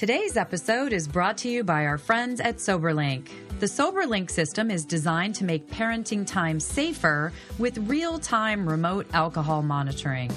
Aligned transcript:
Today's 0.00 0.38
episode 0.38 0.94
is 0.94 1.06
brought 1.06 1.36
to 1.36 1.50
you 1.50 1.62
by 1.62 1.84
our 1.84 1.98
friends 1.98 2.40
at 2.40 2.56
SoberLink. 2.56 3.28
The 3.58 3.66
SoberLink 3.66 4.30
system 4.30 4.70
is 4.70 4.86
designed 4.86 5.34
to 5.34 5.44
make 5.44 5.68
parenting 5.68 6.26
time 6.26 6.58
safer 6.58 7.34
with 7.58 7.76
real 7.86 8.18
time 8.18 8.66
remote 8.66 9.06
alcohol 9.12 9.60
monitoring. 9.60 10.30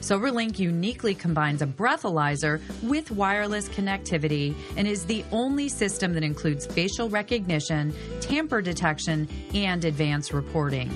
SoberLink 0.00 0.58
uniquely 0.58 1.14
combines 1.14 1.60
a 1.60 1.66
breathalyzer 1.66 2.62
with 2.82 3.10
wireless 3.10 3.68
connectivity 3.68 4.54
and 4.78 4.88
is 4.88 5.04
the 5.04 5.22
only 5.32 5.68
system 5.68 6.14
that 6.14 6.24
includes 6.24 6.64
facial 6.64 7.10
recognition, 7.10 7.92
tamper 8.22 8.62
detection, 8.62 9.28
and 9.52 9.84
advanced 9.84 10.32
reporting. 10.32 10.90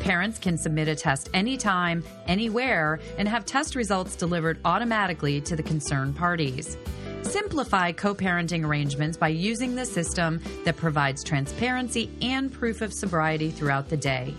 Parents 0.00 0.38
can 0.38 0.56
submit 0.56 0.88
a 0.88 0.94
test 0.94 1.28
anytime, 1.34 2.02
anywhere, 2.26 3.00
and 3.18 3.28
have 3.28 3.44
test 3.44 3.74
results 3.74 4.16
delivered 4.16 4.58
automatically 4.64 5.42
to 5.42 5.56
the 5.56 5.62
concerned 5.62 6.16
parties. 6.16 6.78
Simplify 7.26 7.90
co 7.90 8.14
parenting 8.14 8.64
arrangements 8.64 9.18
by 9.18 9.26
using 9.28 9.74
the 9.74 9.84
system 9.84 10.40
that 10.64 10.76
provides 10.76 11.24
transparency 11.24 12.08
and 12.22 12.52
proof 12.52 12.82
of 12.82 12.92
sobriety 12.92 13.50
throughout 13.50 13.88
the 13.88 13.96
day. 13.96 14.32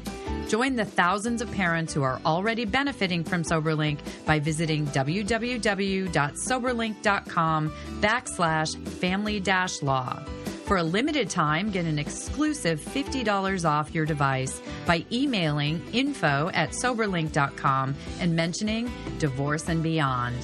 Join 0.48 0.78
the 0.78 0.86
thousands 0.86 1.42
of 1.42 1.52
parents 1.52 1.94
who 1.94 2.04
are 2.04 2.22
already 2.26 2.64
benefiting 2.64 3.26
from 3.26 3.44
SoberLink 3.44 4.00
by 4.26 4.40
visiting 4.40 4.88
www.soberlink.com 4.88 7.72
backslash 8.00 8.88
family 8.88 9.42
dash 9.42 9.82
law. 9.82 10.24
For 10.64 10.78
a 10.78 10.84
limited 10.84 11.30
time, 11.30 11.72
get 11.72 11.86
an 11.86 12.00
exclusive 12.00 12.80
$50 12.80 13.70
off 13.70 13.94
your 13.94 14.06
device 14.06 14.62
by 14.86 15.04
emailing 15.12 15.86
info 15.92 16.52
at 16.54 16.70
soberlink.com 16.70 17.96
and 18.22 18.34
mentioning 18.34 18.90
divorce 19.20 19.68
and 19.68 19.84
beyond. 19.84 20.38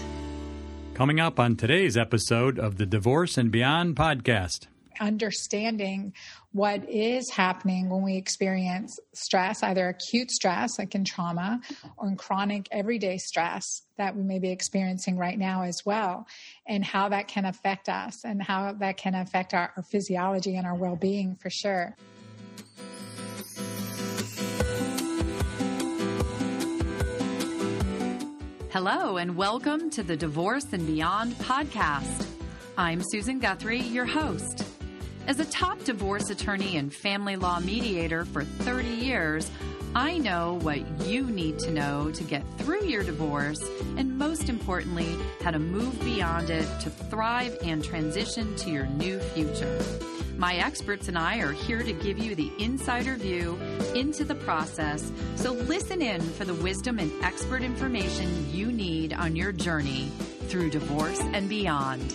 Coming 0.94 1.20
up 1.20 1.40
on 1.40 1.56
today's 1.56 1.98
episode 1.98 2.60
of 2.60 2.78
the 2.78 2.86
Divorce 2.86 3.36
and 3.36 3.52
Beyond 3.52 3.96
podcast. 3.96 4.68
Understanding 5.00 6.14
what 6.52 6.88
is 6.88 7.32
happening 7.32 7.90
when 7.90 8.04
we 8.04 8.16
experience 8.16 9.00
stress, 9.12 9.64
either 9.64 9.90
acute 9.90 10.30
stress, 10.30 10.78
like 10.78 10.94
in 10.94 11.04
trauma, 11.04 11.60
or 11.98 12.10
in 12.10 12.16
chronic 12.16 12.68
everyday 12.72 13.18
stress 13.18 13.82
that 13.98 14.16
we 14.16 14.22
may 14.22 14.38
be 14.38 14.52
experiencing 14.52 15.18
right 15.18 15.40
now 15.40 15.64
as 15.64 15.82
well, 15.84 16.28
and 16.68 16.86
how 16.86 17.10
that 17.10 17.28
can 17.28 17.46
affect 17.46 17.90
us 17.90 18.24
and 18.24 18.44
how 18.44 18.74
that 18.74 18.96
can 18.96 19.16
affect 19.16 19.56
our, 19.56 19.74
our 19.76 19.84
physiology 19.84 20.56
and 20.58 20.68
our 20.68 20.76
well 20.76 20.96
being 20.96 21.36
for 21.36 21.50
sure. 21.50 21.96
Hello, 28.74 29.18
and 29.18 29.38
welcome 29.38 29.92
to 29.92 30.02
the 30.02 30.18
Divorce 30.18 30.74
and 30.74 30.88
Beyond 30.88 31.34
podcast. 31.34 32.26
I'm 32.76 33.04
Susan 33.04 33.38
Guthrie, 33.38 33.80
your 33.80 34.08
host. 34.08 34.66
As 35.28 35.40
a 35.40 35.46
top 35.46 35.84
divorce 35.84 36.32
attorney 36.32 36.78
and 36.78 36.92
family 36.92 37.36
law 37.36 37.60
mediator 37.60 38.26
for 38.26 38.44
30 38.44 38.88
years, 38.88 39.52
I 39.94 40.18
know 40.18 40.58
what 40.64 40.80
you 41.02 41.22
need 41.22 41.60
to 41.60 41.72
know 41.72 42.10
to 42.14 42.24
get 42.24 42.44
through 42.58 42.86
your 42.86 43.04
divorce, 43.04 43.62
and 43.96 44.18
most 44.18 44.50
importantly, 44.50 45.20
how 45.44 45.52
to 45.52 45.60
move 45.60 46.04
beyond 46.04 46.50
it 46.50 46.66
to 46.80 46.90
thrive 46.90 47.56
and 47.62 47.84
transition 47.84 48.56
to 48.56 48.72
your 48.72 48.88
new 48.88 49.20
future. 49.20 49.84
My 50.44 50.56
experts 50.56 51.08
and 51.08 51.18
I 51.18 51.38
are 51.38 51.54
here 51.54 51.82
to 51.84 51.94
give 51.94 52.20
you 52.20 52.36
the 52.36 52.52
insider 52.60 53.16
view 53.16 53.58
into 53.96 54.26
the 54.26 54.36
process, 54.36 55.10
so 55.38 55.54
listen 55.54 56.02
in 56.02 56.20
for 56.20 56.44
the 56.44 56.54
wisdom 56.56 57.00
and 57.00 57.10
expert 57.24 57.62
information 57.64 58.52
you 58.52 58.70
need 58.70 59.14
on 59.14 59.38
your 59.38 59.54
journey 59.54 60.12
through 60.50 60.70
divorce 60.70 61.22
and 61.22 61.48
beyond. 61.48 62.14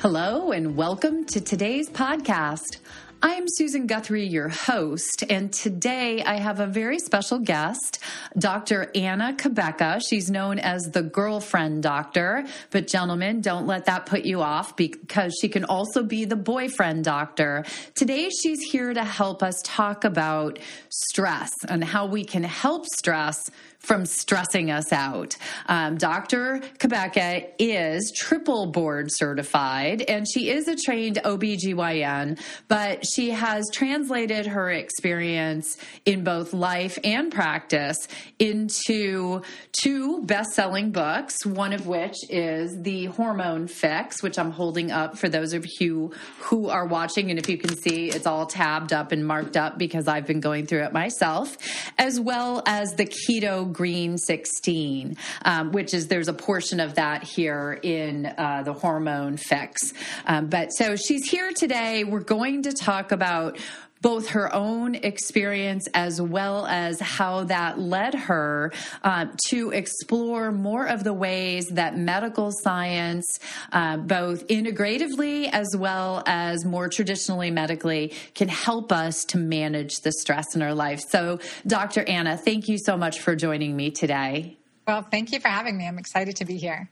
Hello, 0.00 0.52
and 0.52 0.74
welcome 0.74 1.26
to 1.26 1.40
today's 1.42 1.90
podcast. 1.90 2.78
I'm 3.24 3.44
Susan 3.46 3.86
Guthrie, 3.86 4.26
your 4.26 4.48
host, 4.48 5.22
and 5.30 5.52
today 5.52 6.24
I 6.24 6.40
have 6.40 6.58
a 6.58 6.66
very 6.66 6.98
special 6.98 7.38
guest, 7.38 8.00
Dr. 8.36 8.90
Anna 8.96 9.34
Cabeca. 9.38 10.00
She's 10.04 10.28
known 10.28 10.58
as 10.58 10.82
the 10.90 11.04
girlfriend 11.04 11.84
doctor, 11.84 12.44
but 12.70 12.88
gentlemen, 12.88 13.40
don't 13.40 13.68
let 13.68 13.84
that 13.84 14.06
put 14.06 14.24
you 14.24 14.42
off 14.42 14.74
because 14.74 15.38
she 15.40 15.48
can 15.48 15.64
also 15.64 16.02
be 16.02 16.24
the 16.24 16.34
boyfriend 16.34 17.04
doctor. 17.04 17.64
Today 17.94 18.28
she's 18.28 18.60
here 18.60 18.92
to 18.92 19.04
help 19.04 19.44
us 19.44 19.54
talk 19.62 20.02
about 20.02 20.58
stress 20.88 21.52
and 21.68 21.84
how 21.84 22.06
we 22.06 22.24
can 22.24 22.42
help 22.42 22.86
stress 22.86 23.38
from 23.82 24.06
stressing 24.06 24.70
us 24.70 24.92
out. 24.92 25.36
Um, 25.66 25.96
Dr. 25.98 26.60
Cabeca 26.78 27.48
is 27.58 28.12
triple 28.16 28.66
board 28.66 29.08
certified 29.10 30.02
and 30.02 30.26
she 30.28 30.50
is 30.50 30.68
a 30.68 30.76
trained 30.76 31.16
OBGYN, 31.24 32.40
but 32.68 33.04
she 33.06 33.30
has 33.30 33.68
translated 33.72 34.46
her 34.46 34.70
experience 34.70 35.76
in 36.04 36.22
both 36.22 36.52
life 36.52 36.98
and 37.02 37.32
practice 37.32 38.06
into 38.38 39.42
two 39.72 40.22
best 40.22 40.52
selling 40.52 40.92
books, 40.92 41.44
one 41.44 41.72
of 41.72 41.86
which 41.86 42.16
is 42.30 42.80
The 42.82 43.06
Hormone 43.06 43.66
Fix, 43.66 44.22
which 44.22 44.38
I'm 44.38 44.50
holding 44.50 44.92
up 44.92 45.18
for 45.18 45.28
those 45.28 45.52
of 45.52 45.66
you 45.80 46.12
who 46.38 46.68
are 46.68 46.86
watching. 46.86 47.30
And 47.30 47.38
if 47.38 47.48
you 47.48 47.58
can 47.58 47.76
see, 47.76 48.10
it's 48.10 48.26
all 48.26 48.46
tabbed 48.46 48.92
up 48.92 49.12
and 49.12 49.26
marked 49.26 49.56
up 49.56 49.78
because 49.78 50.06
I've 50.06 50.26
been 50.26 50.40
going 50.40 50.66
through 50.66 50.84
it 50.84 50.92
myself, 50.92 51.56
as 51.98 52.20
well 52.20 52.62
as 52.66 52.94
The 52.94 53.06
Keto 53.06 53.71
Green 53.72 54.18
16, 54.18 55.16
um, 55.44 55.72
which 55.72 55.94
is 55.94 56.08
there's 56.08 56.28
a 56.28 56.32
portion 56.32 56.80
of 56.80 56.94
that 56.94 57.22
here 57.22 57.78
in 57.82 58.26
uh, 58.26 58.62
the 58.64 58.72
hormone 58.72 59.36
fix. 59.36 59.92
Um, 60.26 60.48
but 60.48 60.68
so 60.72 60.96
she's 60.96 61.28
here 61.28 61.52
today. 61.52 62.04
We're 62.04 62.20
going 62.20 62.62
to 62.62 62.72
talk 62.72 63.12
about 63.12 63.58
both 64.02 64.30
her 64.30 64.52
own 64.54 64.96
experience 64.96 65.88
as 65.94 66.20
well 66.20 66.66
as 66.66 67.00
how 67.00 67.44
that 67.44 67.78
led 67.78 68.14
her 68.14 68.72
uh, 69.02 69.26
to 69.48 69.70
explore 69.70 70.52
more 70.52 70.86
of 70.86 71.04
the 71.04 71.14
ways 71.14 71.68
that 71.68 71.96
medical 71.96 72.50
science, 72.52 73.38
uh, 73.72 73.96
both 73.96 74.46
integratively 74.48 75.48
as 75.52 75.74
well 75.76 76.22
as 76.26 76.64
more 76.64 76.88
traditionally 76.88 77.50
medically, 77.50 78.12
can 78.34 78.48
help 78.48 78.92
us 78.92 79.24
to 79.24 79.38
manage 79.38 79.94
the 80.02 80.12
stress 80.12 80.54
in 80.54 80.62
our 80.62 80.74
life. 80.74 81.00
So, 81.00 81.38
Dr. 81.66 82.02
Anna, 82.08 82.36
thank 82.36 82.68
you 82.68 82.78
so 82.78 82.96
much 82.96 83.20
for 83.20 83.36
joining 83.36 83.76
me 83.76 83.90
today. 83.90 84.58
Well, 84.86 85.02
thank 85.02 85.32
you 85.32 85.38
for 85.38 85.48
having 85.48 85.78
me. 85.78 85.86
I'm 85.86 85.98
excited 85.98 86.36
to 86.36 86.44
be 86.44 86.58
here. 86.58 86.90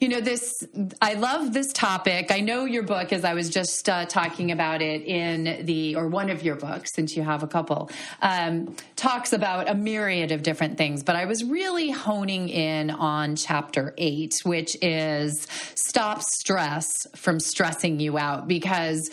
You 0.00 0.08
know, 0.08 0.20
this, 0.20 0.66
I 1.00 1.14
love 1.14 1.52
this 1.52 1.72
topic. 1.72 2.30
I 2.30 2.40
know 2.40 2.64
your 2.64 2.82
book, 2.82 3.12
as 3.12 3.24
I 3.24 3.34
was 3.34 3.50
just 3.50 3.88
uh, 3.88 4.06
talking 4.06 4.50
about 4.50 4.82
it 4.82 5.02
in 5.02 5.64
the, 5.66 5.96
or 5.96 6.08
one 6.08 6.30
of 6.30 6.42
your 6.42 6.56
books, 6.56 6.94
since 6.94 7.16
you 7.16 7.22
have 7.22 7.42
a 7.42 7.46
couple, 7.46 7.90
um, 8.22 8.74
talks 8.96 9.32
about 9.32 9.68
a 9.68 9.74
myriad 9.74 10.32
of 10.32 10.42
different 10.42 10.78
things. 10.78 11.02
But 11.02 11.16
I 11.16 11.24
was 11.24 11.44
really 11.44 11.90
honing 11.90 12.48
in 12.48 12.90
on 12.90 13.36
chapter 13.36 13.94
eight, 13.98 14.40
which 14.44 14.76
is 14.82 15.46
stop 15.74 16.22
stress 16.22 17.06
from 17.16 17.40
stressing 17.40 18.00
you 18.00 18.18
out 18.18 18.48
because 18.48 19.10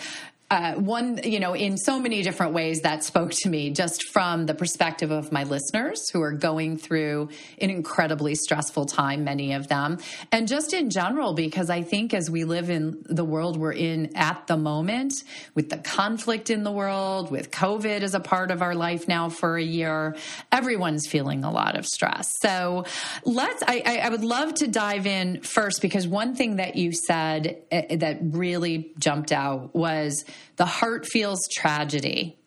uh, 0.50 0.76
one, 0.76 1.20
you 1.26 1.42
know, 1.42 1.54
in 1.54 1.78
so 1.78 2.00
many 2.00 2.22
different 2.22 2.54
ways 2.54 2.82
that 2.82 3.04
spoke 3.04 3.32
to 3.32 3.50
me 3.50 3.70
just 3.70 4.08
from 4.14 4.46
the 4.46 4.54
perspective 4.54 5.12
of 5.12 5.30
my 5.30 5.44
listeners 5.44 6.10
who 6.10 6.22
are 6.22 6.32
going 6.32 6.78
through 6.78 7.28
an 7.60 7.70
incredibly 7.70 8.34
stressful 8.34 8.86
time, 8.86 9.26
many 9.26 9.52
of 9.52 9.68
them, 9.68 9.98
and 10.32 10.48
just 10.48 10.74
in 10.74 10.90
general, 10.90 11.34
because 11.34 11.70
I 11.70 11.82
think 11.82 12.14
as 12.14 12.30
we 12.30 12.46
live 12.46 12.70
in 12.70 13.04
the 13.10 13.26
world 13.26 13.58
we're 13.58 13.74
in 13.74 14.16
at 14.16 14.48
the 14.48 14.56
moment, 14.56 15.14
with 15.54 15.70
the 15.70 15.80
conflict 15.80 16.50
in 16.50 16.64
the 16.64 16.72
world, 16.72 17.30
with 17.30 17.52
COVID 17.52 18.02
as 18.02 18.14
a 18.14 18.22
part 18.22 18.50
of 18.50 18.62
our 18.62 18.74
life 18.74 19.06
now 19.08 19.28
for 19.28 19.58
a 19.58 19.64
year, 19.64 20.16
everyone's 20.50 21.08
feeling 21.08 21.44
a 21.44 21.52
lot 21.52 21.78
of 21.78 21.86
stress. 21.86 22.34
So 22.40 22.86
let's, 23.26 23.64
I, 23.68 24.02
I 24.02 24.10
would 24.10 24.24
love 24.24 24.54
to 24.56 24.68
dive 24.68 25.06
in 25.06 25.42
first 25.42 25.82
because 25.82 26.08
one 26.08 26.36
thing 26.36 26.56
that 26.56 26.78
you 26.78 26.94
said 26.94 27.62
uh, 27.70 27.82
that 27.98 28.20
really 28.22 28.94
jumped 28.98 29.34
out 29.34 29.76
was, 29.76 30.24
the 30.56 30.66
heart 30.66 31.06
feels 31.06 31.48
tragedy. 31.48 32.38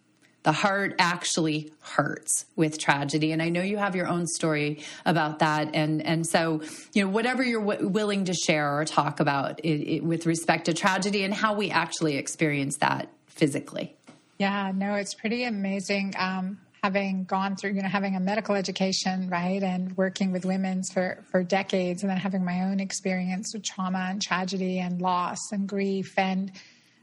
The 0.42 0.52
heart 0.52 0.94
actually 0.98 1.70
hurts 1.82 2.46
with 2.56 2.78
tragedy. 2.78 3.32
And 3.32 3.42
I 3.42 3.50
know 3.50 3.60
you 3.60 3.76
have 3.76 3.94
your 3.94 4.06
own 4.06 4.26
story 4.26 4.82
about 5.04 5.40
that. 5.40 5.74
And, 5.74 6.00
and 6.04 6.26
so, 6.26 6.62
you 6.94 7.04
know, 7.04 7.10
whatever 7.10 7.42
you're 7.42 7.64
w- 7.64 7.88
willing 7.88 8.24
to 8.24 8.32
share 8.32 8.78
or 8.78 8.86
talk 8.86 9.20
about 9.20 9.60
it, 9.60 9.68
it, 9.68 10.04
with 10.04 10.24
respect 10.24 10.64
to 10.64 10.72
tragedy 10.72 11.24
and 11.24 11.34
how 11.34 11.52
we 11.54 11.70
actually 11.70 12.16
experience 12.16 12.78
that 12.78 13.10
physically. 13.26 13.94
Yeah, 14.38 14.72
no, 14.74 14.94
it's 14.94 15.12
pretty 15.12 15.44
amazing. 15.44 16.14
Um, 16.18 16.58
having 16.82 17.24
gone 17.24 17.56
through, 17.56 17.72
you 17.72 17.82
know, 17.82 17.88
having 17.88 18.16
a 18.16 18.20
medical 18.20 18.54
education, 18.54 19.28
right, 19.28 19.62
and 19.62 19.94
working 19.96 20.32
with 20.32 20.46
women 20.46 20.82
for, 20.82 21.22
for 21.30 21.42
decades, 21.42 22.02
and 22.02 22.10
then 22.10 22.16
having 22.16 22.44
my 22.44 22.62
own 22.62 22.80
experience 22.80 23.52
with 23.52 23.62
trauma 23.62 24.06
and 24.08 24.22
tragedy 24.22 24.78
and 24.78 25.02
loss 25.02 25.52
and 25.52 25.68
grief 25.68 26.18
and 26.18 26.50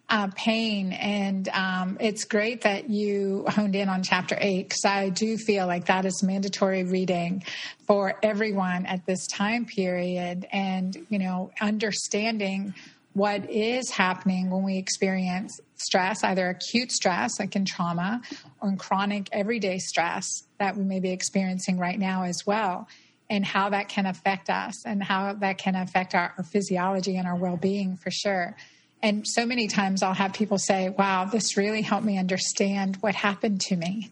uh, 0.09 0.27
pain. 0.35 0.93
And 0.93 1.49
um, 1.49 1.97
it's 1.99 2.23
great 2.23 2.61
that 2.61 2.89
you 2.89 3.45
honed 3.49 3.75
in 3.75 3.89
on 3.89 4.03
chapter 4.03 4.37
eight 4.39 4.69
because 4.69 4.85
I 4.85 5.09
do 5.09 5.37
feel 5.37 5.67
like 5.67 5.87
that 5.87 6.05
is 6.05 6.23
mandatory 6.23 6.83
reading 6.83 7.43
for 7.85 8.15
everyone 8.23 8.85
at 8.85 9.05
this 9.05 9.27
time 9.27 9.65
period. 9.65 10.47
And, 10.51 10.95
you 11.09 11.19
know, 11.19 11.51
understanding 11.59 12.73
what 13.13 13.49
is 13.49 13.89
happening 13.89 14.51
when 14.51 14.63
we 14.63 14.77
experience 14.77 15.59
stress, 15.75 16.23
either 16.23 16.49
acute 16.49 16.91
stress, 16.91 17.39
like 17.39 17.55
in 17.55 17.65
trauma, 17.65 18.21
or 18.61 18.69
in 18.69 18.77
chronic 18.77 19.27
everyday 19.31 19.79
stress 19.79 20.43
that 20.59 20.77
we 20.77 20.83
may 20.83 20.99
be 20.99 21.11
experiencing 21.11 21.79
right 21.79 21.97
now 21.99 22.23
as 22.23 22.43
well, 22.45 22.87
and 23.29 23.43
how 23.43 23.69
that 23.69 23.89
can 23.89 24.05
affect 24.05 24.49
us 24.49 24.85
and 24.85 25.03
how 25.03 25.33
that 25.33 25.57
can 25.57 25.75
affect 25.75 26.13
our, 26.15 26.33
our 26.37 26.43
physiology 26.43 27.17
and 27.17 27.27
our 27.27 27.35
well 27.35 27.57
being 27.57 27.97
for 27.97 28.11
sure. 28.11 28.55
And 29.01 29.27
so 29.27 29.45
many 29.45 29.67
times 29.67 30.01
I'll 30.01 30.13
have 30.13 30.33
people 30.33 30.57
say, 30.57 30.89
Wow, 30.89 31.25
this 31.25 31.57
really 31.57 31.81
helped 31.81 32.05
me 32.05 32.17
understand 32.17 32.97
what 32.97 33.15
happened 33.15 33.61
to 33.61 33.75
me 33.75 34.11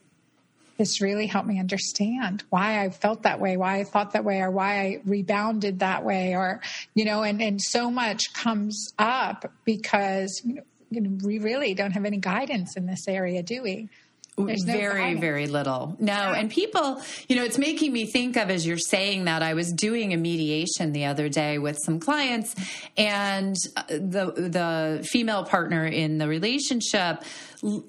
this 0.78 1.02
really 1.02 1.28
helped 1.28 1.48
me 1.48 1.60
understand 1.60 2.44
why 2.50 2.84
I 2.84 2.90
felt 2.90 3.24
that 3.24 3.40
way, 3.40 3.58
why 3.58 3.80
I 3.80 3.84
thought 3.84 4.12
that 4.12 4.26
way, 4.26 4.42
or 4.42 4.52
why 4.52 4.80
I 4.80 5.02
rebounded 5.06 5.80
that 5.80 6.04
way, 6.04 6.36
or, 6.36 6.62
you 6.94 7.06
know, 7.06 7.24
and, 7.24 7.42
and 7.42 7.62
so 7.62 7.90
much 7.90 8.34
comes 8.34 8.94
up 9.00 9.52
because, 9.64 10.42
you 10.44 10.56
know, 10.56 10.64
you 10.92 11.02
know, 11.02 11.18
we 11.26 11.40
really 11.40 11.74
don't 11.74 11.92
have 11.92 12.06
any 12.06 12.18
guidance 12.18 12.78
in 12.78 12.86
this 12.86 13.08
area, 13.08 13.42
do 13.42 13.64
we? 13.64 13.90
There's 14.38 14.64
very, 14.64 15.14
no 15.14 15.20
very 15.20 15.48
little. 15.48 15.96
No. 16.00 16.12
And 16.14 16.52
people, 16.52 17.02
you 17.30 17.38
know, 17.38 17.44
it's 17.46 17.58
making 17.58 17.94
me 17.94 18.06
think 18.06 18.36
of 18.36 18.50
as 18.50 18.68
you're 18.68 18.78
saying 18.78 19.26
that 19.26 19.42
I 19.42 19.54
was 19.54 19.72
doing 19.72 20.14
a 20.14 20.18
mediation 20.18 20.92
the 20.92 21.06
other 21.06 21.30
day 21.30 21.58
with 21.58 21.78
some 21.80 22.00
clients 22.02 22.54
and 22.98 23.56
uh, 23.78 23.84
the 23.88 24.34
the 24.36 25.08
female 25.10 25.46
partner 25.46 25.86
in 25.86 26.18
the 26.18 26.28
relationship 26.28 27.24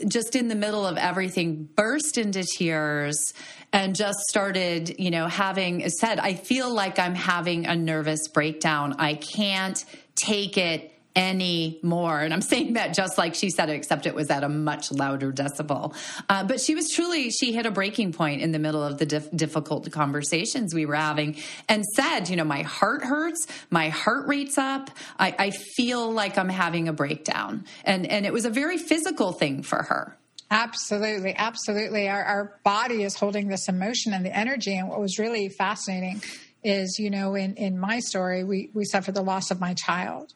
just 0.06 0.36
in 0.36 0.48
the 0.48 0.54
middle 0.54 0.86
of 0.86 0.96
everything 0.96 1.68
burst 1.74 2.16
into 2.16 2.44
tears 2.44 3.34
and 3.72 3.94
just 3.94 4.18
started, 4.28 4.98
you 4.98 5.10
know, 5.10 5.26
having 5.26 5.88
said, 5.90 6.18
I 6.18 6.34
feel 6.34 6.72
like 6.72 6.98
I'm 6.98 7.14
having 7.14 7.66
a 7.66 7.74
nervous 7.74 8.28
breakdown. 8.28 8.94
I 8.98 9.14
can't 9.14 9.84
take 10.14 10.56
it 10.56 10.95
anymore. 11.16 12.20
And 12.20 12.32
I'm 12.32 12.42
saying 12.42 12.74
that 12.74 12.94
just 12.94 13.16
like 13.16 13.34
she 13.34 13.48
said 13.48 13.70
it, 13.70 13.74
except 13.74 14.06
it 14.06 14.14
was 14.14 14.30
at 14.30 14.44
a 14.44 14.48
much 14.48 14.92
louder 14.92 15.32
decibel. 15.32 15.96
Uh, 16.28 16.44
but 16.44 16.60
she 16.60 16.74
was 16.74 16.90
truly, 16.90 17.30
she 17.30 17.52
hit 17.52 17.64
a 17.64 17.70
breaking 17.70 18.12
point 18.12 18.42
in 18.42 18.52
the 18.52 18.58
middle 18.58 18.82
of 18.82 18.98
the 18.98 19.06
dif- 19.06 19.30
difficult 19.34 19.90
conversations 19.90 20.74
we 20.74 20.84
were 20.84 20.94
having 20.94 21.36
and 21.68 21.84
said, 21.84 22.28
you 22.28 22.36
know, 22.36 22.44
my 22.44 22.62
heart 22.62 23.02
hurts, 23.02 23.46
my 23.70 23.88
heart 23.88 24.28
rate's 24.28 24.58
up, 24.58 24.90
I, 25.18 25.34
I 25.38 25.50
feel 25.50 26.12
like 26.12 26.36
I'm 26.36 26.50
having 26.50 26.86
a 26.86 26.92
breakdown. 26.92 27.64
And, 27.84 28.06
and 28.06 28.26
it 28.26 28.32
was 28.32 28.44
a 28.44 28.50
very 28.50 28.76
physical 28.76 29.32
thing 29.32 29.62
for 29.62 29.82
her. 29.82 30.16
Absolutely, 30.50 31.34
absolutely. 31.34 32.08
Our, 32.08 32.22
our 32.22 32.60
body 32.62 33.02
is 33.02 33.16
holding 33.16 33.48
this 33.48 33.68
emotion 33.68 34.12
and 34.12 34.24
the 34.24 34.36
energy. 34.36 34.76
And 34.76 34.88
what 34.88 35.00
was 35.00 35.18
really 35.18 35.48
fascinating 35.48 36.22
is, 36.62 36.98
you 36.98 37.10
know, 37.10 37.34
in, 37.34 37.54
in 37.54 37.78
my 37.78 38.00
story, 38.00 38.44
we, 38.44 38.70
we 38.74 38.84
suffered 38.84 39.14
the 39.14 39.22
loss 39.22 39.50
of 39.50 39.60
my 39.60 39.74
child 39.74 40.32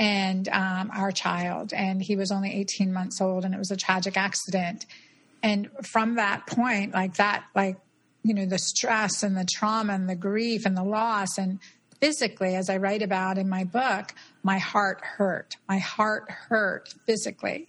and 0.00 0.48
um, 0.48 0.90
our 0.96 1.12
child. 1.12 1.74
And 1.74 2.02
he 2.02 2.16
was 2.16 2.32
only 2.32 2.54
18 2.54 2.90
months 2.90 3.20
old, 3.20 3.44
and 3.44 3.54
it 3.54 3.58
was 3.58 3.70
a 3.70 3.76
tragic 3.76 4.16
accident. 4.16 4.86
And 5.42 5.68
from 5.82 6.14
that 6.16 6.46
point, 6.46 6.94
like 6.94 7.16
that, 7.16 7.44
like, 7.54 7.76
you 8.22 8.32
know, 8.32 8.46
the 8.46 8.58
stress 8.58 9.22
and 9.22 9.36
the 9.36 9.44
trauma 9.44 9.92
and 9.92 10.08
the 10.08 10.16
grief 10.16 10.64
and 10.64 10.74
the 10.74 10.82
loss, 10.82 11.36
and 11.36 11.58
physically, 12.00 12.56
as 12.56 12.70
I 12.70 12.78
write 12.78 13.02
about 13.02 13.36
in 13.36 13.50
my 13.50 13.64
book, 13.64 14.14
my 14.42 14.56
heart 14.56 15.02
hurt. 15.04 15.56
My 15.68 15.78
heart 15.78 16.30
hurt 16.30 16.94
physically. 17.04 17.68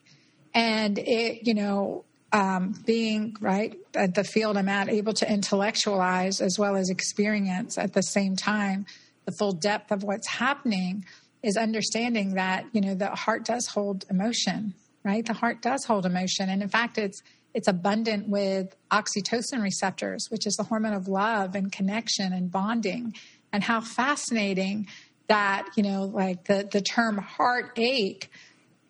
And 0.54 0.98
it, 1.00 1.45
you 1.45 1.54
know, 1.54 2.06
um, 2.31 2.81
being 2.86 3.36
right 3.42 3.77
at 3.94 4.16
the 4.16 4.24
field 4.24 4.56
I'm 4.56 4.69
at, 4.69 4.88
able 4.88 5.13
to 5.16 5.30
intellectualize 5.30 6.39
as 6.39 6.57
well 6.57 6.77
as 6.77 6.89
experience 6.89 7.77
at 7.77 7.92
the 7.92 8.01
same 8.01 8.38
time 8.38 8.86
the 9.25 9.34
full 9.34 9.51
depth 9.51 9.92
of 9.92 10.04
what's 10.04 10.27
happening 10.27 11.06
is 11.44 11.58
understanding 11.58 12.36
that 12.36 12.66
you 12.72 12.82
know 12.82 12.96
the 12.96 13.10
heart 13.10 13.46
does 13.46 13.68
hold 13.68 14.06
emotion 14.10 14.74
right? 15.04 15.26
The 15.26 15.34
heart 15.34 15.62
does 15.62 15.86
hold 15.86 16.06
emotion. 16.06 16.50
And 16.50 16.62
in 16.62 16.70
fact 16.70 16.98
it's 16.98 17.22
it's 17.54 17.68
abundant 17.68 18.30
with 18.30 18.76
oxytocin 18.92 19.62
receptors 19.62 20.28
which 20.30 20.48
is 20.48 20.56
the 20.56 20.64
hormone 20.64 20.94
of 20.94 21.08
love 21.08 21.56
and 21.56 21.72
connection 21.72 22.34
and 22.34 22.52
bonding. 22.52 23.14
And 23.52 23.64
how 23.64 23.82
fascinating 23.82 24.88
that 25.28 25.68
you 25.76 25.84
know 25.84 26.06
like 26.06 26.46
the 26.46 26.68
the 26.72 26.82
term 26.82 27.18
heartache 27.18 28.30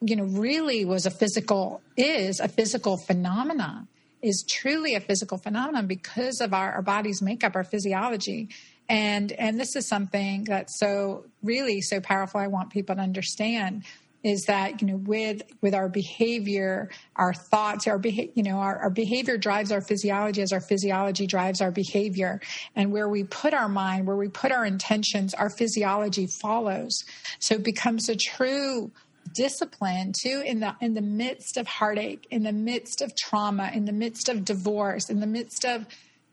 you 0.02 0.16
know 0.16 0.24
really 0.24 0.86
was 0.86 1.06
a 1.06 1.12
physical 1.12 1.82
is 1.98 2.40
a 2.40 2.48
physical 2.48 2.98
phenomenon 2.98 3.88
is 4.22 4.46
truly 4.48 4.96
a 4.96 5.00
physical 5.00 5.38
phenomenon 5.38 5.88
because 5.88 6.42
of 6.42 6.54
our, 6.54 6.74
our 6.74 6.82
body's 6.82 7.22
makeup 7.22 7.56
our 7.56 7.64
physiology 7.64 8.50
and 8.92 9.32
and 9.32 9.60
this 9.60 9.76
is 9.76 9.88
something 9.88 10.44
that's 10.44 10.78
so 10.78 11.26
really 11.42 11.82
so 11.82 12.02
powerful 12.02 12.40
i 12.40 12.48
want 12.48 12.70
people 12.70 12.96
to 12.96 13.02
understand 13.02 13.84
is 14.24 14.44
that 14.46 14.82
you 14.82 14.88
know 14.88 14.98
with 14.98 15.42
with 15.62 15.74
our 15.74 15.90
behavior 15.90 16.90
our 17.16 17.34
thoughts 17.34 17.88
our 17.88 17.98
beha- 17.98 18.30
you 18.36 18.44
know 18.44 18.58
our, 18.58 18.78
our 18.78 18.90
behavior 18.90 19.38
drives 19.38 19.72
our 19.72 19.82
physiology 19.82 20.42
as 20.42 20.54
our 20.54 20.62
physiology 20.62 21.26
drives 21.26 21.62
our 21.62 21.72
behavior. 21.72 22.40
And 22.76 22.92
where 22.92 23.10
we 23.10 23.24
put 23.24 23.54
our 23.54 23.70
mind 23.70 24.06
where 24.06 24.16
we 24.16 24.28
put 24.28 24.52
our 24.52 24.66
intentions 24.66 25.34
our 25.34 25.50
physiology 25.50 26.28
follows. 26.28 27.04
So 27.40 27.56
it 27.56 27.64
becomes 27.64 28.10
a 28.10 28.16
true 28.16 28.92
discipline 29.34 30.14
too 30.20 30.44
in 30.46 30.60
the 30.60 30.76
in 30.82 30.94
the 30.94 31.02
midst 31.02 31.58
of 31.58 31.68
heartache 31.68 32.28
in 32.32 32.44
the 32.44 32.52
midst 32.52 33.02
of 33.02 33.16
trauma 33.16 33.72
in 33.74 33.86
the 33.86 33.94
midst 33.94 34.30
of 34.30 34.44
divorce 34.44 35.10
in 35.10 35.20
the 35.20 35.28
midst 35.28 35.64
of 35.64 35.86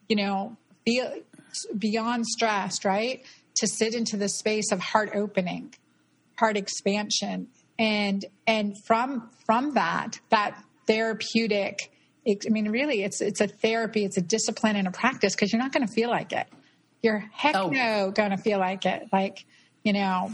you 0.08 0.16
know 0.16 0.56
feel 0.84 1.12
beyond 1.76 2.26
stressed, 2.26 2.84
right? 2.84 3.24
To 3.56 3.66
sit 3.66 3.94
into 3.94 4.16
the 4.16 4.28
space 4.28 4.72
of 4.72 4.80
heart 4.80 5.10
opening, 5.14 5.74
heart 6.36 6.56
expansion. 6.56 7.48
And 7.78 8.24
and 8.46 8.74
from 8.86 9.30
from 9.46 9.74
that, 9.74 10.20
that 10.30 10.62
therapeutic 10.86 11.90
I 12.28 12.50
mean, 12.50 12.68
really, 12.68 13.02
it's 13.02 13.20
it's 13.20 13.40
a 13.40 13.46
therapy, 13.46 14.04
it's 14.04 14.18
a 14.18 14.22
discipline 14.22 14.76
and 14.76 14.86
a 14.86 14.90
practice 14.90 15.34
because 15.34 15.52
you're 15.52 15.62
not 15.62 15.72
going 15.72 15.86
to 15.86 15.92
feel 15.92 16.10
like 16.10 16.32
it. 16.32 16.46
You're 17.02 17.24
heck 17.32 17.56
oh. 17.56 17.70
no 17.70 18.10
going 18.10 18.30
to 18.30 18.36
feel 18.36 18.58
like 18.58 18.84
it. 18.84 19.08
Like 19.12 19.46
you 19.82 19.92
know, 19.92 20.32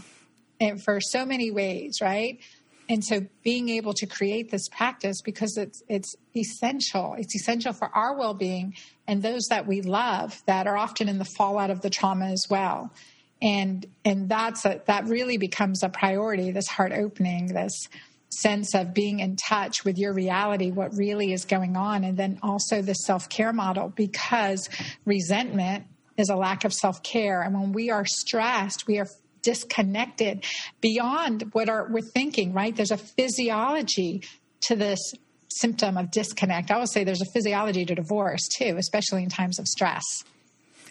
and 0.60 0.82
for 0.82 1.00
so 1.00 1.24
many 1.24 1.50
ways, 1.50 1.98
right? 2.00 2.40
And 2.88 3.04
so 3.04 3.26
being 3.42 3.68
able 3.70 3.94
to 3.94 4.06
create 4.06 4.50
this 4.50 4.68
practice 4.68 5.22
because 5.22 5.56
it's 5.56 5.82
it's 5.88 6.14
essential. 6.36 7.14
It's 7.18 7.34
essential 7.34 7.72
for 7.72 7.88
our 7.94 8.16
well-being 8.16 8.74
and 9.06 9.22
those 9.22 9.46
that 9.48 9.66
we 9.66 9.82
love 9.82 10.42
that 10.46 10.66
are 10.66 10.76
often 10.76 11.08
in 11.08 11.18
the 11.18 11.24
fallout 11.24 11.70
of 11.70 11.80
the 11.80 11.90
trauma 11.90 12.26
as 12.26 12.46
well. 12.50 12.92
And 13.40 13.86
and 14.04 14.28
that's 14.28 14.64
a, 14.64 14.82
that 14.86 15.06
really 15.06 15.38
becomes 15.38 15.82
a 15.82 15.88
priority 15.88 16.50
this 16.50 16.68
heart 16.68 16.92
opening 16.92 17.46
this 17.48 17.88
sense 18.30 18.74
of 18.74 18.92
being 18.92 19.20
in 19.20 19.36
touch 19.36 19.84
with 19.84 19.96
your 19.96 20.12
reality 20.12 20.72
what 20.72 20.94
really 20.96 21.32
is 21.32 21.44
going 21.44 21.76
on 21.76 22.02
and 22.02 22.16
then 22.16 22.38
also 22.42 22.82
the 22.82 22.94
self-care 22.94 23.52
model 23.52 23.92
because 23.94 24.68
resentment 25.04 25.84
is 26.16 26.30
a 26.30 26.36
lack 26.36 26.64
of 26.64 26.72
self-care. 26.72 27.42
And 27.42 27.54
when 27.54 27.72
we 27.72 27.90
are 27.90 28.04
stressed 28.04 28.86
we 28.86 28.98
are 28.98 29.06
disconnected 29.44 30.44
beyond 30.80 31.44
what 31.52 31.68
our, 31.68 31.86
we're 31.88 32.00
thinking, 32.00 32.52
right? 32.52 32.74
There's 32.74 32.90
a 32.90 32.96
physiology 32.96 34.22
to 34.62 34.76
this 34.76 35.14
symptom 35.50 35.96
of 35.96 36.10
disconnect. 36.10 36.70
I 36.70 36.78
would 36.78 36.88
say 36.88 37.04
there's 37.04 37.22
a 37.22 37.30
physiology 37.32 37.84
to 37.84 37.94
divorce 37.94 38.48
too, 38.48 38.76
especially 38.78 39.22
in 39.22 39.28
times 39.28 39.58
of 39.58 39.68
stress. 39.68 40.24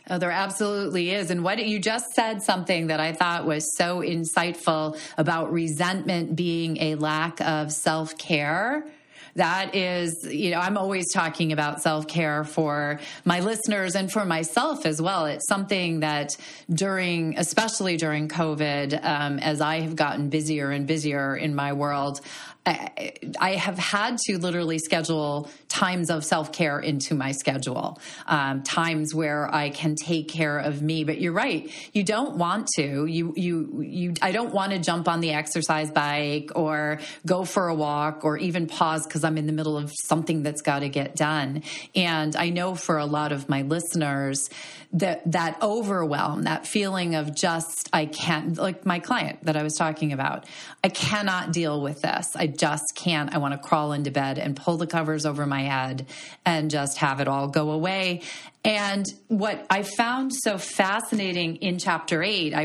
Oh, 0.10 0.17
there 0.17 0.31
absolutely 0.31 1.12
is. 1.12 1.31
And 1.31 1.43
what 1.43 1.65
you 1.65 1.79
just 1.79 2.12
said 2.13 2.41
something 2.41 2.88
that 2.88 3.00
I 3.00 3.13
thought 3.13 3.45
was 3.45 3.75
so 3.77 4.00
insightful 4.00 5.00
about 5.17 5.51
resentment 5.51 6.36
being 6.36 6.77
a 6.77 6.95
lack 6.95 7.39
of 7.39 7.72
self 7.72 8.17
care 8.17 8.86
that 9.36 9.75
is, 9.75 10.28
you 10.30 10.52
know, 10.52 10.60
I'm 10.60 10.78
always 10.78 11.12
talking 11.12 11.52
about 11.52 11.82
self 11.82 12.08
care 12.08 12.44
for 12.44 13.00
my 13.25 13.40
listeners 13.40 13.96
and 13.96 14.12
for 14.12 14.25
myself 14.25 14.86
as 14.86 15.02
well. 15.02 15.25
It's 15.25 15.48
something 15.48 16.02
that 16.02 16.38
during, 16.70 17.38
especially 17.38 17.98
during 17.98 18.28
COVID, 18.28 19.04
um, 19.04 19.40
as 19.40 19.62
I 19.62 19.82
have 19.82 19.96
gotten 19.96 20.30
busier 20.30 20.70
and 20.70 20.86
busier 20.86 21.36
in 21.36 21.56
my 21.56 21.74
world, 21.74 22.22
I, 22.65 23.55
have 23.58 23.77
had 23.77 24.17
to 24.27 24.38
literally 24.38 24.79
schedule 24.79 25.50
times 25.67 26.10
of 26.10 26.24
self 26.24 26.53
care 26.53 26.79
into 26.79 27.13
my 27.13 27.34
schedule, 27.34 28.00
um, 28.25 28.63
times 28.63 29.13
where 29.13 29.53
I 29.53 29.70
can 29.70 29.96
take 29.96 30.29
care 30.29 30.60
of 30.60 30.82
me. 30.82 31.03
But 31.03 31.20
you're 31.20 31.34
right; 31.34 31.70
you 31.93 32.03
don't 32.03 32.38
want 32.38 32.67
to. 32.75 33.05
You 33.05 33.34
you 33.36 33.82
you. 33.82 34.13
I 34.22 34.32
don't 34.32 34.53
want 34.53 34.72
to 34.72 34.79
jump 34.79 35.10
on 35.10 35.20
the 35.20 35.32
exercise 35.32 35.91
bike 35.91 36.51
or 36.55 37.00
go 37.25 37.43
for 37.43 37.67
a 37.67 37.75
walk 37.75 38.24
or 38.24 38.38
even 38.38 38.67
pause 38.67 39.05
because 39.05 39.25
I'm 39.25 39.38
in 39.38 39.46
the 39.46 39.53
middle 39.53 39.77
of 39.77 39.91
something 40.05 40.43
that's 40.43 40.62
got 40.62 40.79
to 40.79 40.89
get 40.89 41.15
done. 41.15 41.63
And 41.96 42.36
I 42.36 42.50
know 42.50 42.75
for 42.75 42.98
a 42.98 43.05
lot 43.05 43.34
of 43.34 43.50
my 43.50 43.63
listeners 43.63 44.50
that 44.93 45.31
that 45.31 45.62
overwhelm, 45.62 46.43
that 46.43 46.67
feeling 46.67 47.15
of 47.15 47.35
just 47.35 47.89
I 47.91 48.05
can't, 48.05 48.57
like 48.57 48.85
my 48.85 49.00
client 49.00 49.43
that 49.43 49.57
I 49.57 49.63
was 49.63 49.73
talking 49.73 50.13
about, 50.13 50.45
I 50.83 50.89
cannot 50.89 51.51
deal 51.51 51.81
with 51.81 52.01
this. 52.01 52.35
I 52.35 52.47
just 52.47 52.93
can't. 52.95 53.33
I 53.33 53.39
want 53.39 53.53
to 53.53 53.57
crawl 53.57 53.91
into 53.91 54.12
bed 54.12 54.38
and 54.38 54.55
pull 54.55 54.77
the 54.77 54.88
covers 54.88 55.25
over 55.25 55.45
my 55.47 55.63
head 55.63 56.05
and 56.45 56.69
just 56.69 57.00
have 57.00 57.19
it 57.19 57.27
all 57.27 57.47
go 57.47 57.71
away. 57.71 58.21
And 58.65 59.05
what 59.27 59.65
I 59.69 59.83
found 59.83 60.31
so 60.33 60.57
fascinating 60.57 61.57
in 61.57 61.79
chapter 61.79 62.23
eight, 62.23 62.53
I, 62.53 62.62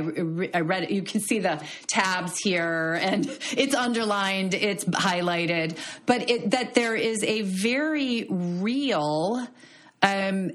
I 0.54 0.60
read 0.60 0.90
you 0.90 1.02
can 1.02 1.20
see 1.20 1.40
the 1.40 1.60
tabs 1.88 2.38
here 2.38 2.96
and 3.00 3.26
it's 3.56 3.74
underlined, 3.74 4.54
it's 4.54 4.84
highlighted, 4.84 5.76
but 6.06 6.30
it, 6.30 6.50
that 6.52 6.74
there 6.74 6.94
is 6.94 7.24
a 7.24 7.42
very 7.42 8.26
real 8.28 9.48
um, 10.02 10.52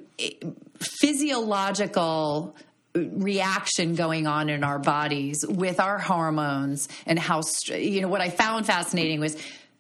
physiological 0.80 2.56
reaction 2.96 3.96
going 3.96 4.28
on 4.28 4.50
in 4.50 4.64
our 4.64 4.78
bodies 4.78 5.44
with 5.48 5.80
our 5.80 5.98
hormones 5.98 6.88
and 7.08 7.18
how 7.18 7.42
you 7.70 8.02
know 8.02 8.08
what 8.08 8.22
i 8.22 8.30
found 8.30 8.68
fascinating 8.68 9.20
was 9.20 9.36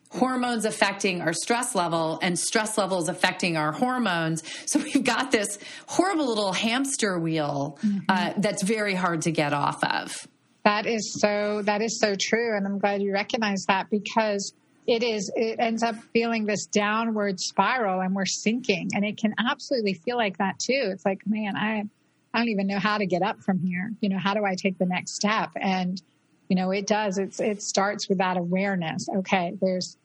hormones 0.09 0.65
affecting 0.65 1.21
our 1.21 1.33
stress 1.33 1.75
level 1.75 2.17
and 2.23 2.39
stress 2.39 2.75
levels 2.75 3.09
affecting 3.09 3.55
our 3.55 3.71
hormones 3.71 4.41
so 4.65 4.79
we've 4.79 5.03
got 5.03 5.31
this 5.31 5.59
horrible 5.87 6.27
little 6.27 6.53
hamster 6.53 7.19
wheel 7.19 7.77
mm-hmm. 7.83 7.99
uh, 8.09 8.33
that's 8.37 8.63
very 8.63 8.95
hard 8.95 9.21
to 9.21 9.31
get 9.31 9.53
off 9.53 9.83
of 9.83 10.27
that 10.63 10.87
is 10.87 11.19
so 11.19 11.61
that 11.63 11.83
is 11.83 11.99
so 11.99 12.15
true 12.19 12.57
and 12.57 12.65
i'm 12.65 12.79
glad 12.79 12.99
you 12.99 13.13
recognize 13.13 13.63
that 13.67 13.91
because 13.91 14.53
it 14.85 15.03
is 15.03 15.31
it 15.35 15.59
ends 15.59 15.83
up 15.83 15.95
feeling 16.13 16.45
this 16.45 16.65
downward 16.65 17.39
spiral 17.39 18.01
and 18.01 18.13
we're 18.13 18.25
sinking 18.25 18.89
and 18.93 19.05
it 19.05 19.17
can 19.17 19.33
absolutely 19.39 19.93
feel 19.93 20.17
like 20.17 20.37
that 20.37 20.59
too 20.59 20.89
it's 20.91 21.05
like 21.05 21.21
man 21.25 21.55
i 21.55 21.83
I 22.33 22.39
don't 22.39 22.49
even 22.49 22.67
know 22.67 22.79
how 22.79 22.97
to 22.97 23.05
get 23.05 23.21
up 23.21 23.41
from 23.41 23.59
here. 23.59 23.91
You 24.01 24.09
know, 24.09 24.17
how 24.17 24.33
do 24.33 24.43
I 24.43 24.55
take 24.55 24.77
the 24.79 24.85
next 24.85 25.13
step? 25.13 25.51
And, 25.55 26.01
you 26.49 26.55
know, 26.55 26.71
it 26.71 26.87
does. 26.87 27.17
It's, 27.17 27.39
it 27.39 27.61
starts 27.61 28.09
with 28.09 28.17
that 28.17 28.37
awareness. 28.37 29.07
Okay, 29.17 29.53
there's, 29.61 29.97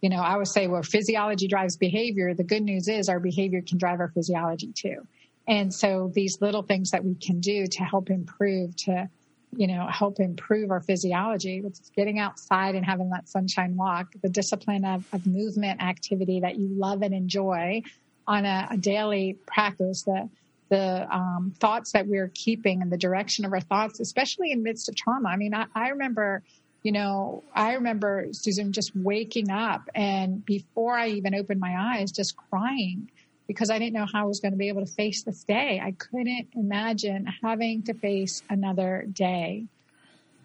you 0.00 0.08
know, 0.08 0.20
I 0.20 0.36
would 0.36 0.46
say, 0.46 0.68
well, 0.68 0.82
physiology 0.82 1.48
drives 1.48 1.76
behavior. 1.76 2.34
The 2.34 2.44
good 2.44 2.62
news 2.62 2.86
is 2.86 3.08
our 3.08 3.18
behavior 3.18 3.62
can 3.66 3.78
drive 3.78 3.98
our 3.98 4.08
physiology 4.08 4.72
too. 4.72 5.06
And 5.48 5.74
so 5.74 6.12
these 6.14 6.40
little 6.40 6.62
things 6.62 6.92
that 6.92 7.04
we 7.04 7.16
can 7.16 7.40
do 7.40 7.66
to 7.66 7.82
help 7.82 8.10
improve, 8.10 8.76
to, 8.84 9.10
you 9.56 9.66
know, 9.66 9.86
help 9.86 10.18
improve 10.18 10.70
our 10.70 10.80
physiology, 10.80 11.60
which 11.60 11.74
is 11.74 11.90
getting 11.94 12.18
outside 12.18 12.74
and 12.74 12.86
having 12.86 13.10
that 13.10 13.28
sunshine 13.28 13.76
walk, 13.76 14.12
the 14.22 14.28
discipline 14.28 14.84
of, 14.84 15.04
of 15.12 15.26
movement 15.26 15.82
activity 15.82 16.40
that 16.40 16.56
you 16.56 16.68
love 16.68 17.02
and 17.02 17.14
enjoy 17.14 17.82
on 18.26 18.46
a, 18.46 18.68
a 18.70 18.76
daily 18.76 19.36
practice 19.46 20.04
that 20.04 20.28
the 20.70 21.06
um, 21.14 21.52
thoughts 21.60 21.92
that 21.92 22.06
we're 22.06 22.30
keeping 22.34 22.80
and 22.80 22.90
the 22.90 22.96
direction 22.96 23.44
of 23.44 23.52
our 23.52 23.60
thoughts, 23.60 24.00
especially 24.00 24.52
in 24.52 24.62
midst 24.62 24.88
of 24.88 24.96
trauma. 24.96 25.28
I 25.28 25.36
mean, 25.36 25.52
I, 25.52 25.66
I 25.74 25.90
remember, 25.90 26.42
you 26.82 26.92
know, 26.92 27.44
I 27.54 27.74
remember 27.74 28.28
Susan 28.32 28.72
just 28.72 28.96
waking 28.96 29.50
up 29.50 29.82
and 29.94 30.42
before 30.46 30.96
I 30.96 31.08
even 31.10 31.34
opened 31.34 31.60
my 31.60 31.76
eyes, 31.78 32.10
just 32.10 32.36
crying 32.36 33.10
because 33.46 33.70
I 33.70 33.78
didn't 33.78 33.94
know 33.94 34.06
how 34.10 34.22
I 34.22 34.24
was 34.24 34.40
going 34.40 34.52
to 34.52 34.58
be 34.58 34.68
able 34.68 34.84
to 34.84 34.92
face 34.92 35.24
this 35.24 35.44
day. 35.44 35.80
I 35.82 35.92
couldn't 35.92 36.48
imagine 36.54 37.26
having 37.42 37.82
to 37.84 37.94
face 37.94 38.42
another 38.48 39.04
day. 39.10 39.66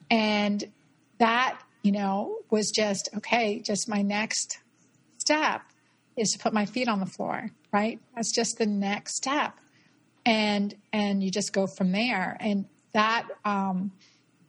And 0.09 0.63
that, 1.19 1.59
you 1.83 1.91
know, 1.91 2.37
was 2.49 2.71
just, 2.71 3.09
okay, 3.17 3.59
just 3.59 3.89
my 3.89 4.01
next 4.01 4.59
step 5.17 5.61
is 6.15 6.31
to 6.31 6.39
put 6.39 6.53
my 6.53 6.65
feet 6.65 6.87
on 6.87 6.99
the 6.99 7.05
floor, 7.05 7.51
right? 7.71 7.99
That's 8.15 8.33
just 8.33 8.57
the 8.57 8.65
next 8.65 9.15
step 9.15 9.57
and 10.27 10.75
and 10.91 11.23
you 11.23 11.31
just 11.31 11.53
go 11.53 11.65
from 11.65 11.93
there 11.93 12.35
and 12.41 12.65
that 12.93 13.27
um, 13.45 13.91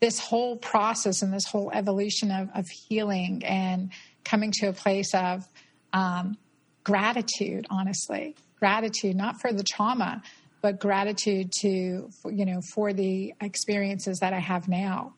this 0.00 0.18
whole 0.18 0.56
process 0.56 1.22
and 1.22 1.32
this 1.32 1.44
whole 1.44 1.70
evolution 1.72 2.32
of, 2.32 2.48
of 2.54 2.68
healing 2.68 3.44
and 3.44 3.90
coming 4.24 4.50
to 4.50 4.66
a 4.66 4.72
place 4.72 5.14
of 5.14 5.46
um, 5.92 6.36
gratitude 6.88 7.66
honestly 7.68 8.34
gratitude 8.58 9.14
not 9.14 9.40
for 9.40 9.52
the 9.52 9.62
trauma 9.62 10.22
but 10.62 10.80
gratitude 10.80 11.52
to 11.52 11.68
you 11.68 12.46
know 12.46 12.60
for 12.74 12.94
the 12.94 13.34
experiences 13.42 14.20
that 14.20 14.32
i 14.32 14.38
have 14.38 14.68
now 14.68 15.12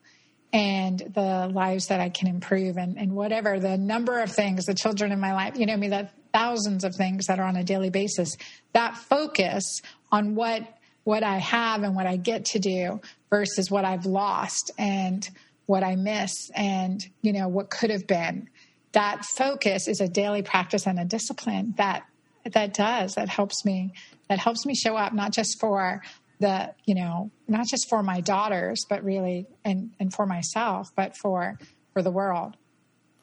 and 0.52 0.98
the 1.14 1.48
lives 1.54 1.86
that 1.86 2.00
i 2.00 2.08
can 2.08 2.26
improve 2.26 2.76
and, 2.76 2.98
and 2.98 3.12
whatever 3.12 3.60
the 3.60 3.78
number 3.78 4.18
of 4.18 4.32
things 4.32 4.66
the 4.66 4.74
children 4.74 5.12
in 5.12 5.20
my 5.20 5.32
life 5.32 5.56
you 5.56 5.64
know 5.64 5.74
I 5.74 5.76
mean 5.76 5.90
that 5.90 6.12
thousands 6.32 6.82
of 6.82 6.94
things 6.94 7.26
that 7.26 7.38
are 7.38 7.46
on 7.46 7.56
a 7.56 7.64
daily 7.64 7.90
basis 7.90 8.36
that 8.72 8.96
focus 8.96 9.80
on 10.10 10.34
what 10.34 10.62
what 11.04 11.22
I 11.22 11.38
have 11.38 11.82
and 11.82 11.96
what 11.96 12.06
I 12.06 12.16
get 12.16 12.44
to 12.46 12.58
do 12.58 13.00
versus 13.30 13.70
what 13.70 13.84
I've 13.84 14.06
lost 14.06 14.70
and 14.78 15.28
what 15.66 15.82
I 15.82 15.96
miss 15.96 16.50
and 16.54 17.00
you 17.22 17.32
know 17.32 17.48
what 17.48 17.70
could 17.70 17.90
have 17.90 18.06
been. 18.06 18.48
That 18.92 19.24
focus 19.24 19.88
is 19.88 20.00
a 20.00 20.08
daily 20.08 20.42
practice 20.42 20.86
and 20.86 20.98
a 20.98 21.04
discipline 21.04 21.74
that 21.76 22.04
that 22.44 22.74
does 22.74 23.14
that 23.14 23.28
helps 23.28 23.64
me 23.64 23.92
that 24.28 24.38
helps 24.38 24.64
me 24.64 24.74
show 24.74 24.96
up 24.96 25.12
not 25.12 25.32
just 25.32 25.60
for 25.60 26.02
the 26.38 26.72
you 26.86 26.94
know 26.94 27.30
not 27.48 27.66
just 27.66 27.88
for 27.88 28.02
my 28.02 28.20
daughters 28.20 28.84
but 28.88 29.04
really 29.04 29.46
and 29.62 29.90
and 30.00 30.14
for 30.14 30.24
myself 30.24 30.88
but 30.96 31.14
for 31.16 31.58
for 31.92 32.02
the 32.02 32.10
world 32.10 32.56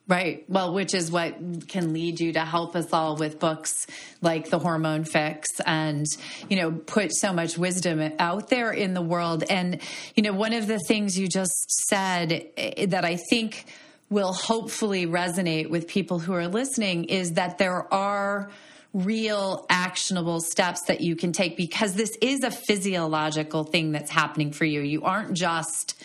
Right. 0.09 0.45
Well, 0.47 0.74
which 0.74 0.93
is 0.93 1.12
what 1.12 1.36
can 1.67 1.91
lead 1.91 2.21
you 2.21 2.31
to 2.33 2.39
help 2.39 2.77
us 2.77 2.93
all 2.93 3.17
with 3.17 3.39
books 3.39 3.88
like 4.21 4.50
The 4.50 4.57
Hormone 4.57 5.03
Fix 5.03 5.59
and, 5.65 6.05
you 6.47 6.55
know, 6.55 6.71
put 6.71 7.13
so 7.13 7.33
much 7.33 7.57
wisdom 7.57 8.13
out 8.17 8.47
there 8.47 8.71
in 8.71 8.93
the 8.93 9.01
world. 9.01 9.43
And, 9.50 9.81
you 10.15 10.24
know, 10.24 10.31
one 10.31 10.53
of 10.53 10.65
the 10.65 10.79
things 10.88 11.19
you 11.19 11.27
just 11.27 11.69
said 11.89 12.47
eh, 12.55 12.86
that 12.86 13.03
I 13.03 13.17
think 13.29 13.65
will 14.09 14.33
hopefully 14.33 15.05
resonate 15.05 15.69
with 15.69 15.87
people 15.87 16.19
who 16.19 16.33
are 16.33 16.47
listening 16.47 17.05
is 17.05 17.33
that 17.33 17.57
there 17.57 17.91
are 17.93 18.49
real 18.93 19.65
actionable 19.69 20.39
steps 20.39 20.83
that 20.83 21.01
you 21.01 21.15
can 21.15 21.33
take 21.33 21.57
because 21.57 21.93
this 21.93 22.17
is 22.21 22.43
a 22.43 22.51
physiological 22.51 23.63
thing 23.63 23.91
that's 23.91 24.09
happening 24.09 24.51
for 24.51 24.65
you. 24.65 24.81
You 24.81 25.03
aren't 25.03 25.33
just 25.33 26.01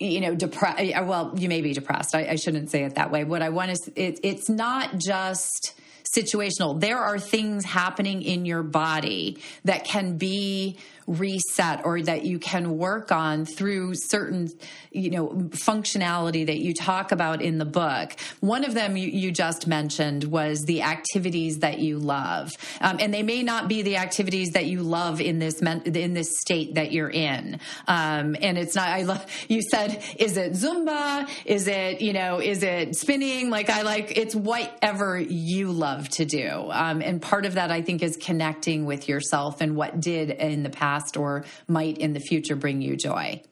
you 0.00 0.20
know, 0.20 0.34
depressed. 0.34 0.80
Uh, 0.94 1.04
well, 1.04 1.34
you 1.36 1.48
may 1.48 1.60
be 1.60 1.72
depressed. 1.72 2.14
I, 2.14 2.28
I, 2.28 2.36
shouldn't 2.36 2.70
say 2.70 2.84
it 2.84 2.94
that 2.94 3.10
way. 3.10 3.24
What 3.24 3.42
I 3.42 3.48
want 3.48 3.72
is 3.72 3.90
it, 3.96 4.20
it's 4.22 4.48
not 4.48 4.96
just 4.98 5.74
situational. 6.16 6.80
There 6.80 6.98
are 6.98 7.18
things 7.18 7.64
happening 7.64 8.22
in 8.22 8.44
your 8.44 8.62
body 8.62 9.38
that 9.64 9.84
can 9.84 10.16
be 10.16 10.78
reset 11.08 11.84
or 11.84 12.02
that 12.02 12.24
you 12.24 12.38
can 12.38 12.76
work 12.76 13.10
on 13.10 13.46
through 13.46 13.94
certain 13.94 14.50
you 14.90 15.10
know 15.10 15.28
functionality 15.50 16.46
that 16.46 16.58
you 16.58 16.74
talk 16.74 17.12
about 17.12 17.40
in 17.40 17.56
the 17.58 17.64
book. 17.64 18.14
One 18.40 18.62
of 18.64 18.74
them 18.74 18.96
you, 18.96 19.08
you 19.08 19.32
just 19.32 19.66
mentioned 19.66 20.24
was 20.24 20.64
the 20.64 20.82
activities 20.82 21.60
that 21.60 21.78
you 21.78 21.98
love. 21.98 22.52
Um, 22.80 22.98
and 23.00 23.12
they 23.12 23.22
may 23.22 23.42
not 23.42 23.68
be 23.68 23.82
the 23.82 23.96
activities 23.96 24.50
that 24.50 24.66
you 24.66 24.82
love 24.82 25.20
in 25.20 25.38
this 25.38 25.60
in 25.62 26.12
this 26.12 26.38
state 26.40 26.74
that 26.74 26.92
you're 26.92 27.10
in. 27.10 27.58
Um, 27.86 28.36
and 28.40 28.58
it's 28.58 28.74
not 28.74 28.88
i 28.88 29.02
love 29.02 29.24
you 29.48 29.62
said 29.62 30.02
is 30.18 30.36
it 30.36 30.52
zumba? 30.52 31.28
Is 31.46 31.68
it 31.68 32.02
you 32.02 32.12
know 32.12 32.40
is 32.40 32.62
it 32.62 32.96
spinning? 32.96 33.48
Like 33.48 33.70
i 33.70 33.80
like 33.82 34.16
it's 34.18 34.34
whatever 34.34 35.18
you 35.18 35.72
love 35.72 36.08
to 36.10 36.26
do. 36.26 36.68
Um, 36.70 37.00
and 37.00 37.22
part 37.22 37.46
of 37.46 37.54
that 37.54 37.70
i 37.70 37.80
think 37.80 38.02
is 38.02 38.18
connecting 38.18 38.84
with 38.84 39.08
yourself 39.08 39.62
and 39.62 39.74
what 39.74 40.00
did 40.00 40.30
in 40.30 40.62
the 40.62 40.70
past 40.70 40.97
past 40.98 41.16
or 41.16 41.44
might 41.66 41.98
in 41.98 42.12
the 42.12 42.20
future 42.20 42.56
bring 42.56 42.82
you 42.82 42.96
joy. 42.96 43.42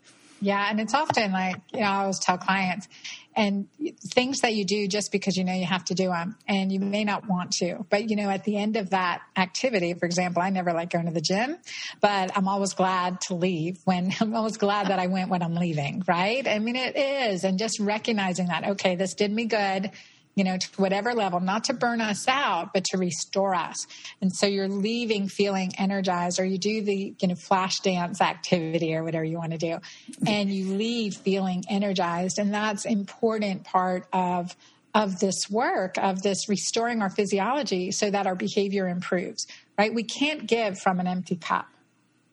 Yeah, 0.40 0.66
and 0.68 0.80
it's 0.80 0.94
often 0.94 1.32
like, 1.32 1.56
you 1.72 1.80
know, 1.80 1.86
I 1.86 1.96
always 2.02 2.18
tell 2.18 2.36
clients, 2.36 2.88
and 3.34 3.68
things 4.00 4.40
that 4.40 4.54
you 4.54 4.64
do 4.64 4.88
just 4.88 5.12
because 5.12 5.36
you 5.36 5.44
know 5.44 5.52
you 5.52 5.66
have 5.66 5.84
to 5.84 5.94
do 5.94 6.08
them 6.08 6.36
and 6.48 6.72
you 6.72 6.80
may 6.80 7.04
not 7.04 7.28
want 7.28 7.50
to 7.50 7.84
but 7.90 8.08
you 8.08 8.16
know 8.16 8.30
at 8.30 8.44
the 8.44 8.56
end 8.56 8.78
of 8.78 8.88
that 8.90 9.20
activity 9.36 9.92
for 9.92 10.06
example 10.06 10.40
i 10.40 10.48
never 10.48 10.72
like 10.72 10.88
going 10.88 11.04
to 11.04 11.12
the 11.12 11.20
gym 11.20 11.58
but 12.00 12.34
i'm 12.34 12.48
always 12.48 12.72
glad 12.72 13.20
to 13.20 13.34
leave 13.34 13.78
when 13.84 14.10
i'm 14.20 14.34
always 14.34 14.56
glad 14.56 14.88
that 14.88 14.98
i 14.98 15.06
went 15.06 15.28
when 15.28 15.42
i'm 15.42 15.54
leaving 15.54 16.02
right 16.08 16.48
i 16.48 16.58
mean 16.58 16.76
it 16.76 16.96
is 16.96 17.44
and 17.44 17.58
just 17.58 17.78
recognizing 17.78 18.46
that 18.46 18.66
okay 18.68 18.96
this 18.96 19.12
did 19.12 19.30
me 19.30 19.44
good 19.44 19.90
you 20.36 20.44
know, 20.44 20.58
to 20.58 20.68
whatever 20.76 21.14
level, 21.14 21.40
not 21.40 21.64
to 21.64 21.74
burn 21.74 22.02
us 22.02 22.28
out, 22.28 22.74
but 22.74 22.84
to 22.84 22.98
restore 22.98 23.54
us. 23.54 23.86
And 24.20 24.30
so 24.30 24.46
you're 24.46 24.68
leaving 24.68 25.28
feeling 25.28 25.72
energized, 25.78 26.38
or 26.38 26.44
you 26.44 26.58
do 26.58 26.82
the, 26.82 27.14
you 27.18 27.28
know, 27.28 27.34
flash 27.34 27.80
dance 27.80 28.20
activity 28.20 28.94
or 28.94 29.02
whatever 29.02 29.24
you 29.24 29.38
want 29.38 29.52
to 29.52 29.58
do, 29.58 29.78
and 30.26 30.52
you 30.52 30.74
leave 30.76 31.14
feeling 31.14 31.64
energized. 31.70 32.38
And 32.38 32.52
that's 32.52 32.84
important 32.84 33.64
part 33.64 34.06
of 34.12 34.54
of 34.94 35.20
this 35.20 35.50
work 35.50 35.98
of 35.98 36.22
this 36.22 36.48
restoring 36.48 37.02
our 37.02 37.10
physiology 37.10 37.90
so 37.90 38.10
that 38.10 38.26
our 38.26 38.34
behavior 38.34 38.88
improves 38.88 39.46
right 39.78 39.92
we 39.92 40.02
can't 40.02 40.46
give 40.46 40.78
from 40.78 40.98
an 40.98 41.06
empty 41.06 41.36
cup 41.36 41.66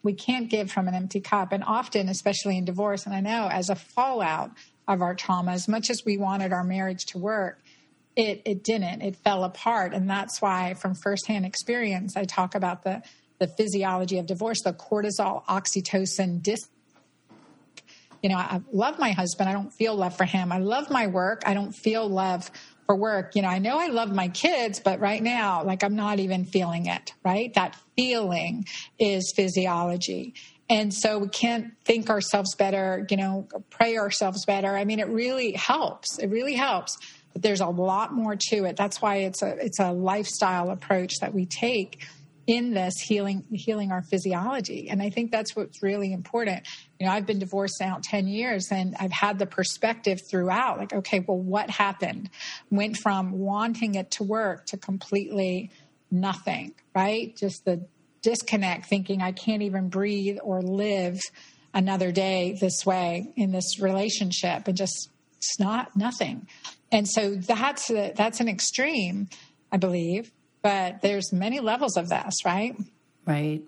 we 0.02 0.14
can't 0.14 0.48
give 0.48 0.70
from 0.70 0.88
an 0.88 0.94
empty 0.94 1.20
cup 1.20 1.52
and 1.52 1.62
often 1.62 2.08
especially 2.08 2.56
in 2.56 2.64
divorce 2.64 3.04
and 3.04 3.14
i 3.14 3.20
know 3.20 3.48
as 3.52 3.68
a 3.68 3.74
fallout 3.74 4.50
of 4.88 5.02
our 5.02 5.14
trauma 5.14 5.52
as 5.52 5.68
much 5.68 5.90
as 5.90 6.06
we 6.06 6.16
wanted 6.16 6.54
our 6.54 6.64
marriage 6.64 7.04
to 7.04 7.18
work 7.18 7.58
it 8.16 8.42
it 8.44 8.64
didn't. 8.64 9.02
It 9.02 9.16
fell 9.16 9.44
apart, 9.44 9.92
and 9.92 10.08
that's 10.08 10.40
why, 10.40 10.74
from 10.74 10.94
firsthand 10.94 11.46
experience, 11.46 12.16
I 12.16 12.24
talk 12.24 12.54
about 12.54 12.82
the 12.84 13.02
the 13.38 13.48
physiology 13.48 14.18
of 14.18 14.26
divorce, 14.26 14.62
the 14.62 14.72
cortisol, 14.72 15.44
oxytocin, 15.46 16.42
dis. 16.42 16.68
You 18.22 18.30
know, 18.30 18.36
I 18.36 18.62
love 18.72 18.98
my 18.98 19.10
husband. 19.10 19.50
I 19.50 19.52
don't 19.52 19.70
feel 19.70 19.94
love 19.94 20.16
for 20.16 20.24
him. 20.24 20.50
I 20.50 20.58
love 20.58 20.90
my 20.90 21.08
work. 21.08 21.42
I 21.44 21.52
don't 21.52 21.72
feel 21.72 22.08
love 22.08 22.50
for 22.86 22.96
work, 22.96 23.34
you 23.34 23.42
know, 23.42 23.48
I 23.48 23.58
know 23.58 23.78
I 23.78 23.88
love 23.88 24.12
my 24.12 24.28
kids, 24.28 24.80
but 24.80 25.00
right 25.00 25.22
now, 25.22 25.64
like 25.64 25.82
I'm 25.82 25.96
not 25.96 26.18
even 26.20 26.44
feeling 26.44 26.86
it, 26.86 27.14
right? 27.24 27.52
That 27.54 27.76
feeling 27.96 28.66
is 28.98 29.32
physiology. 29.34 30.34
And 30.68 30.92
so 30.92 31.18
we 31.18 31.28
can't 31.28 31.72
think 31.84 32.10
ourselves 32.10 32.54
better, 32.54 33.06
you 33.10 33.16
know, 33.16 33.48
pray 33.70 33.96
ourselves 33.96 34.44
better. 34.44 34.76
I 34.76 34.84
mean, 34.84 34.98
it 34.98 35.08
really 35.08 35.52
helps. 35.52 36.18
It 36.18 36.28
really 36.28 36.54
helps. 36.54 36.98
But 37.34 37.42
there's 37.42 37.60
a 37.60 37.66
lot 37.66 38.14
more 38.14 38.36
to 38.48 38.64
it. 38.64 38.76
That's 38.76 39.02
why 39.02 39.16
it's 39.16 39.42
a 39.42 39.56
it's 39.62 39.78
a 39.78 39.92
lifestyle 39.92 40.70
approach 40.70 41.18
that 41.20 41.34
we 41.34 41.44
take 41.44 42.06
in 42.46 42.74
this 42.74 42.94
healing 43.00 43.44
healing 43.52 43.92
our 43.92 44.02
physiology. 44.02 44.88
And 44.88 45.02
i 45.02 45.10
think 45.10 45.30
that's 45.30 45.56
what's 45.56 45.82
really 45.82 46.12
important. 46.12 46.66
You 46.98 47.06
know 47.06 47.12
i've 47.12 47.26
been 47.26 47.38
divorced 47.38 47.76
now 47.80 47.98
10 48.02 48.28
years 48.28 48.68
and 48.70 48.94
i've 49.00 49.12
had 49.12 49.38
the 49.38 49.46
perspective 49.46 50.20
throughout 50.30 50.78
like 50.78 50.92
okay 50.92 51.20
well 51.20 51.38
what 51.38 51.70
happened? 51.70 52.30
Went 52.70 52.96
from 52.96 53.32
wanting 53.32 53.96
it 53.96 54.12
to 54.12 54.24
work 54.24 54.66
to 54.66 54.76
completely 54.76 55.70
nothing 56.10 56.74
right? 56.94 57.36
Just 57.36 57.64
the 57.64 57.86
disconnect 58.22 58.86
thinking 58.86 59.20
i 59.20 59.32
can't 59.32 59.60
even 59.60 59.90
breathe 59.90 60.38
or 60.42 60.62
live 60.62 61.20
another 61.74 62.10
day 62.10 62.56
this 62.58 62.86
way 62.86 63.30
in 63.36 63.52
this 63.52 63.78
relationship 63.80 64.66
and 64.66 64.78
just 64.78 65.10
it's 65.50 65.60
not 65.60 65.96
nothing 65.96 66.46
and 66.92 67.08
so 67.08 67.34
that's 67.34 67.90
a, 67.90 68.12
that's 68.16 68.40
an 68.40 68.48
extreme 68.48 69.28
i 69.72 69.76
believe 69.76 70.30
but 70.64 71.02
there's 71.02 71.30
many 71.30 71.60
levels 71.60 71.98
of 71.98 72.08
this, 72.08 72.42
right? 72.42 72.74
Right. 73.26 73.62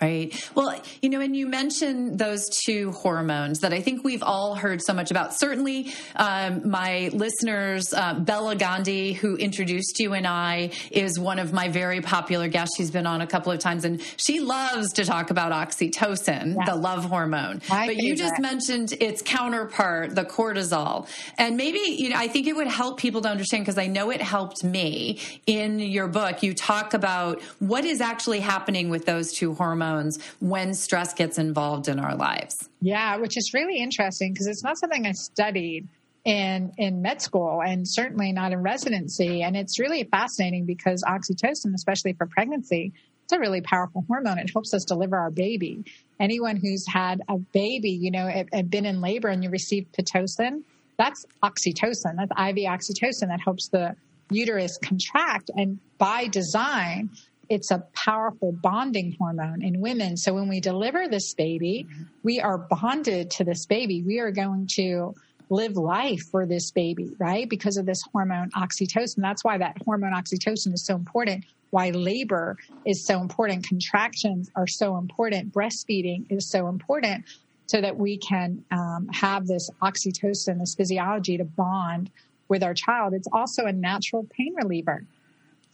Right. 0.00 0.50
Well, 0.54 0.80
you 1.02 1.10
know, 1.10 1.20
and 1.20 1.36
you 1.36 1.48
mentioned 1.48 2.18
those 2.18 2.48
two 2.48 2.92
hormones 2.92 3.60
that 3.60 3.72
I 3.72 3.80
think 3.80 4.04
we've 4.04 4.22
all 4.22 4.54
heard 4.54 4.80
so 4.80 4.94
much 4.94 5.10
about. 5.10 5.34
Certainly, 5.34 5.92
um, 6.14 6.70
my 6.70 7.10
listeners, 7.12 7.92
uh, 7.92 8.14
Bela 8.14 8.54
Gandhi, 8.54 9.12
who 9.12 9.36
introduced 9.36 9.98
you 9.98 10.12
and 10.12 10.26
I, 10.26 10.70
is 10.92 11.18
one 11.18 11.40
of 11.40 11.52
my 11.52 11.68
very 11.68 12.00
popular 12.00 12.46
guests. 12.46 12.76
She's 12.76 12.92
been 12.92 13.06
on 13.06 13.22
a 13.22 13.26
couple 13.26 13.50
of 13.50 13.58
times, 13.58 13.84
and 13.84 14.00
she 14.16 14.38
loves 14.38 14.92
to 14.94 15.04
talk 15.04 15.30
about 15.30 15.50
oxytocin, 15.50 16.54
yes. 16.54 16.68
the 16.68 16.76
love 16.76 17.04
hormone. 17.04 17.60
But 17.68 17.96
you 17.96 18.14
just 18.14 18.38
mentioned 18.38 18.94
its 19.00 19.20
counterpart, 19.22 20.14
the 20.14 20.24
cortisol, 20.24 21.08
and 21.38 21.56
maybe 21.56 21.80
you 21.80 22.10
know, 22.10 22.16
I 22.16 22.28
think 22.28 22.46
it 22.46 22.54
would 22.54 22.68
help 22.68 23.00
people 23.00 23.22
to 23.22 23.28
understand 23.28 23.64
because 23.64 23.78
I 23.78 23.88
know 23.88 24.10
it 24.10 24.22
helped 24.22 24.62
me. 24.62 25.18
In 25.46 25.80
your 25.80 26.06
book, 26.06 26.44
you 26.44 26.54
talk 26.54 26.94
about 26.94 27.42
what 27.58 27.84
is 27.84 28.00
actually 28.00 28.40
happening 28.40 28.90
with 28.90 29.04
those 29.04 29.32
two 29.32 29.54
hormones 29.54 29.87
hormones 29.88 30.18
when 30.40 30.74
stress 30.74 31.14
gets 31.14 31.38
involved 31.38 31.88
in 31.88 31.98
our 31.98 32.16
lives. 32.16 32.68
Yeah, 32.80 33.16
which 33.16 33.36
is 33.36 33.52
really 33.54 33.78
interesting 33.78 34.32
because 34.32 34.46
it's 34.46 34.62
not 34.62 34.78
something 34.78 35.06
I 35.06 35.12
studied 35.12 35.88
in 36.24 36.72
in 36.76 37.00
med 37.00 37.22
school 37.22 37.62
and 37.62 37.88
certainly 37.88 38.32
not 38.32 38.52
in 38.52 38.62
residency. 38.62 39.42
And 39.42 39.56
it's 39.56 39.78
really 39.78 40.04
fascinating 40.04 40.66
because 40.66 41.02
oxytocin 41.02 41.74
especially 41.74 42.12
for 42.12 42.26
pregnancy 42.26 42.92
it's 43.24 43.32
a 43.34 43.38
really 43.38 43.60
powerful 43.60 44.06
hormone. 44.08 44.38
It 44.38 44.50
helps 44.50 44.72
us 44.72 44.86
deliver 44.86 45.14
our 45.14 45.30
baby. 45.30 45.84
Anyone 46.18 46.56
who's 46.56 46.86
had 46.86 47.20
a 47.28 47.36
baby 47.36 47.90
you 47.90 48.10
know 48.10 48.26
and 48.26 48.70
been 48.70 48.86
in 48.86 49.00
labor 49.00 49.28
and 49.28 49.42
you 49.44 49.50
receive 49.50 49.86
pitocin 49.96 50.62
that's 50.98 51.24
oxytocin. 51.44 52.16
That's 52.16 52.32
iv 52.32 52.56
oxytocin 52.56 53.28
that 53.28 53.40
helps 53.40 53.68
the 53.68 53.94
uterus 54.30 54.78
contract. 54.78 55.50
And 55.56 55.78
by 55.96 56.26
design 56.26 57.10
it's 57.48 57.70
a 57.70 57.84
powerful 57.94 58.52
bonding 58.52 59.16
hormone 59.18 59.62
in 59.62 59.80
women. 59.80 60.16
So 60.16 60.34
when 60.34 60.48
we 60.48 60.60
deliver 60.60 61.08
this 61.08 61.34
baby, 61.34 61.86
mm-hmm. 61.88 62.04
we 62.22 62.40
are 62.40 62.58
bonded 62.58 63.30
to 63.32 63.44
this 63.44 63.66
baby. 63.66 64.02
We 64.02 64.18
are 64.20 64.30
going 64.30 64.66
to 64.74 65.14
live 65.50 65.76
life 65.76 66.22
for 66.30 66.46
this 66.46 66.70
baby, 66.70 67.14
right? 67.18 67.48
Because 67.48 67.76
of 67.76 67.86
this 67.86 68.02
hormone 68.12 68.50
oxytocin. 68.50 69.16
That's 69.18 69.44
why 69.44 69.58
that 69.58 69.78
hormone 69.84 70.12
oxytocin 70.12 70.74
is 70.74 70.84
so 70.84 70.94
important. 70.94 71.44
Why 71.70 71.90
labor 71.90 72.56
is 72.86 73.04
so 73.04 73.20
important. 73.20 73.66
Contractions 73.66 74.50
are 74.56 74.66
so 74.66 74.96
important. 74.96 75.52
Breastfeeding 75.52 76.26
is 76.30 76.50
so 76.50 76.68
important 76.68 77.24
so 77.66 77.80
that 77.80 77.96
we 77.96 78.16
can 78.18 78.64
um, 78.70 79.08
have 79.12 79.46
this 79.46 79.70
oxytocin, 79.82 80.58
this 80.58 80.74
physiology 80.74 81.36
to 81.36 81.44
bond 81.44 82.10
with 82.48 82.62
our 82.62 82.74
child. 82.74 83.12
It's 83.12 83.28
also 83.32 83.66
a 83.66 83.72
natural 83.72 84.26
pain 84.30 84.54
reliever. 84.54 85.04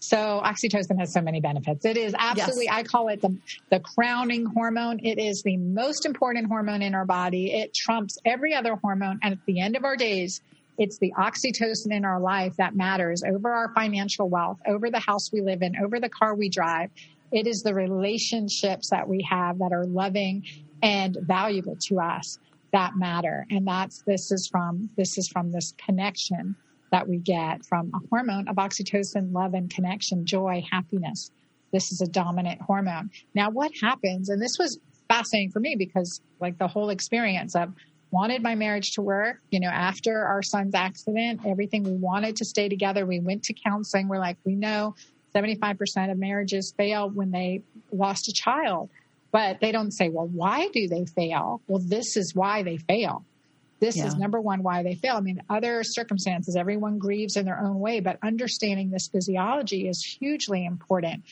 So 0.04 0.42
oxytocin 0.44 0.98
has 0.98 1.14
so 1.14 1.22
many 1.22 1.40
benefits. 1.40 1.86
It 1.86 1.96
is 1.96 2.14
absolutely, 2.18 2.66
yes. 2.66 2.74
I 2.74 2.82
call 2.82 3.08
it 3.08 3.22
the, 3.22 3.38
the 3.70 3.80
crowning 3.80 4.44
hormone. 4.44 5.00
It 5.02 5.18
is 5.18 5.42
the 5.42 5.56
most 5.56 6.04
important 6.04 6.48
hormone 6.48 6.82
in 6.82 6.94
our 6.94 7.06
body. 7.06 7.54
It 7.54 7.72
trumps 7.74 8.18
every 8.22 8.54
other 8.54 8.76
hormone. 8.76 9.18
And 9.22 9.32
at 9.32 9.38
the 9.46 9.60
end 9.60 9.76
of 9.76 9.84
our 9.84 9.96
days, 9.96 10.42
it's 10.76 10.98
the 10.98 11.14
oxytocin 11.18 11.90
in 11.90 12.04
our 12.04 12.20
life 12.20 12.56
that 12.58 12.76
matters 12.76 13.22
over 13.26 13.50
our 13.50 13.72
financial 13.72 14.28
wealth, 14.28 14.58
over 14.66 14.90
the 14.90 14.98
house 14.98 15.32
we 15.32 15.40
live 15.40 15.62
in, 15.62 15.74
over 15.82 15.98
the 15.98 16.10
car 16.10 16.34
we 16.34 16.50
drive. 16.50 16.90
It 17.32 17.46
is 17.46 17.62
the 17.62 17.72
relationships 17.72 18.90
that 18.90 19.08
we 19.08 19.26
have 19.30 19.58
that 19.60 19.72
are 19.72 19.86
loving 19.86 20.44
and 20.82 21.16
valuable 21.22 21.76
to 21.88 22.00
us 22.00 22.38
that 22.74 22.94
matter. 22.94 23.46
And 23.50 23.66
that's, 23.66 24.02
this 24.02 24.30
is 24.30 24.48
from, 24.48 24.90
this 24.98 25.16
is 25.16 25.28
from 25.28 25.50
this 25.50 25.72
connection 25.78 26.56
that 26.94 27.08
we 27.08 27.16
get 27.16 27.66
from 27.66 27.90
a 27.92 27.98
hormone 28.08 28.46
of 28.46 28.54
oxytocin, 28.54 29.32
love 29.32 29.52
and 29.54 29.68
connection, 29.68 30.24
joy, 30.24 30.62
happiness. 30.70 31.28
This 31.72 31.90
is 31.90 32.00
a 32.00 32.06
dominant 32.06 32.60
hormone. 32.60 33.10
Now, 33.34 33.50
what 33.50 33.72
happens, 33.82 34.28
and 34.28 34.40
this 34.40 34.56
was 34.60 34.78
fascinating 35.08 35.50
for 35.50 35.58
me 35.58 35.74
because, 35.76 36.20
like, 36.38 36.56
the 36.56 36.68
whole 36.68 36.90
experience 36.90 37.56
of 37.56 37.72
wanted 38.12 38.44
my 38.44 38.54
marriage 38.54 38.92
to 38.92 39.02
work, 39.02 39.38
you 39.50 39.58
know, 39.58 39.70
after 39.70 40.24
our 40.24 40.40
son's 40.40 40.76
accident, 40.76 41.40
everything 41.44 41.82
we 41.82 41.96
wanted 41.96 42.36
to 42.36 42.44
stay 42.44 42.68
together. 42.68 43.04
We 43.04 43.18
went 43.18 43.42
to 43.44 43.54
counseling. 43.54 44.06
We're 44.06 44.20
like, 44.20 44.36
we 44.44 44.54
know 44.54 44.94
75% 45.34 46.12
of 46.12 46.16
marriages 46.16 46.72
fail 46.76 47.10
when 47.10 47.32
they 47.32 47.62
lost 47.90 48.28
a 48.28 48.32
child. 48.32 48.88
But 49.32 49.58
they 49.60 49.72
don't 49.72 49.90
say, 49.90 50.10
well, 50.10 50.28
why 50.28 50.68
do 50.68 50.86
they 50.86 51.06
fail? 51.06 51.60
Well, 51.66 51.82
this 51.84 52.16
is 52.16 52.36
why 52.36 52.62
they 52.62 52.76
fail. 52.76 53.24
This 53.84 53.98
yeah. 53.98 54.06
is 54.06 54.16
number 54.16 54.40
one 54.40 54.62
why 54.62 54.82
they 54.82 54.94
fail. 54.94 55.16
I 55.16 55.20
mean, 55.20 55.42
other 55.50 55.84
circumstances, 55.84 56.56
everyone 56.56 56.96
grieves 56.96 57.36
in 57.36 57.44
their 57.44 57.60
own 57.60 57.80
way, 57.80 58.00
but 58.00 58.18
understanding 58.22 58.88
this 58.88 59.08
physiology 59.08 59.88
is 59.88 60.02
hugely 60.02 60.64
important. 60.64 61.22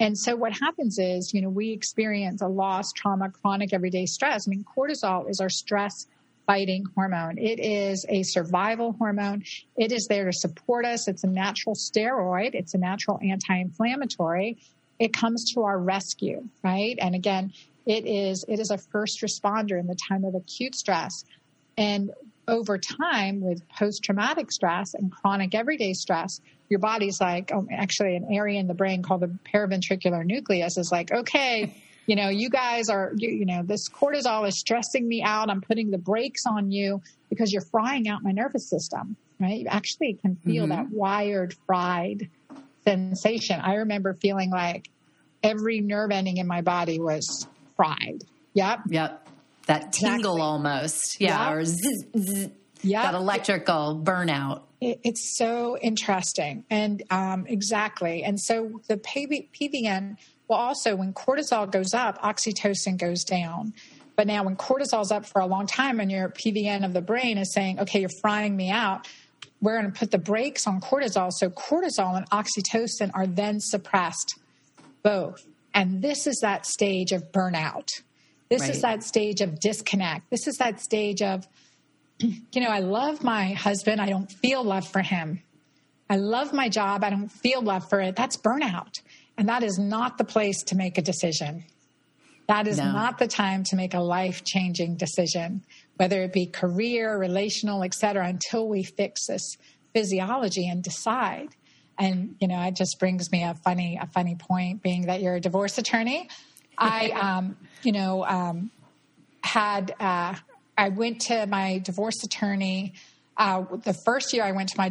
And 0.00 0.18
so 0.18 0.34
what 0.34 0.52
happens 0.52 0.98
is, 0.98 1.32
you 1.32 1.40
know, 1.40 1.48
we 1.48 1.70
experience 1.70 2.42
a 2.42 2.48
loss, 2.48 2.92
trauma, 2.92 3.30
chronic 3.30 3.72
everyday 3.72 4.06
stress. 4.06 4.48
I 4.48 4.50
mean, 4.50 4.64
cortisol 4.76 5.30
is 5.30 5.40
our 5.40 5.48
stress 5.48 6.08
fighting 6.44 6.86
hormone. 6.96 7.38
It 7.38 7.60
is 7.60 8.04
a 8.08 8.24
survival 8.24 8.96
hormone. 8.98 9.44
It 9.76 9.92
is 9.92 10.08
there 10.08 10.24
to 10.24 10.32
support 10.32 10.84
us. 10.84 11.06
It's 11.06 11.22
a 11.22 11.28
natural 11.28 11.76
steroid. 11.76 12.56
It's 12.56 12.74
a 12.74 12.78
natural 12.78 13.20
anti-inflammatory. 13.22 14.58
It 14.98 15.12
comes 15.12 15.52
to 15.52 15.62
our 15.62 15.78
rescue, 15.78 16.48
right? 16.64 16.96
And 17.00 17.14
again, 17.14 17.52
it 17.86 18.06
is 18.06 18.44
it 18.48 18.58
is 18.58 18.72
a 18.72 18.78
first 18.78 19.20
responder 19.22 19.78
in 19.78 19.86
the 19.86 19.96
time 20.08 20.24
of 20.24 20.34
acute 20.34 20.74
stress. 20.74 21.24
And 21.76 22.12
over 22.48 22.76
time, 22.78 23.40
with 23.40 23.66
post 23.68 24.02
traumatic 24.02 24.50
stress 24.50 24.94
and 24.94 25.12
chronic 25.12 25.54
everyday 25.54 25.92
stress, 25.92 26.40
your 26.68 26.80
body's 26.80 27.20
like, 27.20 27.50
oh, 27.52 27.66
actually, 27.70 28.16
an 28.16 28.26
area 28.32 28.58
in 28.58 28.66
the 28.66 28.74
brain 28.74 29.02
called 29.02 29.20
the 29.20 29.38
paraventricular 29.52 30.24
nucleus 30.24 30.76
is 30.76 30.90
like, 30.90 31.12
okay, 31.12 31.76
you 32.06 32.16
know, 32.16 32.28
you 32.28 32.50
guys 32.50 32.88
are, 32.88 33.12
you, 33.16 33.30
you 33.30 33.46
know, 33.46 33.62
this 33.62 33.88
cortisol 33.88 34.46
is 34.46 34.58
stressing 34.58 35.06
me 35.06 35.22
out. 35.22 35.50
I'm 35.50 35.60
putting 35.60 35.90
the 35.90 35.98
brakes 35.98 36.44
on 36.46 36.70
you 36.70 37.00
because 37.30 37.52
you're 37.52 37.62
frying 37.62 38.08
out 38.08 38.22
my 38.22 38.32
nervous 38.32 38.68
system, 38.68 39.16
right? 39.38 39.60
You 39.60 39.66
actually 39.68 40.14
can 40.14 40.36
feel 40.36 40.64
mm-hmm. 40.64 40.72
that 40.72 40.90
wired, 40.90 41.54
fried 41.66 42.28
sensation. 42.84 43.60
I 43.60 43.74
remember 43.76 44.14
feeling 44.14 44.50
like 44.50 44.90
every 45.42 45.80
nerve 45.80 46.10
ending 46.10 46.38
in 46.38 46.46
my 46.48 46.62
body 46.62 46.98
was 46.98 47.46
fried. 47.76 48.24
Yep. 48.54 48.80
Yep 48.88 49.21
that 49.66 49.92
tingle 49.92 50.34
exactly. 50.34 50.40
almost. 50.40 51.20
Yeah. 51.20 51.52
Or 51.52 51.64
zzz, 51.64 52.04
zzz, 52.16 52.48
yep. 52.82 53.04
that 53.04 53.14
electrical 53.14 54.00
burnout. 54.02 54.62
It, 54.80 55.00
it's 55.04 55.36
so 55.36 55.78
interesting. 55.78 56.64
And 56.70 57.02
um, 57.10 57.46
exactly. 57.46 58.24
And 58.24 58.40
so 58.40 58.80
the 58.88 58.96
PV, 58.96 59.48
PVN, 59.52 60.16
well, 60.48 60.58
also 60.58 60.96
when 60.96 61.12
cortisol 61.12 61.70
goes 61.70 61.94
up, 61.94 62.20
oxytocin 62.22 62.98
goes 62.98 63.24
down. 63.24 63.72
But 64.16 64.26
now 64.26 64.44
when 64.44 64.56
cortisol's 64.56 65.10
up 65.10 65.24
for 65.24 65.40
a 65.40 65.46
long 65.46 65.66
time 65.66 65.98
and 66.00 66.10
your 66.10 66.28
PVN 66.28 66.84
of 66.84 66.92
the 66.92 67.00
brain 67.00 67.38
is 67.38 67.52
saying, 67.54 67.80
okay, 67.80 68.00
you're 68.00 68.10
frying 68.20 68.54
me 68.54 68.70
out, 68.70 69.08
we're 69.60 69.80
going 69.80 69.90
to 69.90 69.98
put 69.98 70.10
the 70.10 70.18
brakes 70.18 70.66
on 70.66 70.80
cortisol. 70.80 71.30
So 71.32 71.48
cortisol 71.48 72.16
and 72.16 72.28
oxytocin 72.30 73.10
are 73.14 73.26
then 73.26 73.60
suppressed 73.60 74.38
both. 75.02 75.46
And 75.72 76.02
this 76.02 76.26
is 76.26 76.38
that 76.42 76.66
stage 76.66 77.12
of 77.12 77.32
burnout. 77.32 77.88
This 78.52 78.60
right. 78.60 78.70
is 78.70 78.82
that 78.82 79.02
stage 79.02 79.40
of 79.40 79.58
disconnect. 79.60 80.28
This 80.28 80.46
is 80.46 80.56
that 80.58 80.78
stage 80.78 81.22
of, 81.22 81.48
you 82.18 82.60
know, 82.60 82.68
I 82.68 82.80
love 82.80 83.24
my 83.24 83.52
husband. 83.52 83.98
I 83.98 84.10
don't 84.10 84.30
feel 84.30 84.62
love 84.62 84.86
for 84.86 85.00
him. 85.00 85.42
I 86.10 86.16
love 86.16 86.52
my 86.52 86.68
job. 86.68 87.02
I 87.02 87.08
don't 87.08 87.30
feel 87.30 87.62
love 87.62 87.88
for 87.88 87.98
it. 88.02 88.14
That's 88.14 88.36
burnout. 88.36 89.00
And 89.38 89.48
that 89.48 89.62
is 89.62 89.78
not 89.78 90.18
the 90.18 90.24
place 90.24 90.62
to 90.64 90.76
make 90.76 90.98
a 90.98 91.02
decision. 91.02 91.64
That 92.46 92.66
is 92.66 92.76
no. 92.76 92.92
not 92.92 93.18
the 93.18 93.26
time 93.26 93.64
to 93.70 93.76
make 93.76 93.94
a 93.94 94.00
life 94.00 94.44
changing 94.44 94.96
decision, 94.96 95.64
whether 95.96 96.22
it 96.22 96.34
be 96.34 96.44
career, 96.44 97.18
relational, 97.18 97.82
et 97.82 97.94
cetera, 97.94 98.26
until 98.26 98.68
we 98.68 98.82
fix 98.82 99.28
this 99.28 99.56
physiology 99.94 100.68
and 100.68 100.82
decide. 100.82 101.48
And 101.98 102.36
you 102.38 102.48
know, 102.48 102.60
it 102.64 102.76
just 102.76 102.98
brings 103.00 103.32
me 103.32 103.44
a 103.44 103.54
funny 103.54 103.98
a 103.98 104.06
funny 104.08 104.34
point, 104.34 104.82
being 104.82 105.06
that 105.06 105.22
you're 105.22 105.36
a 105.36 105.40
divorce 105.40 105.78
attorney. 105.78 106.28
I, 106.76 107.10
um, 107.38 107.56
you 107.84 107.92
know, 107.92 108.24
um, 108.24 108.70
had 109.42 109.94
uh, 109.98 110.34
I 110.76 110.88
went 110.88 111.22
to 111.22 111.46
my 111.46 111.78
divorce 111.78 112.24
attorney 112.24 112.94
uh, 113.36 113.64
the 113.84 113.94
first 113.94 114.32
year 114.32 114.44
I 114.44 114.52
went 114.52 114.70
to 114.70 114.78
my 114.78 114.90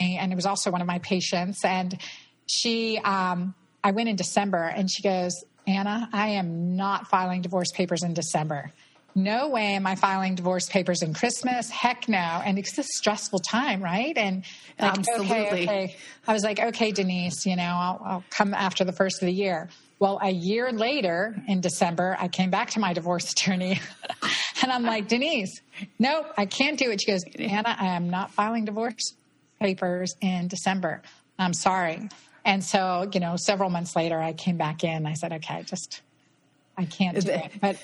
and 0.00 0.32
it 0.32 0.36
was 0.36 0.46
also 0.46 0.70
one 0.70 0.80
of 0.80 0.86
my 0.86 0.98
patients 1.00 1.64
and 1.64 1.98
she 2.46 2.98
um, 2.98 3.54
I 3.82 3.90
went 3.90 4.08
in 4.08 4.16
December 4.16 4.64
and 4.64 4.90
she 4.90 5.02
goes 5.02 5.44
Anna 5.66 6.08
I 6.12 6.28
am 6.28 6.76
not 6.76 7.08
filing 7.08 7.42
divorce 7.42 7.70
papers 7.72 8.02
in 8.02 8.14
December 8.14 8.72
no 9.24 9.48
way 9.48 9.74
am 9.74 9.86
I 9.86 9.94
filing 9.94 10.34
divorce 10.34 10.68
papers 10.68 11.02
in 11.02 11.14
Christmas. 11.14 11.70
Heck 11.70 12.08
no. 12.08 12.16
And 12.18 12.58
it's 12.58 12.76
a 12.78 12.82
stressful 12.82 13.40
time, 13.40 13.82
right? 13.82 14.16
And 14.16 14.44
like, 14.80 14.98
Absolutely. 14.98 15.36
Okay, 15.36 15.62
okay. 15.64 15.96
I 16.26 16.32
was 16.32 16.42
like, 16.44 16.60
okay, 16.60 16.92
Denise, 16.92 17.44
you 17.46 17.56
know, 17.56 17.62
I'll, 17.62 18.02
I'll 18.04 18.24
come 18.30 18.54
after 18.54 18.84
the 18.84 18.92
first 18.92 19.22
of 19.22 19.26
the 19.26 19.32
year. 19.32 19.68
Well, 19.98 20.20
a 20.22 20.30
year 20.30 20.70
later 20.70 21.36
in 21.48 21.60
December, 21.60 22.16
I 22.20 22.28
came 22.28 22.50
back 22.50 22.70
to 22.70 22.80
my 22.80 22.92
divorce 22.92 23.32
attorney 23.32 23.80
and 24.62 24.72
I'm 24.72 24.84
like, 24.84 25.08
Denise, 25.08 25.60
nope, 25.98 26.26
I 26.36 26.46
can't 26.46 26.78
do 26.78 26.90
it. 26.90 27.00
She 27.00 27.10
goes, 27.10 27.24
Anna, 27.38 27.76
I 27.78 27.86
am 27.96 28.10
not 28.10 28.30
filing 28.30 28.64
divorce 28.64 29.14
papers 29.60 30.14
in 30.20 30.48
December. 30.48 31.02
I'm 31.38 31.52
sorry. 31.52 32.08
And 32.44 32.64
so, 32.64 33.10
you 33.12 33.20
know, 33.20 33.36
several 33.36 33.70
months 33.70 33.94
later, 33.96 34.18
I 34.20 34.32
came 34.32 34.56
back 34.56 34.84
in. 34.84 35.06
I 35.06 35.14
said, 35.14 35.32
okay, 35.34 35.64
just, 35.64 36.00
I 36.78 36.84
can't 36.84 37.20
do 37.20 37.32
it. 37.32 37.50
But 37.60 37.76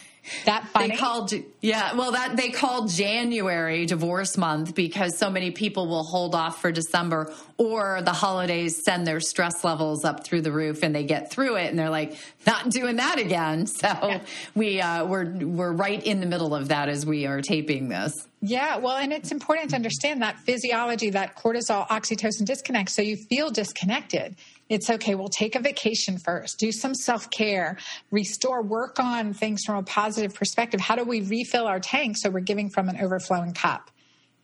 that 0.45 0.69
funny? 0.73 0.91
They 0.91 0.97
called 0.97 1.33
yeah, 1.61 1.95
well 1.95 2.13
that 2.13 2.37
they 2.37 2.51
called 2.51 2.91
January 2.91 3.87
divorce 3.87 4.37
month 4.39 4.75
because 4.75 5.19
so 5.19 5.29
many 5.29 5.51
people 5.51 5.89
will 5.89 6.05
hold 6.05 6.35
off 6.35 6.61
for 6.61 6.71
December 6.71 7.33
or 7.59 8.01
the 8.03 8.13
holidays 8.13 8.83
send 8.85 9.05
their 9.05 9.19
stress 9.19 9.65
levels 9.65 10.05
up 10.05 10.25
through 10.25 10.43
the 10.43 10.53
roof 10.53 10.85
and 10.85 10.95
they 10.95 11.03
get 11.03 11.31
through 11.31 11.57
it 11.57 11.71
and 11.71 11.79
they're 11.79 11.91
like 11.91 12.17
not 12.47 12.71
doing 12.71 12.97
that 12.97 13.19
again. 13.19 13.67
So 13.85 13.89
yeah. 13.89 14.21
we 14.55 14.81
uh, 14.81 15.05
we're 15.05 15.35
we're 15.35 15.73
right 15.73 16.03
in 16.03 16.21
the 16.21 16.27
middle 16.27 16.55
of 16.55 16.69
that 16.69 16.89
as 16.89 17.05
we 17.05 17.27
are 17.27 17.43
taping 17.43 17.89
this. 17.89 18.15
Yeah, 18.41 18.77
well, 18.77 18.97
and 18.97 19.13
it's 19.13 19.33
important 19.33 19.71
to 19.71 19.77
understand 19.77 20.23
that 20.23 20.39
physiology, 20.39 21.11
that 21.11 21.35
cortisol, 21.35 21.89
oxytocin 21.89 22.45
disconnect, 22.45 22.91
so 22.91 23.03
you 23.03 23.17
feel 23.17 23.51
disconnected 23.51 24.37
it's 24.69 24.89
okay. 24.89 25.15
We'll 25.15 25.29
take 25.29 25.55
a 25.55 25.61
vacation 25.61 26.19
first, 26.19 26.59
do 26.59 26.73
some 26.73 26.95
self 26.95 27.31
care, 27.31 27.77
restore, 28.11 28.63
work 28.63 28.99
on 28.99 29.35
things 29.35 29.63
from 29.65 29.77
a 29.77 29.83
positive 29.83 30.35
perspective. 30.35 30.81
How 30.81 30.97
do 30.97 31.05
we 31.05 31.21
refill 31.21 31.67
our 31.67 31.81
tank 31.81 32.17
so 32.17 32.31
we're 32.31 32.41
giving 32.41 32.71
from 32.71 32.89
an 32.89 32.99
overflowing 33.01 33.53
cup? 33.53 33.91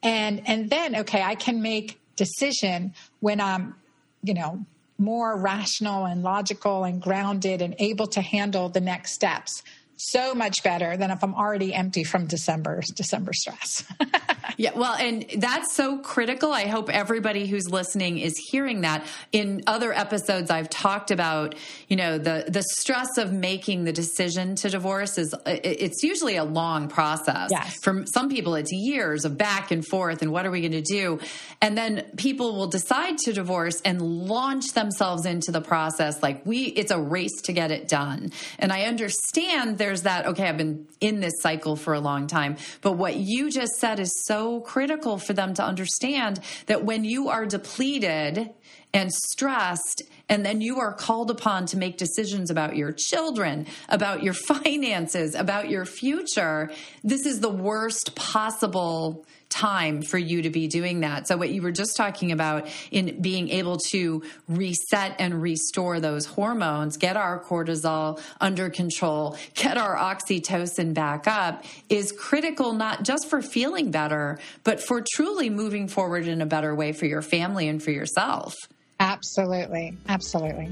And 0.02 0.42
and 0.46 0.70
then 0.70 0.96
okay, 0.96 1.22
I 1.22 1.34
can 1.34 1.62
make 1.62 1.98
decision 2.16 2.94
when 3.20 3.40
I'm, 3.40 3.74
you 4.22 4.34
know, 4.34 4.64
more 4.98 5.38
rational 5.38 6.04
and 6.04 6.22
logical 6.22 6.84
and 6.84 7.00
grounded 7.00 7.62
and 7.62 7.74
able 7.78 8.06
to 8.06 8.20
handle 8.20 8.68
the 8.68 8.80
next 8.80 9.12
steps 9.12 9.62
so 10.00 10.34
much 10.34 10.62
better 10.62 10.96
than 10.96 11.10
if 11.10 11.22
I'm 11.22 11.34
already 11.34 11.74
empty 11.74 12.04
from 12.04 12.26
December 12.26 12.82
December 12.94 13.32
stress. 13.32 13.84
yeah, 14.56 14.72
well, 14.74 14.94
and 14.94 15.26
that's 15.36 15.74
so 15.74 15.98
critical. 15.98 16.52
I 16.52 16.66
hope 16.66 16.88
everybody 16.88 17.46
who's 17.46 17.68
listening 17.68 18.18
is 18.18 18.36
hearing 18.36 18.80
that. 18.82 19.04
In 19.32 19.62
other 19.66 19.92
episodes 19.92 20.50
I've 20.50 20.70
talked 20.70 21.10
about, 21.10 21.54
you 21.88 21.96
know, 21.96 22.18
the 22.18 22.46
the 22.48 22.62
stress 22.62 23.18
of 23.18 23.32
making 23.32 23.84
the 23.84 23.92
decision 23.92 24.54
to 24.56 24.70
divorce 24.70 25.18
is 25.18 25.34
uh, 25.34 25.38
it's 25.44 26.02
usually 26.02 26.36
a 26.36 26.44
long 26.44 26.88
process. 26.88 27.50
Yes. 27.50 27.78
For 27.82 28.04
some 28.06 28.28
people 28.28 28.54
it's 28.54 28.72
years 28.72 29.24
of 29.24 29.36
back 29.36 29.70
and 29.70 29.86
forth 29.86 30.22
and 30.22 30.32
what 30.32 30.46
are 30.46 30.50
we 30.50 30.60
going 30.60 30.72
to 30.72 30.80
do? 30.80 31.20
And 31.60 31.76
then 31.76 32.06
people 32.16 32.56
will 32.56 32.68
decide 32.68 33.18
to 33.18 33.32
divorce 33.32 33.80
and 33.82 34.00
launch 34.00 34.72
themselves 34.72 35.26
into 35.26 35.52
the 35.52 35.60
process 35.60 36.22
like 36.22 36.44
we 36.46 36.64
it's 36.64 36.90
a 36.90 36.98
race 36.98 37.42
to 37.42 37.52
get 37.52 37.70
it 37.70 37.88
done. 37.88 38.32
And 38.58 38.72
I 38.72 38.84
understand 38.84 39.76
there 39.76 39.89
there's 39.90 40.02
that, 40.02 40.24
okay, 40.24 40.48
I've 40.48 40.56
been 40.56 40.86
in 41.00 41.18
this 41.18 41.32
cycle 41.40 41.74
for 41.74 41.94
a 41.94 42.00
long 42.00 42.28
time. 42.28 42.58
But 42.80 42.92
what 42.92 43.16
you 43.16 43.50
just 43.50 43.72
said 43.80 43.98
is 43.98 44.24
so 44.24 44.60
critical 44.60 45.18
for 45.18 45.32
them 45.32 45.52
to 45.54 45.64
understand 45.64 46.38
that 46.66 46.84
when 46.84 47.04
you 47.04 47.28
are 47.28 47.44
depleted 47.44 48.50
and 48.94 49.10
stressed, 49.12 50.04
and 50.28 50.46
then 50.46 50.60
you 50.60 50.78
are 50.78 50.92
called 50.92 51.28
upon 51.28 51.66
to 51.66 51.76
make 51.76 51.96
decisions 51.96 52.50
about 52.50 52.76
your 52.76 52.92
children, 52.92 53.66
about 53.88 54.22
your 54.22 54.32
finances, 54.54 55.34
about 55.34 55.68
your 55.68 55.84
future, 55.84 56.70
this 57.02 57.26
is 57.26 57.40
the 57.40 57.50
worst 57.50 58.14
possible 58.14 59.26
time 59.50 60.02
for 60.02 60.16
you 60.16 60.42
to 60.42 60.50
be 60.50 60.66
doing 60.68 61.00
that. 61.00 61.28
So, 61.28 61.36
what 61.36 61.50
you 61.50 61.60
were 61.60 61.72
just 61.72 61.96
talking 61.96 62.32
about 62.32 62.68
in 62.90 63.20
being 63.20 63.50
able 63.50 63.76
to 63.90 64.22
reset 64.48 65.16
and 65.18 65.42
restore 65.42 66.00
those 66.00 66.24
hormones, 66.24 66.96
get 66.96 67.16
our 67.16 67.42
cortisol 67.42 68.20
under 68.40 68.70
control, 68.70 69.36
get 69.54 69.76
our 69.76 69.96
oxytocin 69.96 70.94
back 70.94 71.26
up 71.26 71.64
is 71.88 72.12
critical, 72.12 72.72
not 72.72 73.02
just 73.02 73.28
for 73.28 73.42
feeling 73.42 73.90
better, 73.90 74.38
but 74.64 74.80
for 74.80 75.04
truly 75.14 75.50
moving 75.50 75.88
forward 75.88 76.26
in 76.26 76.40
a 76.40 76.46
better 76.46 76.74
way 76.74 76.92
for 76.92 77.06
your 77.06 77.22
family 77.22 77.68
and 77.68 77.82
for 77.82 77.90
yourself. 77.90 78.54
Absolutely. 79.00 79.96
Absolutely. 80.08 80.68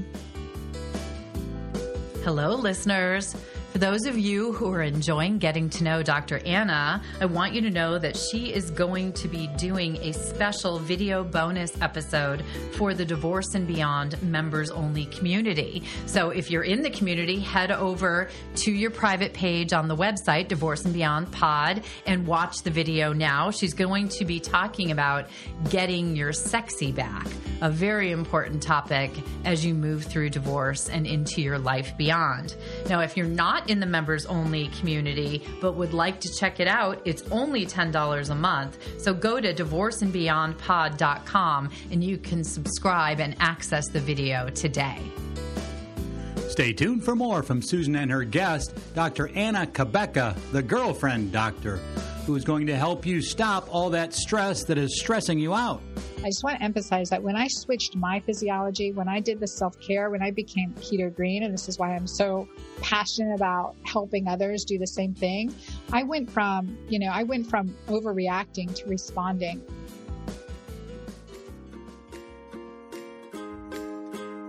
Hello, 2.23 2.55
listeners. 2.55 3.35
For 3.79 3.85
those 3.85 4.07
of 4.07 4.19
you 4.19 4.51
who 4.51 4.73
are 4.73 4.81
enjoying 4.81 5.37
getting 5.37 5.69
to 5.69 5.85
know 5.85 6.03
Dr. 6.03 6.41
Anna, 6.45 7.01
I 7.21 7.25
want 7.25 7.53
you 7.53 7.61
to 7.61 7.69
know 7.69 7.97
that 7.97 8.17
she 8.17 8.51
is 8.51 8.71
going 8.71 9.13
to 9.13 9.29
be 9.29 9.47
doing 9.55 9.95
a 10.01 10.11
special 10.11 10.79
video 10.79 11.23
bonus 11.23 11.81
episode 11.81 12.43
for 12.73 12.93
the 12.93 13.05
Divorce 13.05 13.55
and 13.55 13.65
Beyond 13.65 14.21
members 14.21 14.69
only 14.69 15.05
community. 15.05 15.83
So 16.07 16.31
if 16.31 16.51
you're 16.51 16.63
in 16.63 16.81
the 16.81 16.89
community, 16.89 17.39
head 17.39 17.71
over 17.71 18.29
to 18.57 18.71
your 18.73 18.91
private 18.91 19.33
page 19.33 19.71
on 19.71 19.87
the 19.87 19.95
website, 19.95 20.49
Divorce 20.49 20.83
and 20.83 20.93
Beyond 20.93 21.31
Pod, 21.31 21.83
and 22.05 22.27
watch 22.27 22.63
the 22.63 22.71
video 22.71 23.13
now. 23.13 23.49
She's 23.49 23.73
going 23.73 24.09
to 24.09 24.25
be 24.25 24.41
talking 24.41 24.91
about 24.91 25.29
getting 25.69 26.17
your 26.17 26.33
sexy 26.33 26.91
back, 26.91 27.27
a 27.61 27.69
very 27.69 28.11
important 28.11 28.61
topic 28.61 29.11
as 29.45 29.65
you 29.65 29.73
move 29.73 30.03
through 30.03 30.31
divorce 30.31 30.89
and 30.89 31.07
into 31.07 31.41
your 31.41 31.57
life 31.57 31.95
beyond. 31.97 32.57
Now, 32.89 32.99
if 32.99 33.15
you're 33.15 33.25
not 33.25 33.68
in 33.69 33.79
the 33.79 33.85
members 33.85 34.25
only 34.25 34.67
community 34.79 35.45
but 35.61 35.75
would 35.75 35.93
like 35.93 36.19
to 36.21 36.33
check 36.33 36.59
it 36.59 36.67
out, 36.67 36.99
it's 37.05 37.21
only 37.31 37.65
$10 37.65 38.29
a 38.29 38.35
month. 38.35 38.77
So 38.99 39.13
go 39.13 39.39
to 39.39 39.53
divorceandbeyondpod.com 39.53 41.69
and 41.91 42.03
you 42.03 42.17
can 42.17 42.43
subscribe 42.43 43.19
and 43.19 43.35
access 43.39 43.87
the 43.87 43.99
video 43.99 44.49
today. 44.49 44.99
Stay 46.49 46.73
tuned 46.73 47.05
for 47.05 47.15
more 47.15 47.43
from 47.43 47.61
Susan 47.61 47.95
and 47.95 48.09
her 48.11 48.23
guest, 48.23 48.73
Dr. 48.95 49.27
Anna 49.29 49.67
Cabeca, 49.67 50.35
the 50.51 50.63
girlfriend 50.63 51.31
doctor 51.31 51.79
who 52.29 52.35
is 52.35 52.45
going 52.45 52.67
to 52.67 52.75
help 52.75 53.07
you 53.07 53.23
stop 53.23 53.67
all 53.73 53.89
that 53.89 54.13
stress 54.13 54.63
that 54.63 54.77
is 54.77 54.99
stressing 54.99 55.39
you 55.39 55.55
out. 55.55 55.81
I 56.21 56.27
just 56.27 56.43
want 56.43 56.57
to 56.57 56.63
emphasize 56.63 57.09
that 57.11 57.23
when 57.23 57.37
I 57.37 57.47
switched 57.47 57.95
my 57.95 58.19
physiology, 58.19 58.91
when 58.91 59.07
I 59.07 59.21
did 59.21 59.39
the 59.39 59.47
self 59.47 59.79
care, 59.79 60.09
when 60.09 60.21
I 60.21 60.31
became 60.31 60.73
keto 60.73 61.15
green, 61.15 61.43
and 61.43 61.53
this 61.53 61.69
is 61.69 61.79
why 61.79 61.95
I'm 61.95 62.07
so 62.07 62.45
passionate 62.81 63.35
about 63.35 63.77
helping 63.83 64.27
others 64.27 64.65
do 64.65 64.77
the 64.77 64.87
same 64.87 65.13
thing, 65.13 65.55
I 65.93 66.03
went 66.03 66.29
from, 66.29 66.77
you 66.89 66.99
know, 66.99 67.07
I 67.07 67.23
went 67.23 67.49
from 67.49 67.73
overreacting 67.87 68.75
to 68.75 68.89
responding. 68.89 69.63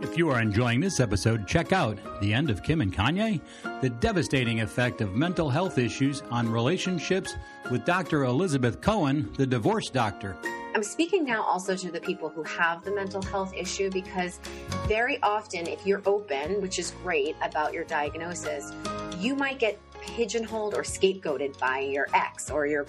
If 0.02 0.18
you 0.18 0.28
are 0.30 0.40
enjoying 0.40 0.80
this 0.80 0.98
episode, 0.98 1.46
check 1.46 1.72
out 1.72 1.96
The 2.20 2.34
End 2.34 2.50
of 2.50 2.64
Kim 2.64 2.80
and 2.80 2.92
Kanye, 2.92 3.40
the 3.80 3.90
devastating 3.90 4.60
effect 4.60 5.02
of 5.02 5.14
mental 5.14 5.48
health 5.48 5.78
issues 5.78 6.22
on 6.32 6.50
relationships 6.50 7.36
with 7.70 7.84
Dr. 7.84 8.24
Elizabeth 8.24 8.80
Cohen, 8.80 9.32
the 9.36 9.46
divorce 9.46 9.88
doctor. 9.88 10.36
I'm 10.72 10.84
speaking 10.84 11.24
now 11.24 11.42
also 11.42 11.74
to 11.74 11.90
the 11.90 12.00
people 12.00 12.28
who 12.28 12.44
have 12.44 12.84
the 12.84 12.92
mental 12.92 13.20
health 13.20 13.52
issue 13.54 13.90
because 13.90 14.38
very 14.86 15.20
often, 15.20 15.66
if 15.66 15.84
you're 15.84 16.02
open, 16.06 16.62
which 16.62 16.78
is 16.78 16.92
great 17.02 17.34
about 17.42 17.72
your 17.72 17.82
diagnosis, 17.84 18.72
you 19.18 19.34
might 19.34 19.58
get 19.58 19.80
pigeonholed 20.00 20.74
or 20.74 20.82
scapegoated 20.82 21.58
by 21.58 21.80
your 21.80 22.06
ex 22.14 22.50
or 22.50 22.66
your 22.66 22.86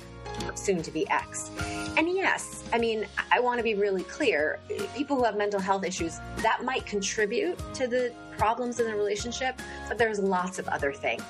soon 0.54 0.84
to 0.84 0.92
be 0.92 1.10
ex. 1.10 1.50
And 1.98 2.08
yes, 2.08 2.64
I 2.72 2.78
mean, 2.78 3.08
I 3.32 3.40
want 3.40 3.58
to 3.58 3.64
be 3.64 3.74
really 3.74 4.04
clear 4.04 4.60
people 4.96 5.18
who 5.18 5.24
have 5.24 5.36
mental 5.36 5.60
health 5.60 5.84
issues, 5.84 6.20
that 6.38 6.64
might 6.64 6.86
contribute 6.86 7.58
to 7.74 7.88
the 7.88 8.14
problems 8.38 8.80
in 8.80 8.86
the 8.86 8.96
relationship, 8.96 9.60
but 9.88 9.98
there's 9.98 10.20
lots 10.20 10.60
of 10.60 10.68
other 10.70 10.94
things. 10.94 11.24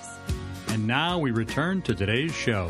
And 0.68 0.86
now 0.86 1.18
we 1.18 1.32
return 1.32 1.82
to 1.84 1.96
today's 1.96 2.34
show. 2.36 2.70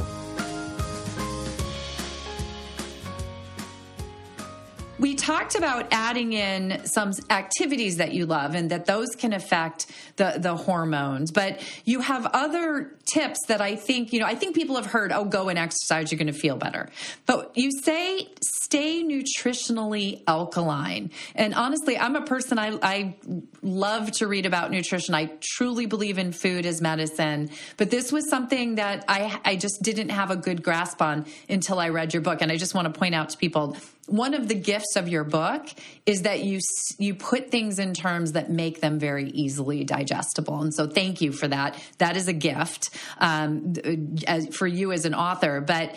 Talked 5.21 5.55
about 5.55 5.87
adding 5.91 6.33
in 6.33 6.83
some 6.85 7.11
activities 7.29 7.97
that 7.97 8.11
you 8.13 8.25
love 8.25 8.55
and 8.55 8.71
that 8.71 8.85
those 8.85 9.09
can 9.15 9.33
affect 9.33 9.85
the, 10.15 10.35
the 10.37 10.55
hormones. 10.55 11.31
But 11.31 11.61
you 11.85 12.01
have 12.01 12.25
other 12.25 12.95
tips 13.05 13.39
that 13.47 13.61
I 13.61 13.75
think, 13.75 14.13
you 14.13 14.19
know, 14.19 14.25
I 14.25 14.35
think 14.35 14.55
people 14.55 14.75
have 14.77 14.87
heard, 14.87 15.11
oh, 15.11 15.25
go 15.25 15.49
and 15.49 15.59
exercise, 15.59 16.11
you're 16.11 16.17
going 16.17 16.33
to 16.33 16.33
feel 16.33 16.55
better. 16.55 16.89
But 17.25 17.55
you 17.55 17.71
say 17.83 18.29
stay 18.41 19.03
nutritionally 19.03 20.23
alkaline. 20.27 21.11
And 21.35 21.53
honestly, 21.53 21.97
I'm 21.97 22.15
a 22.15 22.23
person, 22.23 22.57
I, 22.57 22.77
I 22.81 23.15
love 23.61 24.11
to 24.13 24.27
read 24.27 24.45
about 24.45 24.71
nutrition. 24.71 25.13
I 25.13 25.31
truly 25.39 25.85
believe 25.85 26.17
in 26.17 26.31
food 26.31 26.65
as 26.65 26.81
medicine. 26.81 27.51
But 27.77 27.91
this 27.91 28.11
was 28.11 28.27
something 28.29 28.75
that 28.75 29.05
I, 29.07 29.39
I 29.45 29.55
just 29.55 29.83
didn't 29.83 30.09
have 30.09 30.31
a 30.31 30.35
good 30.35 30.63
grasp 30.63 31.01
on 31.01 31.25
until 31.47 31.79
I 31.79 31.89
read 31.89 32.13
your 32.13 32.21
book. 32.21 32.41
And 32.41 32.51
I 32.51 32.57
just 32.57 32.73
want 32.73 32.91
to 32.91 32.97
point 32.97 33.13
out 33.13 33.29
to 33.29 33.37
people 33.37 33.77
one 34.11 34.33
of 34.33 34.47
the 34.47 34.55
gifts 34.55 34.95
of 34.95 35.07
your 35.07 35.23
book 35.23 35.67
is 36.05 36.23
that 36.23 36.43
you 36.43 36.59
you 36.99 37.15
put 37.15 37.49
things 37.49 37.79
in 37.79 37.93
terms 37.93 38.33
that 38.33 38.49
make 38.49 38.81
them 38.81 38.99
very 38.99 39.29
easily 39.29 39.83
digestible 39.83 40.61
and 40.61 40.73
so 40.73 40.85
thank 40.85 41.21
you 41.21 41.31
for 41.31 41.47
that 41.47 41.81
that 41.97 42.17
is 42.17 42.27
a 42.27 42.33
gift 42.33 42.89
um, 43.19 43.73
as, 44.27 44.53
for 44.55 44.67
you 44.67 44.91
as 44.91 45.05
an 45.05 45.13
author 45.13 45.61
but 45.61 45.95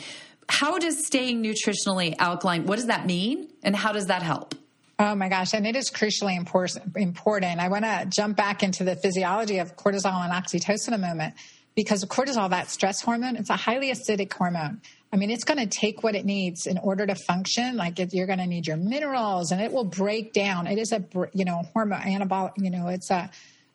how 0.49 0.79
does 0.79 1.07
staying 1.07 1.43
nutritionally 1.43 2.15
alkaline 2.19 2.67
what 2.67 2.77
does 2.77 2.87
that 2.87 3.05
mean 3.05 3.49
and 3.63 3.75
how 3.75 3.93
does 3.93 4.07
that 4.07 4.23
help 4.23 4.55
Oh 4.97 5.17
my 5.17 5.29
gosh, 5.29 5.55
and 5.55 5.67
it 5.67 5.75
is 5.75 5.91
crucially 5.91 6.37
important. 6.37 6.97
Important. 6.97 7.59
I 7.59 7.67
want 7.67 7.85
to 7.85 8.07
jump 8.09 8.37
back 8.37 8.63
into 8.63 8.85
the 8.85 8.95
physiology 8.95 9.59
of 9.59 9.75
cortisol 9.75 10.23
and 10.23 10.33
oxytocin 10.33 10.95
a 10.95 10.99
moment 10.99 11.35
because 11.75 12.05
cortisol, 12.05 12.51
that 12.51 12.71
stress 12.71 13.01
hormone, 13.01 13.35
it's 13.35 13.51
a 13.51 13.57
highly 13.57 13.91
acidic 13.91 14.33
hormone. 14.33 14.81
I 15.15 15.17
mean, 15.17 15.31
it's 15.31 15.45
going 15.45 15.61
to 15.61 15.67
take 15.67 16.03
what 16.03 16.17
it 16.17 16.25
needs 16.25 16.67
in 16.67 16.77
order 16.77 17.07
to 17.07 17.15
function. 17.15 17.77
Like 17.77 18.01
you're 18.13 18.27
going 18.27 18.41
to 18.41 18.49
need 18.49 18.67
your 18.67 18.77
minerals, 18.77 19.53
and 19.53 19.63
it 19.63 19.73
will 19.73 19.85
break 19.85 20.33
down. 20.33 20.67
It 20.67 20.77
is 20.77 20.91
a 20.91 21.05
you 21.33 21.45
know 21.45 21.63
hormone 21.73 22.01
anabolic. 22.01 22.55
You 22.57 22.71
know, 22.71 22.89
it's 22.89 23.13
a 23.13 23.31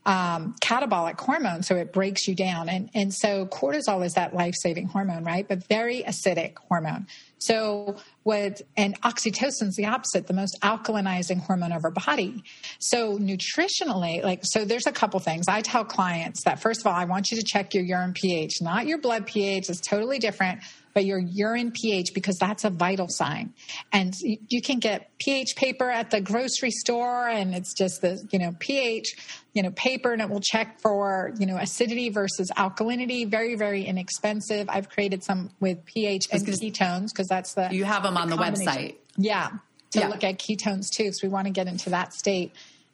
um, 0.05 0.55
catabolic 0.61 1.17
hormone, 1.17 1.63
so 1.63 1.77
it 1.77 1.93
breaks 1.93 2.27
you 2.27 2.35
down. 2.35 2.67
And 2.67 2.89
and 2.93 3.13
so 3.13 3.45
cortisol 3.45 4.05
is 4.05 4.15
that 4.15 4.33
life 4.33 4.53
saving 4.57 4.87
hormone, 4.87 5.23
right? 5.23 5.47
But 5.47 5.65
very 5.69 6.03
acidic 6.03 6.55
hormone. 6.67 7.07
So 7.37 7.95
what 8.23 8.61
and 8.75 8.99
oxytocin 9.01 9.69
is 9.69 9.75
the 9.77 9.85
opposite, 9.85 10.27
the 10.27 10.33
most 10.33 10.57
alkalinizing 10.61 11.39
hormone 11.39 11.71
of 11.71 11.85
our 11.85 11.91
body. 11.91 12.43
So 12.79 13.17
nutritionally, 13.17 14.21
like 14.23 14.41
so 14.43 14.65
there's 14.65 14.87
a 14.87 14.91
couple 14.91 15.21
things. 15.21 15.47
I 15.47 15.61
tell 15.61 15.85
clients 15.85 16.43
that 16.43 16.61
first 16.61 16.81
of 16.81 16.87
all, 16.87 16.93
I 16.95 17.05
want 17.05 17.31
you 17.31 17.37
to 17.37 17.43
check 17.43 17.73
your 17.73 17.85
urine 17.85 18.13
pH, 18.13 18.61
not 18.61 18.87
your 18.87 18.97
blood 18.97 19.25
pH. 19.25 19.69
It's 19.69 19.79
totally 19.79 20.19
different 20.19 20.59
but 20.99 21.05
your 21.05 21.19
urine 21.19 21.71
pH 21.71 22.13
because 22.13 22.37
that's 22.37 22.65
a 22.65 22.69
vital 22.69 23.07
sign. 23.07 23.53
And 23.93 24.13
you 24.19 24.61
can 24.61 24.79
get 24.79 25.17
pH 25.17 25.55
paper 25.55 25.89
at 25.89 26.11
the 26.11 26.19
grocery 26.19 26.71
store 26.71 27.29
and 27.29 27.55
it's 27.55 27.73
just 27.73 28.01
the, 28.01 28.21
you 28.31 28.37
know, 28.37 28.53
pH, 28.59 29.15
you 29.53 29.63
know, 29.63 29.71
paper 29.71 30.11
and 30.11 30.21
it 30.21 30.29
will 30.29 30.41
check 30.41 30.81
for, 30.81 31.31
you 31.39 31.45
know, 31.45 31.55
acidity 31.55 32.09
versus 32.09 32.51
alkalinity. 32.57 33.25
Very, 33.25 33.55
very 33.55 33.85
inexpensive. 33.85 34.67
I've 34.69 34.89
created 34.89 35.23
some 35.23 35.51
with 35.61 35.85
pH 35.85 36.27
and 36.33 36.45
ketones 36.45 37.13
because 37.13 37.27
that's 37.29 37.53
the. 37.53 37.69
You 37.71 37.85
have 37.85 38.03
them 38.03 38.17
on 38.17 38.29
the 38.29 38.35
website. 38.35 38.95
Yeah. 39.15 39.51
To 39.91 39.99
yeah. 39.99 40.09
look 40.09 40.25
at 40.25 40.37
ketones 40.37 40.89
too, 40.91 41.03
because 41.03 41.23
we 41.23 41.29
want 41.29 41.47
to 41.47 41.53
get 41.53 41.67
into 41.67 41.91
that 41.91 42.13
state. 42.13 42.51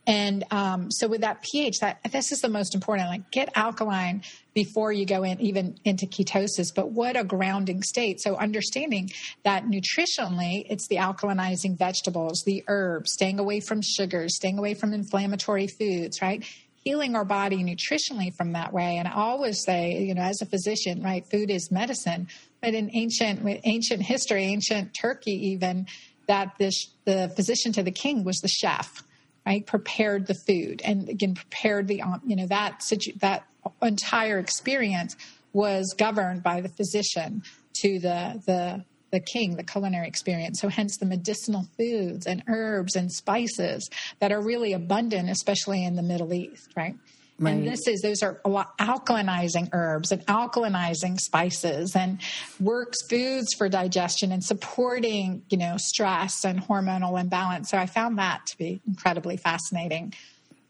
And 0.07 0.43
um, 0.51 0.91
so 0.91 1.07
with 1.07 1.21
that 1.21 1.41
pH, 1.41 1.79
that 1.79 1.99
this 2.11 2.31
is 2.31 2.41
the 2.41 2.49
most 2.49 2.75
important. 2.75 3.09
Like 3.09 3.31
get 3.31 3.49
alkaline 3.55 4.21
before 4.53 4.91
you 4.91 5.05
go 5.05 5.23
in 5.23 5.41
even 5.41 5.77
into 5.83 6.05
ketosis. 6.05 6.73
But 6.73 6.91
what 6.91 7.17
a 7.17 7.23
grounding 7.23 7.81
state. 7.81 8.21
So 8.21 8.35
understanding 8.35 9.09
that 9.43 9.65
nutritionally, 9.65 10.65
it's 10.69 10.87
the 10.87 10.97
alkalinizing 10.97 11.77
vegetables, 11.77 12.43
the 12.45 12.63
herbs, 12.67 13.13
staying 13.13 13.39
away 13.39 13.59
from 13.59 13.81
sugars, 13.81 14.35
staying 14.35 14.59
away 14.59 14.75
from 14.75 14.93
inflammatory 14.93 15.67
foods, 15.67 16.21
right? 16.21 16.45
Healing 16.83 17.15
our 17.15 17.25
body 17.25 17.63
nutritionally 17.63 18.31
from 18.35 18.53
that 18.53 18.73
way. 18.73 18.97
And 18.97 19.07
I 19.07 19.13
always 19.13 19.63
say, 19.63 20.03
you 20.03 20.13
know, 20.13 20.21
as 20.21 20.39
a 20.41 20.45
physician, 20.45 21.01
right, 21.01 21.25
food 21.25 21.49
is 21.49 21.71
medicine. 21.71 22.27
But 22.61 22.75
in 22.75 22.91
ancient 22.93 23.43
with 23.43 23.59
ancient 23.63 24.03
history, 24.03 24.43
ancient 24.43 24.93
Turkey 24.93 25.49
even, 25.49 25.87
that 26.27 26.53
this 26.59 26.91
the 27.05 27.31
physician 27.35 27.71
to 27.73 27.83
the 27.83 27.91
king 27.91 28.23
was 28.23 28.39
the 28.39 28.47
chef 28.47 29.03
right? 29.45 29.65
Prepared 29.65 30.27
the 30.27 30.33
food 30.33 30.81
and 30.83 31.09
again 31.09 31.35
prepared 31.35 31.87
the 31.87 32.01
um, 32.01 32.21
you 32.25 32.35
know 32.35 32.47
that 32.47 32.83
situ- 32.83 33.17
that 33.19 33.45
entire 33.81 34.39
experience 34.39 35.15
was 35.53 35.93
governed 35.97 36.43
by 36.43 36.61
the 36.61 36.69
physician 36.69 37.43
to 37.73 37.99
the 37.99 38.41
the 38.45 38.85
the 39.11 39.19
king, 39.21 39.55
the 39.55 39.63
culinary 39.63 40.07
experience. 40.07 40.59
So 40.59 40.67
hence 40.67 40.97
the 40.97 41.05
medicinal 41.05 41.65
foods 41.77 42.25
and 42.25 42.43
herbs 42.47 42.97
and 42.97 43.09
spices 43.09 43.89
that 44.19 44.33
are 44.33 44.41
really 44.41 44.73
abundant, 44.73 45.29
especially 45.29 45.85
in 45.85 45.95
the 45.95 46.01
Middle 46.01 46.33
East, 46.33 46.71
right? 46.75 46.95
Right. 47.37 47.51
And 47.51 47.67
this 47.67 47.85
is 47.85 48.01
those 48.01 48.23
are 48.23 48.39
alkalinizing 48.45 49.69
herbs 49.73 50.13
and 50.13 50.25
alkalinizing 50.25 51.19
spices 51.19 51.93
and 51.93 52.21
works 52.61 52.97
foods 53.09 53.53
for 53.57 53.67
digestion 53.67 54.31
and 54.31 54.41
supporting, 54.41 55.43
you 55.49 55.57
know, 55.57 55.75
stress 55.77 56.45
and 56.45 56.61
hormonal 56.61 57.19
imbalance. 57.19 57.69
So 57.71 57.77
I 57.77 57.87
found 57.87 58.19
that 58.19 58.45
to 58.47 58.57
be 58.57 58.81
incredibly 58.87 59.35
fascinating. 59.35 60.13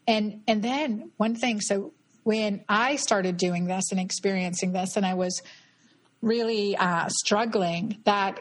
And 0.07 0.41
and 0.47 0.63
then 0.63 1.11
one 1.17 1.35
thing, 1.35 1.61
so 1.61 1.93
when 2.23 2.63
I 2.67 2.95
started 2.95 3.37
doing 3.37 3.65
this 3.65 3.91
and 3.91 3.99
experiencing 3.99 4.71
this, 4.73 4.97
and 4.97 5.05
I 5.05 5.13
was 5.13 5.43
really 6.21 6.75
uh, 6.75 7.07
struggling, 7.09 8.01
that 8.05 8.39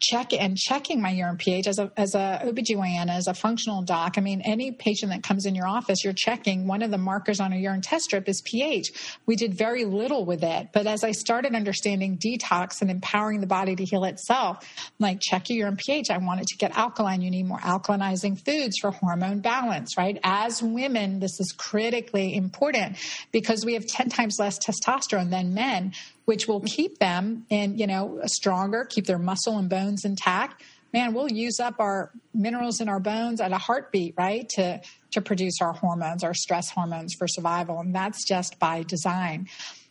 check 0.00 0.32
and 0.32 0.56
checking 0.56 1.02
my 1.02 1.10
urine 1.10 1.36
pH 1.36 1.66
as 1.66 1.78
a 1.78 1.90
as 1.96 2.14
a 2.14 2.40
OBGYN, 2.44 3.08
as 3.08 3.26
a 3.26 3.34
functional 3.34 3.82
doc. 3.82 4.14
I 4.16 4.20
mean, 4.20 4.40
any 4.42 4.72
patient 4.72 5.12
that 5.12 5.22
comes 5.22 5.46
in 5.46 5.54
your 5.54 5.66
office, 5.66 6.02
you're 6.02 6.12
checking 6.12 6.66
one 6.66 6.82
of 6.82 6.90
the 6.90 6.98
markers 6.98 7.40
on 7.40 7.52
a 7.52 7.56
urine 7.56 7.82
test 7.82 8.04
strip 8.04 8.28
is 8.28 8.42
pH. 8.42 9.18
We 9.26 9.36
did 9.36 9.54
very 9.54 9.84
little 9.84 10.24
with 10.24 10.42
it, 10.42 10.68
but 10.72 10.86
as 10.86 11.04
I 11.04 11.12
started 11.12 11.54
understanding 11.54 12.18
detox 12.18 12.80
and 12.80 12.90
empowering 12.90 13.40
the 13.40 13.46
body 13.46 13.76
to 13.76 13.84
heal 13.84 14.04
itself, 14.04 14.66
like 14.98 15.20
check 15.20 15.50
your 15.50 15.58
urine 15.58 15.76
pH. 15.76 16.10
I 16.10 16.18
wanted 16.18 16.46
to 16.48 16.56
get 16.56 16.76
alkaline. 16.76 17.20
You 17.20 17.30
need 17.30 17.46
more 17.46 17.60
alkalinizing 17.60 18.42
foods 18.42 18.78
for 18.78 18.90
hormone 18.90 19.40
balance, 19.40 19.96
right? 19.96 20.18
As 20.24 20.62
women, 20.62 21.20
this 21.20 21.38
is 21.38 21.54
critically 21.56 22.34
important 22.34 22.96
because 23.32 23.64
we 23.64 23.74
have 23.74 23.86
10 23.86 24.08
times 24.08 24.36
less 24.38 24.58
testosterone 24.58 25.30
than 25.30 25.54
men 25.54 25.92
which 26.26 26.46
will 26.46 26.60
keep 26.60 26.98
them 26.98 27.46
in, 27.48 27.78
you 27.78 27.86
know, 27.86 28.20
stronger, 28.26 28.84
keep 28.84 29.06
their 29.06 29.18
muscle 29.18 29.56
and 29.58 29.70
bones 29.70 30.04
intact. 30.04 30.62
Man, 30.92 31.14
we'll 31.14 31.30
use 31.30 31.58
up 31.58 31.76
our 31.78 32.10
minerals 32.34 32.80
in 32.80 32.88
our 32.88 33.00
bones 33.00 33.40
at 33.40 33.52
a 33.52 33.58
heartbeat, 33.58 34.14
right? 34.16 34.48
To 34.50 34.80
to 35.12 35.20
produce 35.22 35.60
our 35.62 35.72
hormones, 35.72 36.22
our 36.22 36.34
stress 36.34 36.70
hormones 36.70 37.14
for 37.14 37.26
survival, 37.26 37.80
and 37.80 37.94
that's 37.94 38.24
just 38.24 38.58
by 38.58 38.82
design. 38.82 39.48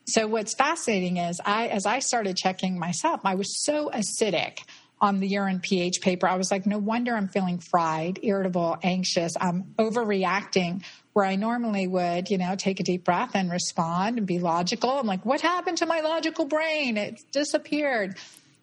So 0.07 0.27
what's 0.27 0.53
fascinating 0.53 1.17
is 1.17 1.41
I 1.43 1.67
as 1.67 1.85
I 1.85 1.99
started 1.99 2.37
checking 2.37 2.77
myself, 2.77 3.21
I 3.23 3.35
was 3.35 3.63
so 3.63 3.89
acidic 3.89 4.59
on 5.01 5.19
the 5.19 5.27
urine 5.27 5.59
pH 5.59 6.01
paper. 6.01 6.27
I 6.27 6.35
was 6.35 6.51
like, 6.51 6.65
no 6.65 6.77
wonder 6.77 7.15
I'm 7.15 7.27
feeling 7.27 7.59
fried, 7.59 8.19
irritable, 8.23 8.77
anxious. 8.81 9.33
I'm 9.39 9.73
overreacting 9.77 10.83
where 11.15 11.25
I 11.25 11.37
normally 11.37 11.87
would, 11.87 12.29
you 12.29 12.37
know, 12.37 12.57
take 12.57 12.81
a 12.81 12.83
deep 12.83 13.05
breath 13.05 13.31
and 13.35 13.49
respond 13.49 14.17
and 14.17 14.27
be 14.27 14.37
logical. 14.37 14.99
I'm 14.99 15.07
like, 15.07 15.25
what 15.25 15.39
happened 15.39 15.77
to 15.77 15.85
my 15.85 16.01
logical 16.01 16.43
brain? 16.43 16.97
It 16.97 17.21
disappeared. 17.31 18.17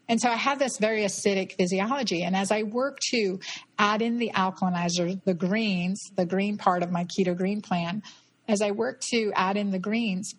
And 0.06 0.20
so 0.20 0.28
I 0.28 0.36
have 0.36 0.58
this 0.58 0.76
very 0.76 1.00
acidic 1.00 1.52
physiology. 1.52 2.24
And 2.24 2.36
as 2.36 2.52
I 2.52 2.64
work 2.64 2.98
to 3.10 3.40
add 3.78 4.02
in 4.02 4.18
the 4.18 4.32
alkalinizer, 4.34 5.18
the 5.24 5.32
greens, 5.32 5.98
the 6.14 6.26
green 6.26 6.58
part 6.58 6.82
of 6.82 6.92
my 6.92 7.04
keto 7.04 7.34
green 7.34 7.62
plan, 7.62 8.02
as 8.46 8.60
I 8.60 8.72
work 8.72 9.00
to 9.12 9.32
add 9.34 9.56
in 9.56 9.70
the 9.70 9.78
greens, 9.78 10.34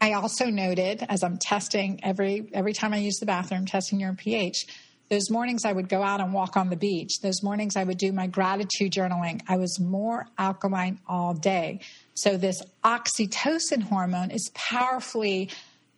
I 0.00 0.12
also 0.12 0.46
noted 0.46 1.04
as 1.08 1.24
I'm 1.24 1.36
testing 1.36 1.98
every 2.04 2.48
every 2.54 2.72
time 2.72 2.94
I 2.94 2.98
use 2.98 3.16
the 3.18 3.26
bathroom, 3.26 3.66
testing 3.66 3.98
urine 3.98 4.14
pH, 4.14 4.66
those 5.10 5.30
mornings 5.30 5.64
I 5.64 5.72
would 5.72 5.88
go 5.88 6.02
out 6.02 6.20
and 6.20 6.32
walk 6.32 6.56
on 6.56 6.68
the 6.70 6.76
beach. 6.76 7.20
Those 7.20 7.42
mornings 7.42 7.76
I 7.76 7.84
would 7.84 7.98
do 7.98 8.12
my 8.12 8.26
gratitude 8.26 8.92
journaling. 8.92 9.40
I 9.48 9.56
was 9.56 9.80
more 9.80 10.26
alkaline 10.36 11.00
all 11.08 11.34
day. 11.34 11.80
So 12.14 12.36
this 12.36 12.62
oxytocin 12.84 13.82
hormone 13.82 14.30
is 14.30 14.50
powerfully 14.54 15.50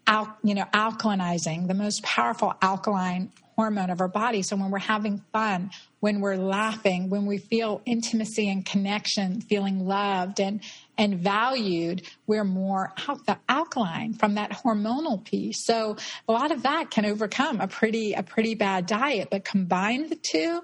al- 0.06 0.36
you 0.42 0.54
know 0.54 0.66
alkalinizing, 0.74 1.68
the 1.68 1.74
most 1.74 2.02
powerful 2.02 2.54
alkaline 2.62 3.32
hormone 3.56 3.90
of 3.90 4.00
our 4.00 4.08
body. 4.08 4.42
So 4.42 4.56
when 4.56 4.70
we're 4.70 4.78
having 4.78 5.22
fun, 5.32 5.70
when 6.00 6.20
we're 6.20 6.36
laughing, 6.36 7.10
when 7.10 7.26
we 7.26 7.36
feel 7.36 7.82
intimacy 7.84 8.48
and 8.48 8.64
connection, 8.64 9.42
feeling 9.42 9.86
loved 9.86 10.40
and 10.40 10.62
and 11.00 11.18
valued, 11.18 12.02
we're 12.26 12.44
more 12.44 12.92
al- 13.08 13.38
alkaline 13.48 14.12
from 14.12 14.34
that 14.34 14.50
hormonal 14.50 15.24
piece. 15.24 15.64
So 15.64 15.96
a 16.28 16.32
lot 16.32 16.52
of 16.52 16.62
that 16.62 16.90
can 16.90 17.06
overcome 17.06 17.60
a 17.60 17.66
pretty 17.66 18.12
a 18.12 18.22
pretty 18.22 18.54
bad 18.54 18.86
diet, 18.86 19.28
but 19.30 19.44
combine 19.44 20.10
the 20.10 20.16
two 20.16 20.60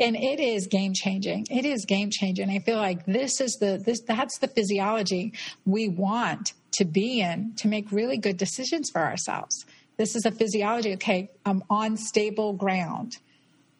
and 0.00 0.16
it 0.16 0.40
is 0.40 0.66
game 0.66 0.94
changing. 0.94 1.46
It 1.50 1.64
is 1.64 1.84
game 1.84 2.10
changing. 2.10 2.50
I 2.50 2.58
feel 2.58 2.78
like 2.78 3.04
this 3.04 3.40
is 3.40 3.58
the 3.60 3.80
this 3.84 4.00
that's 4.00 4.38
the 4.38 4.48
physiology 4.48 5.34
we 5.66 5.88
want 5.88 6.54
to 6.72 6.86
be 6.86 7.20
in 7.20 7.52
to 7.56 7.68
make 7.68 7.92
really 7.92 8.16
good 8.16 8.38
decisions 8.38 8.88
for 8.90 9.02
ourselves. 9.02 9.66
This 9.98 10.16
is 10.16 10.24
a 10.24 10.30
physiology. 10.30 10.94
Okay, 10.94 11.30
I'm 11.44 11.62
on 11.68 11.98
stable 11.98 12.54
ground. 12.54 13.18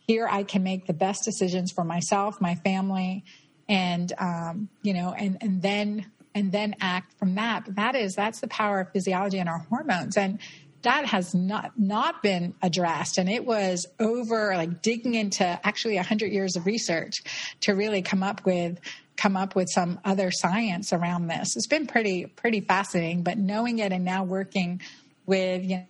here 0.06 0.28
I 0.30 0.44
can 0.44 0.62
make 0.62 0.86
the 0.86 0.92
best 0.92 1.24
decisions 1.24 1.72
for 1.72 1.84
myself, 1.84 2.40
my 2.40 2.54
family, 2.54 3.24
and 3.68 4.12
um, 4.18 4.68
you 4.82 4.94
know, 4.94 5.14
and 5.16 5.38
and 5.40 5.62
then 5.62 6.06
and 6.34 6.52
then 6.52 6.76
act 6.80 7.14
from 7.18 7.34
that. 7.36 7.64
But 7.64 7.76
that 7.76 7.94
is 7.94 8.14
that's 8.14 8.40
the 8.40 8.48
power 8.48 8.80
of 8.80 8.92
physiology 8.92 9.38
and 9.38 9.48
our 9.48 9.58
hormones. 9.58 10.16
And 10.16 10.38
that 10.82 11.06
has 11.06 11.34
not 11.34 11.72
not 11.76 12.22
been 12.22 12.54
addressed 12.62 13.18
and 13.18 13.28
it 13.28 13.44
was 13.44 13.86
over 13.98 14.54
like 14.54 14.82
digging 14.82 15.14
into 15.14 15.44
actually 15.66 15.96
100 15.96 16.30
years 16.30 16.54
of 16.54 16.64
research 16.64 17.22
to 17.60 17.74
really 17.74 18.02
come 18.02 18.22
up 18.22 18.44
with 18.46 18.78
come 19.16 19.36
up 19.36 19.56
with 19.56 19.68
some 19.68 19.98
other 20.04 20.30
science 20.30 20.92
around 20.92 21.26
this 21.26 21.56
it's 21.56 21.66
been 21.66 21.88
pretty 21.88 22.26
pretty 22.26 22.60
fascinating 22.60 23.24
but 23.24 23.36
knowing 23.36 23.80
it 23.80 23.90
and 23.90 24.04
now 24.04 24.22
working 24.22 24.80
with 25.26 25.64
you 25.64 25.78
know 25.78 25.86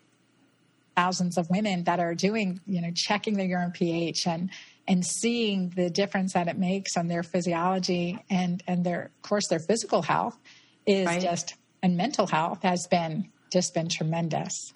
thousands 0.97 1.37
of 1.37 1.51
women 1.51 1.85
that 1.85 2.01
are 2.01 2.15
doing 2.15 2.59
you 2.67 2.81
know 2.81 2.91
checking 2.95 3.35
their 3.35 3.45
urine 3.45 3.73
ph 3.73 4.27
and 4.27 4.49
and 4.89 5.05
seeing 5.05 5.71
the 5.71 5.91
difference 5.91 6.33
that 6.35 6.49
it 6.49 6.59
makes 6.59 6.97
on 6.97 7.09
their 7.09 7.23
physiology 7.23 8.19
and 8.31 8.63
and 8.67 8.85
their 8.85 9.11
of 9.17 9.23
course 9.23 9.49
their 9.49 9.59
physical 9.59 10.03
health 10.03 10.39
is 10.87 11.07
right. 11.07 11.21
just 11.21 11.55
and 11.83 11.97
mental 11.97 12.27
health 12.27 12.63
has 12.63 12.87
been 12.91 13.31
just 13.53 13.75
been 13.75 13.89
tremendous 13.89 14.73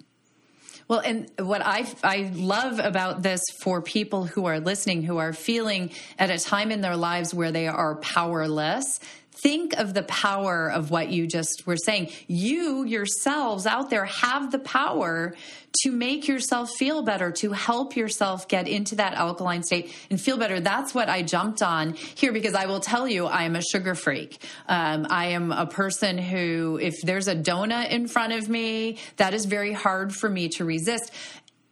well, 0.91 0.99
and 0.99 1.31
what 1.39 1.61
I 1.65 1.85
I 2.03 2.29
love 2.33 2.79
about 2.79 3.23
this 3.23 3.39
for 3.61 3.81
people 3.81 4.25
who 4.25 4.43
are 4.47 4.59
listening, 4.59 5.03
who 5.03 5.19
are 5.19 5.31
feeling 5.31 5.91
at 6.19 6.29
a 6.29 6.37
time 6.37 6.69
in 6.69 6.81
their 6.81 6.97
lives 6.97 7.33
where 7.33 7.53
they 7.53 7.69
are 7.69 7.95
powerless, 7.95 8.99
think 9.31 9.77
of 9.77 9.93
the 9.93 10.03
power 10.03 10.69
of 10.69 10.91
what 10.91 11.09
you 11.09 11.25
just 11.27 11.63
were 11.65 11.77
saying. 11.77 12.09
You 12.27 12.83
yourselves 12.83 13.65
out 13.65 13.89
there 13.89 14.05
have 14.05 14.51
the 14.51 14.59
power 14.59 15.35
to 15.83 15.91
make 15.91 16.27
yourself 16.27 16.69
feel 16.71 17.01
better, 17.01 17.31
to 17.31 17.53
help 17.53 17.95
yourself 17.95 18.47
get 18.47 18.67
into 18.67 18.95
that 18.95 19.13
alkaline 19.13 19.63
state 19.63 19.93
and 20.09 20.19
feel 20.19 20.37
better. 20.37 20.59
That's 20.59 20.93
what 20.93 21.07
I 21.07 21.21
jumped 21.21 21.61
on 21.61 21.93
here 21.93 22.33
because 22.33 22.53
I 22.53 22.65
will 22.65 22.81
tell 22.81 23.07
you, 23.07 23.25
I 23.25 23.43
am 23.43 23.55
a 23.55 23.61
sugar 23.61 23.95
freak. 23.95 24.43
Um, 24.67 25.07
I 25.09 25.27
am 25.27 25.51
a 25.51 25.65
person 25.65 26.17
who, 26.17 26.77
if 26.81 27.01
there's 27.01 27.29
a 27.29 27.35
donut 27.35 27.89
in 27.89 28.07
front 28.07 28.33
of 28.33 28.49
me, 28.49 28.97
that 29.15 29.33
is 29.33 29.45
very 29.45 29.71
hard 29.71 30.13
for 30.13 30.29
me 30.29 30.49
to 30.49 30.65
resist 30.65 31.11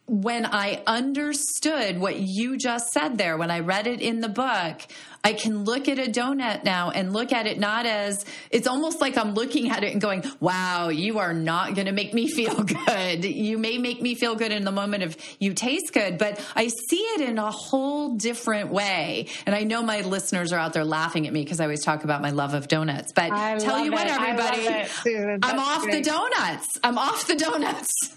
when 0.09 0.45
I 0.45 0.81
understood 0.87 1.99
what 1.99 2.19
you 2.19 2.57
just 2.57 2.87
said 2.91 3.19
there, 3.19 3.37
when 3.37 3.51
I 3.51 3.59
read 3.59 3.85
it 3.85 4.01
in 4.01 4.21
the 4.21 4.29
book, 4.29 4.81
I 5.23 5.33
can 5.33 5.65
look 5.65 5.87
at 5.87 5.99
a 5.99 6.09
donut 6.09 6.63
now 6.63 6.89
and 6.89 7.13
look 7.13 7.31
at 7.31 7.45
it 7.45 7.59
not 7.59 7.85
as 7.85 8.25
it's 8.49 8.65
almost 8.65 9.01
like 9.01 9.17
I'm 9.17 9.35
looking 9.35 9.69
at 9.69 9.83
it 9.83 9.91
and 9.91 10.01
going, 10.01 10.23
wow, 10.39 10.89
you 10.89 11.19
are 11.19 11.33
not 11.33 11.75
going 11.75 11.85
to 11.85 11.91
make 11.91 12.13
me 12.13 12.27
feel 12.31 12.63
good. 12.63 13.23
You 13.23 13.59
may 13.59 13.77
make 13.77 14.01
me 14.01 14.15
feel 14.15 14.35
good 14.35 14.51
in 14.51 14.63
the 14.63 14.71
moment 14.71 15.03
of 15.03 15.15
you 15.39 15.53
taste 15.53 15.93
good, 15.93 16.17
but 16.17 16.43
I 16.55 16.69
see 16.69 17.01
it 17.01 17.21
in 17.21 17.37
a 17.37 17.51
whole 17.51 18.15
different 18.15 18.71
way. 18.71 19.27
And 19.45 19.53
I 19.53 19.63
know 19.63 19.83
my 19.83 20.01
listeners 20.01 20.51
are 20.53 20.59
out 20.59 20.73
there 20.73 20.85
laughing 20.85 21.27
at 21.27 21.33
me 21.33 21.43
because 21.43 21.59
I 21.59 21.65
always 21.65 21.83
talk 21.83 22.03
about 22.03 22.21
my 22.21 22.31
love 22.31 22.55
of 22.55 22.67
donuts. 22.67 23.11
But 23.11 23.31
I 23.31 23.59
tell 23.59 23.83
you 23.83 23.91
what, 23.91 24.07
everybody, 24.07 24.67
I'm 25.43 25.59
off 25.59 25.83
great. 25.83 26.03
the 26.03 26.09
donuts. 26.09 26.79
I'm 26.83 26.97
off 26.97 27.27
the 27.27 27.35
donuts 27.35 28.15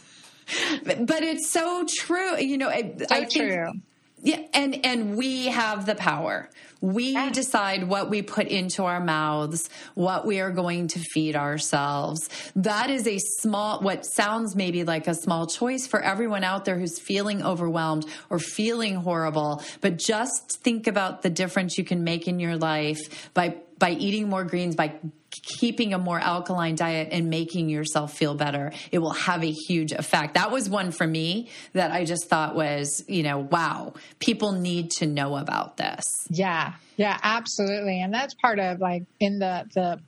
but 0.85 1.23
it's 1.23 1.51
so 1.51 1.85
true. 1.89 2.39
You 2.39 2.59
know, 2.59 2.69
I, 2.69 2.95
so 2.99 3.07
I 3.11 3.25
think, 3.25 3.31
true. 3.33 3.73
Yeah, 4.23 4.41
and 4.55 4.85
and 4.85 5.17
we 5.17 5.47
have 5.47 5.87
the 5.87 5.95
power. 5.95 6.49
We 6.81 7.13
yeah. 7.13 7.31
decide 7.31 7.85
what 7.85 8.11
we 8.11 8.23
put 8.23 8.49
into 8.49 8.85
our 8.85 9.01
mouths, 9.01 9.71
what 9.95 10.27
we 10.27 10.41
are 10.41 10.51
going 10.51 10.89
to 10.89 10.99
feed 10.99 11.37
ourselves. 11.37 12.29
That 12.57 12.91
is 12.91 13.07
a 13.07 13.19
small, 13.19 13.81
what 13.81 14.05
sounds 14.05 14.57
maybe 14.57 14.83
like 14.83 15.07
a 15.07 15.15
small 15.15 15.47
choice 15.47 15.87
for 15.87 16.01
everyone 16.01 16.43
out 16.43 16.65
there 16.65 16.77
who's 16.77 16.99
feeling 16.99 17.45
overwhelmed 17.45 18.07
or 18.31 18.41
feeling 18.41 18.97
horrible. 18.97 19.63
But 19.81 19.97
just 19.97 20.59
think 20.63 20.89
about 20.89 21.23
the 21.23 21.31
difference 21.31 21.79
you 21.79 21.85
can 21.85 22.03
make 22.03 22.27
in 22.27 22.41
your 22.41 22.57
life 22.57 23.33
by 23.33 23.59
by 23.83 23.91
eating 23.91 24.29
more 24.29 24.45
greens, 24.45 24.77
by 24.77 24.95
keeping 25.33 25.93
a 25.93 25.99
more 25.99 26.21
alkaline 26.21 26.77
diet 26.77 27.09
and 27.11 27.29
making 27.29 27.69
yourself 27.69 28.17
feel 28.17 28.37
better, 28.37 28.73
it 28.93 29.01
will 29.01 29.11
have 29.11 29.43
a 29.43 29.51
huge 29.51 29.91
effect. 29.91 30.35
That 30.35 30.53
was 30.53 30.71
one 30.71 30.93
for 30.93 31.05
me 31.05 31.49
that 31.73 31.91
I 31.91 32.05
just 32.05 32.29
thought 32.29 32.55
was, 32.55 33.05
you 33.09 33.25
know, 33.25 33.41
wow, 33.41 33.95
people 34.21 34.53
need 34.53 34.93
to 34.99 35.07
know 35.09 35.37
about 35.37 35.79
this. 35.79 36.05
Yeah. 36.31 36.75
Yeah, 36.97 37.19
absolutely. 37.25 38.01
And 38.01 38.15
that's 38.15 38.35
part 38.35 38.61
of 38.61 38.79
like 38.79 39.03
in 39.19 39.41
the 39.41 39.65
the 39.75 39.99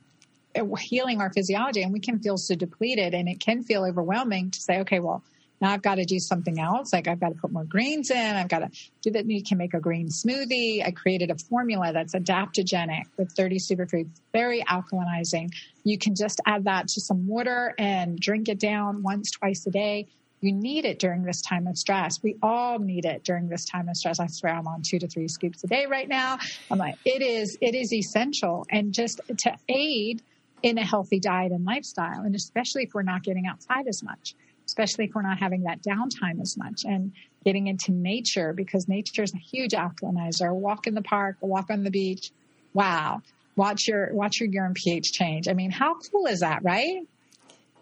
uh, 0.57 0.75
healing 0.75 1.19
our 1.19 1.33
physiology 1.33 1.81
and 1.81 1.91
we 1.91 1.99
can 1.99 2.19
feel 2.19 2.37
so 2.37 2.55
depleted 2.55 3.13
and 3.13 3.27
it 3.27 3.41
can 3.41 3.61
feel 3.61 3.83
overwhelming 3.83 4.51
to 4.51 4.59
say, 4.61 4.79
okay, 4.79 5.01
well, 5.01 5.21
now 5.61 5.71
I've 5.71 5.81
got 5.81 5.95
to 5.95 6.05
do 6.05 6.19
something 6.19 6.59
else. 6.59 6.91
Like 6.91 7.07
I've 7.07 7.19
got 7.19 7.29
to 7.29 7.35
put 7.35 7.51
more 7.51 7.63
greens 7.63 8.11
in. 8.11 8.35
I've 8.35 8.49
got 8.49 8.59
to 8.59 8.69
do 9.01 9.11
that. 9.11 9.29
You 9.29 9.43
can 9.43 9.57
make 9.57 9.73
a 9.73 9.79
green 9.79 10.09
smoothie. 10.09 10.85
I 10.85 10.91
created 10.91 11.31
a 11.31 11.37
formula 11.37 11.93
that's 11.93 12.13
adaptogenic 12.13 13.03
with 13.17 13.31
30 13.31 13.57
superfoods, 13.59 14.09
very 14.33 14.61
alkalinizing. 14.63 15.51
You 15.83 15.97
can 15.97 16.15
just 16.15 16.41
add 16.45 16.65
that 16.65 16.87
to 16.89 17.01
some 17.01 17.27
water 17.27 17.73
and 17.77 18.19
drink 18.19 18.49
it 18.49 18.59
down 18.59 19.01
once, 19.01 19.31
twice 19.31 19.65
a 19.65 19.71
day. 19.71 20.07
You 20.41 20.51
need 20.51 20.85
it 20.85 20.99
during 20.99 21.23
this 21.23 21.41
time 21.41 21.65
of 21.65 21.77
stress. 21.77 22.21
We 22.21 22.35
all 22.43 22.77
need 22.77 23.05
it 23.05 23.23
during 23.23 23.47
this 23.47 23.65
time 23.65 23.87
of 23.87 23.95
stress. 23.95 24.19
I 24.19 24.27
swear 24.27 24.53
I'm 24.53 24.67
on 24.67 24.81
two 24.81 24.99
to 24.99 25.07
three 25.07 25.27
scoops 25.27 25.63
a 25.63 25.67
day 25.67 25.85
right 25.85 26.07
now. 26.07 26.37
I'm 26.69 26.77
like, 26.77 26.95
it 27.05 27.21
is, 27.21 27.57
it 27.61 27.73
is 27.73 27.93
essential. 27.93 28.65
And 28.69 28.93
just 28.93 29.21
to 29.39 29.57
aid 29.69 30.21
in 30.61 30.77
a 30.77 30.83
healthy 30.83 31.19
diet 31.19 31.51
and 31.51 31.65
lifestyle, 31.65 32.21
and 32.21 32.35
especially 32.35 32.83
if 32.83 32.93
we're 32.93 33.03
not 33.03 33.23
getting 33.23 33.47
outside 33.47 33.87
as 33.87 34.03
much 34.03 34.35
especially 34.65 35.05
if 35.05 35.11
we're 35.13 35.21
not 35.21 35.39
having 35.39 35.63
that 35.63 35.81
downtime 35.81 36.41
as 36.41 36.57
much 36.57 36.83
and 36.85 37.11
getting 37.43 37.67
into 37.67 37.91
nature 37.91 38.53
because 38.53 38.87
nature 38.87 39.23
is 39.23 39.33
a 39.33 39.37
huge 39.37 39.71
alkalinizer. 39.71 40.53
Walk 40.53 40.87
in 40.87 40.95
the 40.95 41.01
park, 41.01 41.37
walk 41.41 41.69
on 41.69 41.83
the 41.83 41.91
beach. 41.91 42.31
Wow. 42.73 43.21
Watch 43.55 43.87
your 43.87 44.13
watch 44.13 44.39
your 44.39 44.49
urine 44.49 44.73
pH 44.73 45.13
change. 45.13 45.47
I 45.47 45.53
mean, 45.53 45.71
how 45.71 45.95
cool 46.11 46.25
is 46.25 46.41
that, 46.41 46.63
right? 46.63 47.07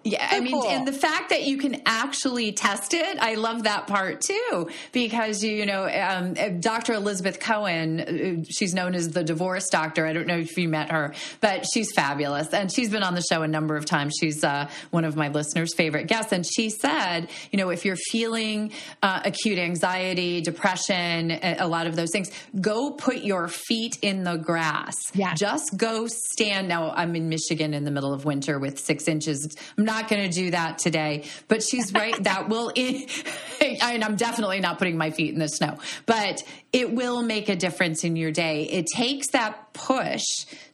Yeah, 0.04 0.30
so 0.30 0.36
I 0.36 0.40
mean, 0.42 0.54
cool. 0.54 0.70
and 0.70 0.86
the 0.86 0.94
fact 0.94 1.30
that 1.30 1.44
you 1.44 1.58
can 1.58 1.82
actually 1.86 2.52
test 2.52 2.94
it, 2.94 3.18
I 3.20 3.36
love 3.36 3.64
that 3.64 3.88
part 3.88 4.20
too, 4.20 4.70
because 4.92 5.44
you 5.44 5.66
know, 5.66 5.88
um, 5.88 6.34
Dr. 6.60 6.94
Elizabeth 6.94 7.40
Cohen, 7.40 8.00
uh, 8.02 8.44
she's 8.50 8.74
known 8.74 8.96
as 8.96 9.12
the 9.12 9.24
divorce 9.24 9.70
doctor. 9.70 10.06
I 10.06 10.12
don't 10.12 10.28
know 10.28 10.38
if 10.38 10.58
you 10.58 10.68
met 10.68 10.92
her, 10.92 11.14
but 11.40 11.66
she's 11.72 11.94
fabulous, 11.94 12.54
and 12.54 12.72
she's 12.72 12.90
been 12.90 13.04
on 13.04 13.16
the 13.16 13.22
show 13.22 13.44
a 13.44 13.48
number 13.48 13.78
of 13.78 13.86
times. 13.86 14.16
She's 14.20 14.44
uh, 14.44 14.70
one 14.92 15.06
of 15.06 15.16
my 15.16 15.30
listeners' 15.30 15.74
favorite 15.74 16.08
guests, 16.08 16.34
and 16.34 16.46
she 16.46 16.70
said, 16.70 17.30
you 17.52 17.58
know, 17.58 17.70
if 17.70 17.86
you're 17.86 17.96
feeling 17.96 18.74
uh, 19.02 19.22
acute 19.24 19.58
anxiety, 19.58 20.42
depression, 20.42 21.32
a 21.32 21.68
lot 21.68 21.88
of 21.88 21.96
those 21.96 22.12
things, 22.12 22.30
go 22.60 22.92
put 22.92 23.24
your 23.24 23.48
feet 23.48 24.00
in 24.02 24.26
the 24.26 24.36
grass. 24.36 24.96
Yeah, 25.14 25.34
just 25.34 25.78
go 25.78 26.08
stand. 26.08 26.68
Now, 26.68 26.92
I'm 26.92 27.16
in 27.16 27.30
Michigan 27.30 27.74
in 27.74 27.86
the 27.86 27.92
middle 27.92 28.14
of 28.14 28.26
winter 28.26 28.60
with 28.60 28.80
six 28.80 29.08
inches. 29.08 29.48
I'm 29.78 29.86
not 29.86 29.93
not 29.94 30.10
going 30.10 30.30
to 30.30 30.36
do 30.36 30.52
that 30.52 30.80
today. 30.80 31.26
But 31.48 31.64
she's 31.64 31.94
right. 31.94 32.22
that 32.24 32.50
will, 32.54 32.72
and 33.62 34.04
I'm 34.04 34.16
definitely 34.16 34.60
not 34.60 34.78
putting 34.78 34.98
my 34.98 35.12
feet 35.12 35.34
in 35.34 35.40
the 35.40 35.48
snow, 35.48 35.78
but 36.06 36.44
it 36.72 36.94
will 36.94 37.22
make 37.22 37.50
a 37.50 37.56
difference 37.56 38.04
in 38.04 38.16
your 38.16 38.32
day. 38.32 38.64
It 38.64 38.88
takes 38.88 39.30
that 39.30 39.74
push 39.74 40.24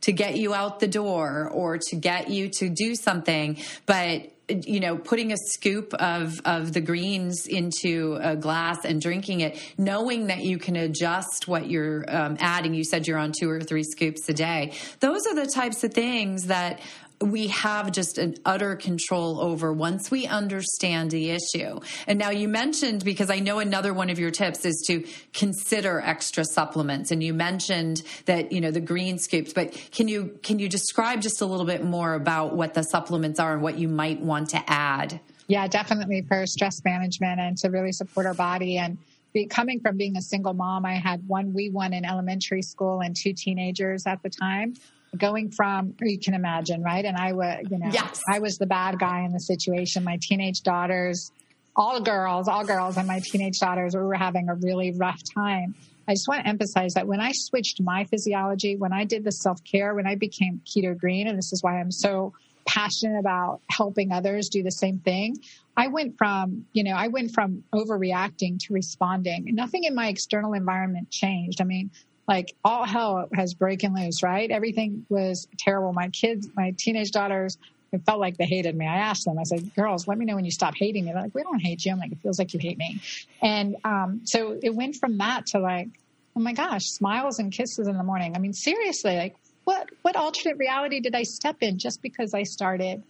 to 0.02 0.12
get 0.12 0.38
you 0.38 0.54
out 0.54 0.80
the 0.80 0.88
door 0.88 1.50
or 1.52 1.78
to 1.78 1.96
get 1.96 2.30
you 2.30 2.50
to 2.60 2.70
do 2.70 2.96
something. 2.96 3.58
But 3.86 4.32
you 4.50 4.80
know, 4.80 4.98
putting 4.98 5.32
a 5.32 5.38
scoop 5.38 5.94
of, 5.94 6.42
of 6.44 6.74
the 6.74 6.82
greens 6.82 7.46
into 7.46 8.18
a 8.20 8.36
glass 8.36 8.84
and 8.84 9.00
drinking 9.00 9.42
it, 9.42 9.60
knowing 9.78 10.28
that 10.28 10.40
you 10.40 10.58
can 10.58 10.76
adjust 10.76 11.48
what 11.48 11.70
you're 11.70 12.04
um, 12.08 12.36
adding. 12.40 12.74
You 12.74 12.84
said 12.84 13.08
you're 13.08 13.20
on 13.20 13.32
two 13.38 13.50
or 13.50 13.62
three 13.62 13.84
scoops 13.84 14.28
a 14.28 14.34
day. 14.34 14.74
Those 15.02 15.28
are 15.28 15.36
the 15.36 15.46
types 15.46 15.84
of 15.84 15.94
things 15.94 16.48
that 16.48 16.80
we 17.22 17.48
have 17.48 17.92
just 17.92 18.18
an 18.18 18.36
utter 18.46 18.76
control 18.76 19.42
over 19.42 19.74
once 19.74 20.10
we 20.10 20.26
understand 20.26 21.12
the 21.12 21.32
issue. 21.32 21.80
And 22.08 22.18
now 22.18 22.30
you 22.30 22.48
mentioned, 22.48 23.04
because 23.04 23.30
I 23.30 23.40
know 23.40 23.60
another 23.60 23.94
one 23.94 24.10
of 24.10 24.20
your 24.20 24.32
tips 24.32 24.64
is 24.64 24.84
to 24.88 25.06
consider 25.34 26.00
extra 26.00 26.46
supplements. 26.46 27.12
And 27.12 27.22
you 27.22 27.34
mentioned 27.34 28.04
that, 28.26 28.52
you 28.52 28.62
know, 28.62 28.72
the 28.72 28.80
green 28.80 29.20
scoops, 29.20 29.52
but 29.52 29.74
can 29.92 30.08
you, 30.08 30.40
can 30.44 30.60
you 30.60 30.70
describe 30.70 31.22
just 31.22 31.42
a 31.42 31.46
little 31.46 31.66
bit 31.66 31.84
more 31.84 32.14
about 32.14 32.56
what 32.56 32.74
the 32.74 32.84
supplements 32.84 33.40
are 33.40 33.54
and 33.54 33.62
what 33.62 33.78
you 33.78 33.90
might 33.90 34.22
want 34.22 34.50
to 34.52 34.64
add? 34.68 35.20
Yeah, 35.48 35.68
definitely 35.68 36.22
for 36.22 36.46
stress 36.46 36.82
management 36.86 37.40
and 37.40 37.58
to 37.58 37.70
really 37.70 37.92
support 37.92 38.28
our 38.28 38.34
body. 38.34 38.78
And 38.78 38.98
be, 39.34 39.46
coming 39.46 39.80
from 39.82 39.98
being 39.98 40.16
a 40.16 40.22
single 40.22 40.54
mom, 40.54 40.86
I 40.86 40.94
had 40.94 41.28
one 41.28 41.54
wee 41.54 41.70
one 41.70 41.92
in 41.92 42.06
elementary 42.06 42.62
school 42.62 43.02
and 43.02 43.16
two 43.16 43.34
teenagers 43.34 44.06
at 44.06 44.24
the 44.24 44.30
time 44.30 44.76
going 45.18 45.52
from 45.52 45.94
you 46.02 46.20
can 46.20 46.34
imagine 46.34 46.84
right 46.84 47.06
and 47.06 47.18
i 47.18 47.34
was 47.34 47.58
you 47.70 47.78
know 47.78 47.90
yes. 47.92 48.22
i 48.30 48.40
was 48.40 48.58
the 48.58 48.66
bad 48.66 49.00
guy 49.00 49.22
in 49.22 49.32
the 49.32 49.40
situation 49.40 50.04
my 50.04 50.18
teenage 50.22 50.62
daughters 50.62 51.32
all 51.76 52.00
girls 52.02 52.48
all 52.48 52.64
girls 52.64 52.98
and 52.98 53.08
my 53.08 53.20
teenage 53.24 53.60
daughters 53.60 53.96
we 53.96 54.02
were 54.02 54.14
having 54.14 54.50
a 54.50 54.56
really 54.56 54.92
rough 54.92 55.20
time 55.34 55.74
i 56.08 56.14
just 56.14 56.28
want 56.28 56.44
to 56.44 56.48
emphasize 56.48 56.94
that 56.94 57.08
when 57.08 57.20
i 57.20 57.32
switched 57.34 57.82
my 57.82 58.04
physiology 58.06 58.76
when 58.76 58.94
i 58.94 59.04
did 59.04 59.24
the 59.24 59.32
self-care 59.32 59.96
when 59.96 60.06
i 60.06 60.16
became 60.16 60.62
keto 60.66 60.98
green 60.98 61.28
and 61.28 61.38
this 61.38 61.52
is 61.52 61.64
why 61.64 61.80
i'm 61.80 61.92
so 61.92 62.34
passionate 62.70 63.18
about 63.18 63.62
helping 63.70 64.12
others 64.12 64.48
do 64.48 64.62
the 64.62 64.72
same 64.72 65.00
thing. 65.00 65.36
I 65.76 65.88
went 65.88 66.18
from, 66.18 66.66
you 66.74 66.84
know, 66.84 66.92
I 66.92 67.08
went 67.08 67.32
from 67.32 67.64
overreacting 67.74 68.60
to 68.60 68.74
responding. 68.74 69.46
Nothing 69.56 69.86
in 69.86 69.96
my 69.96 70.08
external 70.08 70.54
environment 70.54 71.10
changed. 71.10 71.62
I 71.62 71.64
mean, 71.64 71.90
like 72.30 72.56
all 72.64 72.86
hell 72.86 73.28
has 73.34 73.56
broken 73.56 73.96
loose, 73.96 74.22
right? 74.22 74.52
Everything 74.52 75.04
was 75.10 75.48
terrible. 75.58 75.92
My 75.94 76.10
kids, 76.10 76.48
my 76.56 76.76
teenage 76.78 77.10
daughters, 77.10 77.58
it 77.92 78.06
felt 78.06 78.20
like 78.20 78.38
they 78.38 78.46
hated 78.46 78.76
me. 78.76 78.86
I 78.86 78.98
asked 78.98 79.26
them, 79.26 79.40
I 79.40 79.44
said, 79.44 79.74
girls, 79.74 80.08
let 80.08 80.16
me 80.16 80.26
know 80.26 80.36
when 80.36 80.46
you 80.46 80.52
stop 80.52 80.76
hating 80.76 81.06
me. 81.06 81.12
They're 81.12 81.24
like, 81.24 81.34
we 81.34 81.42
don't 81.42 81.60
hate 81.60 81.84
you. 81.84 81.92
I'm 81.92 81.98
like, 81.98 82.12
it 82.12 82.20
feels 82.22 82.38
like 82.38 82.54
you 82.54 82.60
hate 82.60 82.78
me. 82.78 83.02
And 83.42 83.78
um, 83.84 84.22
so 84.26 84.60
it 84.62 84.76
went 84.76 84.98
from 84.98 85.18
that 85.18 85.48
to 85.48 85.60
like, 85.60 85.88
oh 86.36 86.40
my 86.40 86.54
gosh, 86.54 86.86
smiles 86.86 87.40
and 87.40 87.52
kisses 87.52 87.88
in 87.88 87.98
the 87.98 88.04
morning. 88.04 88.36
I 88.36 88.40
mean, 88.40 88.54
seriously, 88.54 89.18
like 89.18 89.36
what, 89.64 89.90
what 90.04 90.16
alternate 90.16 90.60
reality 90.60 91.00
did 91.00 91.16
I 91.16 91.24
step 91.24 91.58
in 91.62 91.80
just 91.80 92.04
because 92.04 92.36
I 92.36 92.44
started 92.44 93.02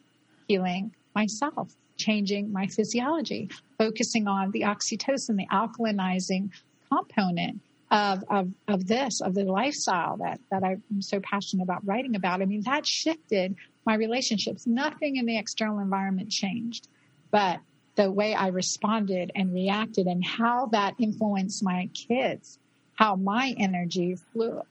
healing 0.47 0.95
myself, 1.13 1.75
changing 1.97 2.53
my 2.53 2.67
physiology, 2.67 3.49
focusing 3.77 4.29
on 4.29 4.51
the 4.51 4.61
oxytocin, 4.61 5.35
the 5.35 5.47
alkalinizing 5.51 6.51
component 6.89 7.59
of, 7.91 8.23
of, 8.29 8.49
of 8.67 8.87
this, 8.87 9.21
of 9.21 9.33
the 9.33 9.43
lifestyle 9.43 10.17
that, 10.17 10.39
that 10.51 10.63
I'm 10.63 11.01
so 11.01 11.19
passionate 11.19 11.63
about 11.63 11.85
writing 11.85 12.15
about. 12.15 12.41
I 12.41 12.45
mean, 12.45 12.63
that 12.65 12.85
shifted 12.85 13.55
my 13.85 13.95
relationships. 13.95 14.67
Nothing 14.67 15.15
in 15.15 15.25
the 15.25 15.37
external 15.37 15.79
environment 15.79 16.29
changed, 16.29 16.87
but 17.31 17.59
the 17.95 18.11
way 18.11 18.33
I 18.33 18.47
responded 18.47 19.31
and 19.35 19.53
reacted 19.53 20.07
and 20.07 20.23
how 20.23 20.67
that 20.67 20.95
influenced 20.99 21.63
my 21.63 21.89
kids, 21.93 22.59
how 22.93 23.15
my 23.15 23.55
energy 23.57 24.15
flew 24.31 24.61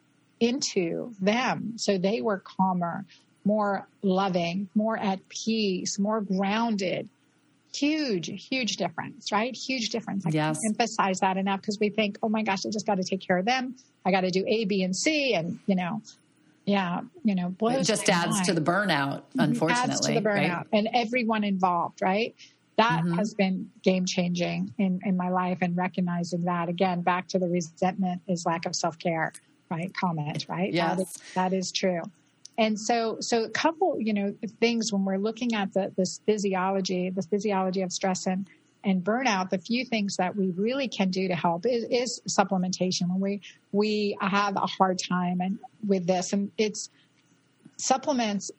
into 0.40 1.12
them. 1.20 1.74
So 1.76 1.98
they 1.98 2.20
were 2.20 2.38
calmer, 2.38 3.04
more 3.44 3.86
loving, 4.02 4.68
more 4.74 4.96
at 4.96 5.28
peace, 5.28 5.98
more 5.98 6.20
grounded, 6.20 7.08
huge, 7.74 8.48
huge 8.48 8.76
difference, 8.76 9.30
right? 9.32 9.54
Huge 9.54 9.90
difference. 9.90 10.26
I 10.26 10.30
yes. 10.30 10.58
can't 10.60 10.72
emphasize 10.72 11.20
that 11.20 11.36
enough 11.36 11.60
because 11.60 11.78
we 11.78 11.90
think, 11.90 12.18
oh 12.22 12.28
my 12.28 12.42
gosh, 12.42 12.66
I 12.66 12.70
just 12.70 12.86
got 12.86 12.96
to 12.96 13.04
take 13.04 13.20
care 13.20 13.38
of 13.38 13.44
them. 13.44 13.76
I 14.04 14.10
got 14.10 14.22
to 14.22 14.30
do 14.30 14.44
A, 14.46 14.64
B, 14.64 14.82
and 14.82 14.94
C. 14.94 15.34
And, 15.34 15.58
you 15.66 15.74
know, 15.74 16.02
yeah, 16.64 17.00
you 17.24 17.34
know, 17.34 17.54
it 17.62 17.84
just 17.84 18.08
adds 18.10 18.32
mind. 18.32 18.44
to 18.46 18.52
the 18.52 18.60
burnout, 18.60 19.22
unfortunately. 19.38 19.92
Adds 19.92 20.06
to 20.06 20.14
the 20.14 20.20
burnout 20.20 20.56
right? 20.56 20.66
and 20.72 20.88
everyone 20.92 21.44
involved, 21.44 22.02
right? 22.02 22.34
That 22.76 23.04
mm-hmm. 23.04 23.14
has 23.14 23.34
been 23.34 23.70
game 23.82 24.06
changing 24.06 24.72
in, 24.78 25.00
in 25.04 25.16
my 25.16 25.30
life 25.30 25.58
and 25.62 25.76
recognizing 25.76 26.44
that 26.44 26.68
again, 26.68 27.00
back 27.02 27.26
to 27.28 27.38
the 27.38 27.48
resentment 27.48 28.22
is 28.28 28.46
lack 28.46 28.66
of 28.66 28.76
self 28.76 28.98
care, 28.98 29.32
right? 29.70 29.92
Comment, 29.94 30.46
right? 30.48 30.72
Yes. 30.72 30.96
That 30.96 31.02
is, 31.02 31.22
that 31.34 31.52
is 31.52 31.72
true. 31.72 32.02
And 32.58 32.78
so, 32.78 33.18
so 33.20 33.44
a 33.44 33.50
couple, 33.50 33.96
you 34.00 34.12
know, 34.12 34.34
things 34.60 34.92
when 34.92 35.04
we're 35.04 35.16
looking 35.16 35.54
at 35.54 35.72
the 35.72 35.92
this 35.96 36.20
physiology, 36.26 37.08
the 37.08 37.22
physiology 37.22 37.82
of 37.82 37.92
stress 37.92 38.26
and 38.26 38.48
and 38.84 39.02
burnout, 39.02 39.50
the 39.50 39.58
few 39.58 39.84
things 39.84 40.16
that 40.16 40.36
we 40.36 40.50
really 40.50 40.88
can 40.88 41.10
do 41.10 41.28
to 41.28 41.34
help 41.34 41.66
is, 41.66 41.84
is 41.90 42.20
supplementation. 42.28 43.08
When 43.08 43.20
we 43.20 43.40
we 43.70 44.16
have 44.20 44.56
a 44.56 44.66
hard 44.66 44.98
time 45.08 45.40
and 45.40 45.58
with 45.86 46.06
this, 46.06 46.32
and 46.32 46.50
it's 46.58 46.90
supplements 47.76 48.50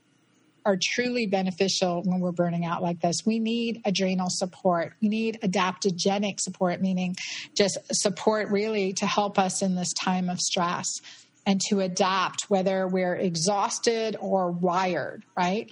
are 0.65 0.77
truly 0.81 1.25
beneficial 1.25 2.03
when 2.03 2.19
we're 2.19 2.31
burning 2.31 2.65
out 2.65 2.81
like 2.81 3.01
this. 3.01 3.25
We 3.25 3.39
need 3.39 3.81
adrenal 3.85 4.29
support. 4.29 4.93
We 5.01 5.09
need 5.09 5.39
adaptogenic 5.41 6.39
support, 6.39 6.81
meaning 6.81 7.15
just 7.55 7.77
support 7.91 8.49
really 8.49 8.93
to 8.93 9.05
help 9.05 9.39
us 9.39 9.61
in 9.61 9.75
this 9.75 9.93
time 9.93 10.29
of 10.29 10.39
stress 10.39 11.01
and 11.49 11.59
to 11.59 11.79
adapt 11.79 12.43
whether 12.47 12.87
we're 12.87 13.15
exhausted 13.15 14.15
or 14.19 14.51
wired, 14.51 15.25
right? 15.35 15.71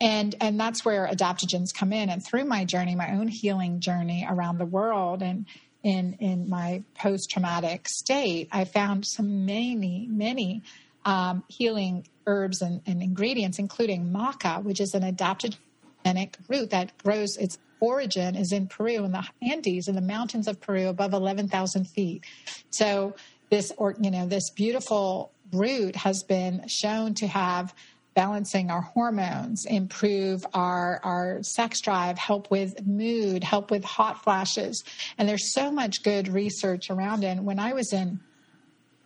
And 0.00 0.34
and 0.40 0.58
that's 0.58 0.86
where 0.86 1.06
adaptogens 1.06 1.74
come 1.74 1.92
in. 1.92 2.08
And 2.08 2.24
through 2.24 2.44
my 2.44 2.64
journey, 2.64 2.94
my 2.94 3.12
own 3.12 3.28
healing 3.28 3.80
journey 3.80 4.26
around 4.26 4.56
the 4.56 4.64
world 4.64 5.22
and 5.22 5.44
in 5.82 6.14
in 6.14 6.48
my 6.48 6.82
post 6.94 7.28
traumatic 7.28 7.90
state, 7.90 8.48
I 8.52 8.64
found 8.64 9.04
some 9.04 9.44
many, 9.44 10.08
many 10.10 10.62
um, 11.04 11.44
healing 11.48 12.06
herbs 12.26 12.62
and, 12.62 12.80
and 12.86 13.02
ingredients, 13.02 13.58
including 13.58 14.10
maca, 14.10 14.62
which 14.62 14.80
is 14.80 14.94
an 14.94 15.02
adaptogenic 15.02 16.36
root 16.48 16.70
that 16.70 16.96
grows 17.04 17.36
its 17.36 17.58
origin 17.80 18.34
is 18.34 18.50
in 18.50 18.66
Peru 18.66 19.04
in 19.04 19.12
the 19.12 19.24
Andes 19.42 19.88
in 19.88 19.94
the 19.94 20.00
mountains 20.00 20.48
of 20.48 20.60
Peru 20.60 20.88
above 20.88 21.12
11,000 21.12 21.84
feet. 21.84 22.24
So 22.70 23.14
this 23.50 23.72
or 23.76 23.94
you 24.00 24.10
know 24.10 24.26
this 24.26 24.50
beautiful 24.50 25.32
root 25.52 25.96
has 25.96 26.22
been 26.22 26.66
shown 26.68 27.14
to 27.14 27.26
have 27.26 27.74
balancing 28.18 28.68
our 28.68 28.80
hormones, 28.80 29.64
improve 29.64 30.44
our, 30.52 31.00
our 31.04 31.40
sex 31.44 31.80
drive, 31.80 32.18
help 32.18 32.50
with 32.50 32.84
mood, 32.84 33.44
help 33.44 33.70
with 33.70 33.84
hot 33.84 34.24
flashes. 34.24 34.82
And 35.16 35.28
there's 35.28 35.54
so 35.54 35.70
much 35.70 36.02
good 36.02 36.26
research 36.26 36.90
around 36.90 37.22
it. 37.22 37.28
And 37.28 37.46
when 37.46 37.60
I 37.60 37.74
was 37.74 37.92
in 37.92 38.18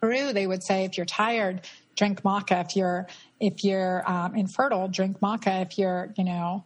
Peru, 0.01 0.32
they 0.32 0.47
would 0.47 0.62
say 0.62 0.84
if 0.84 0.97
you're 0.97 1.05
tired, 1.05 1.61
drink 1.95 2.22
maca. 2.22 2.64
If 2.64 2.74
you're 2.74 3.07
if 3.38 3.62
you're 3.64 4.03
um, 4.11 4.34
infertile, 4.34 4.88
drink 4.88 5.20
maca. 5.20 5.61
If 5.61 5.76
you're 5.76 6.14
you 6.16 6.24
know 6.24 6.64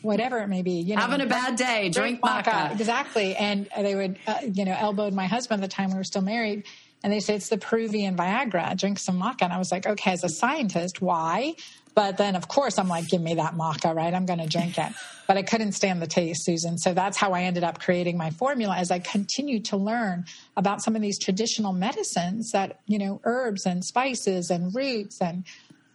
whatever 0.00 0.38
it 0.38 0.48
may 0.48 0.62
be. 0.62 0.72
You 0.72 0.96
know, 0.96 1.02
having 1.02 1.20
a 1.20 1.26
bad 1.26 1.56
day, 1.56 1.90
drink, 1.90 2.20
drink 2.20 2.22
maca. 2.22 2.44
maca. 2.44 2.72
Exactly. 2.72 3.34
And 3.36 3.68
they 3.76 3.94
would, 3.94 4.18
uh, 4.26 4.38
you 4.52 4.64
know, 4.64 4.76
elbowed 4.78 5.14
my 5.14 5.26
husband 5.26 5.62
at 5.62 5.70
the 5.70 5.74
time 5.74 5.90
we 5.90 5.96
were 5.96 6.04
still 6.04 6.22
married, 6.22 6.64
and 7.04 7.12
they 7.12 7.20
say 7.20 7.34
it's 7.34 7.50
the 7.50 7.58
Peruvian 7.58 8.16
Viagra. 8.16 8.74
Drink 8.78 8.98
some 8.98 9.20
maca. 9.20 9.42
And 9.42 9.52
I 9.52 9.58
was 9.58 9.70
like, 9.70 9.86
okay, 9.86 10.12
as 10.12 10.24
a 10.24 10.28
scientist, 10.30 11.02
why? 11.02 11.54
But 11.94 12.16
then, 12.16 12.34
of 12.34 12.48
course, 12.48 12.78
I'm 12.78 12.88
like, 12.88 13.08
give 13.08 13.20
me 13.20 13.34
that 13.34 13.54
maca, 13.54 13.94
right? 13.94 14.12
I'm 14.12 14.24
going 14.24 14.38
to 14.38 14.48
drink 14.48 14.78
it. 14.78 14.90
But 15.28 15.36
I 15.36 15.42
couldn't 15.42 15.72
stand 15.72 16.00
the 16.00 16.06
taste, 16.06 16.46
Susan. 16.46 16.78
So 16.78 16.94
that's 16.94 17.18
how 17.18 17.32
I 17.32 17.42
ended 17.42 17.62
up 17.62 17.78
creating 17.78 18.16
my 18.16 18.30
formula 18.30 18.74
as 18.74 18.90
I 18.90 19.00
continued 19.00 19.66
to 19.66 19.76
learn 19.76 20.24
about 20.56 20.82
some 20.82 20.96
of 20.96 21.02
these 21.02 21.18
traditional 21.18 21.74
medicines 21.74 22.52
that, 22.52 22.80
you 22.86 22.98
know, 22.98 23.20
herbs 23.24 23.66
and 23.66 23.84
spices 23.84 24.48
and 24.48 24.74
roots 24.74 25.20
and 25.20 25.44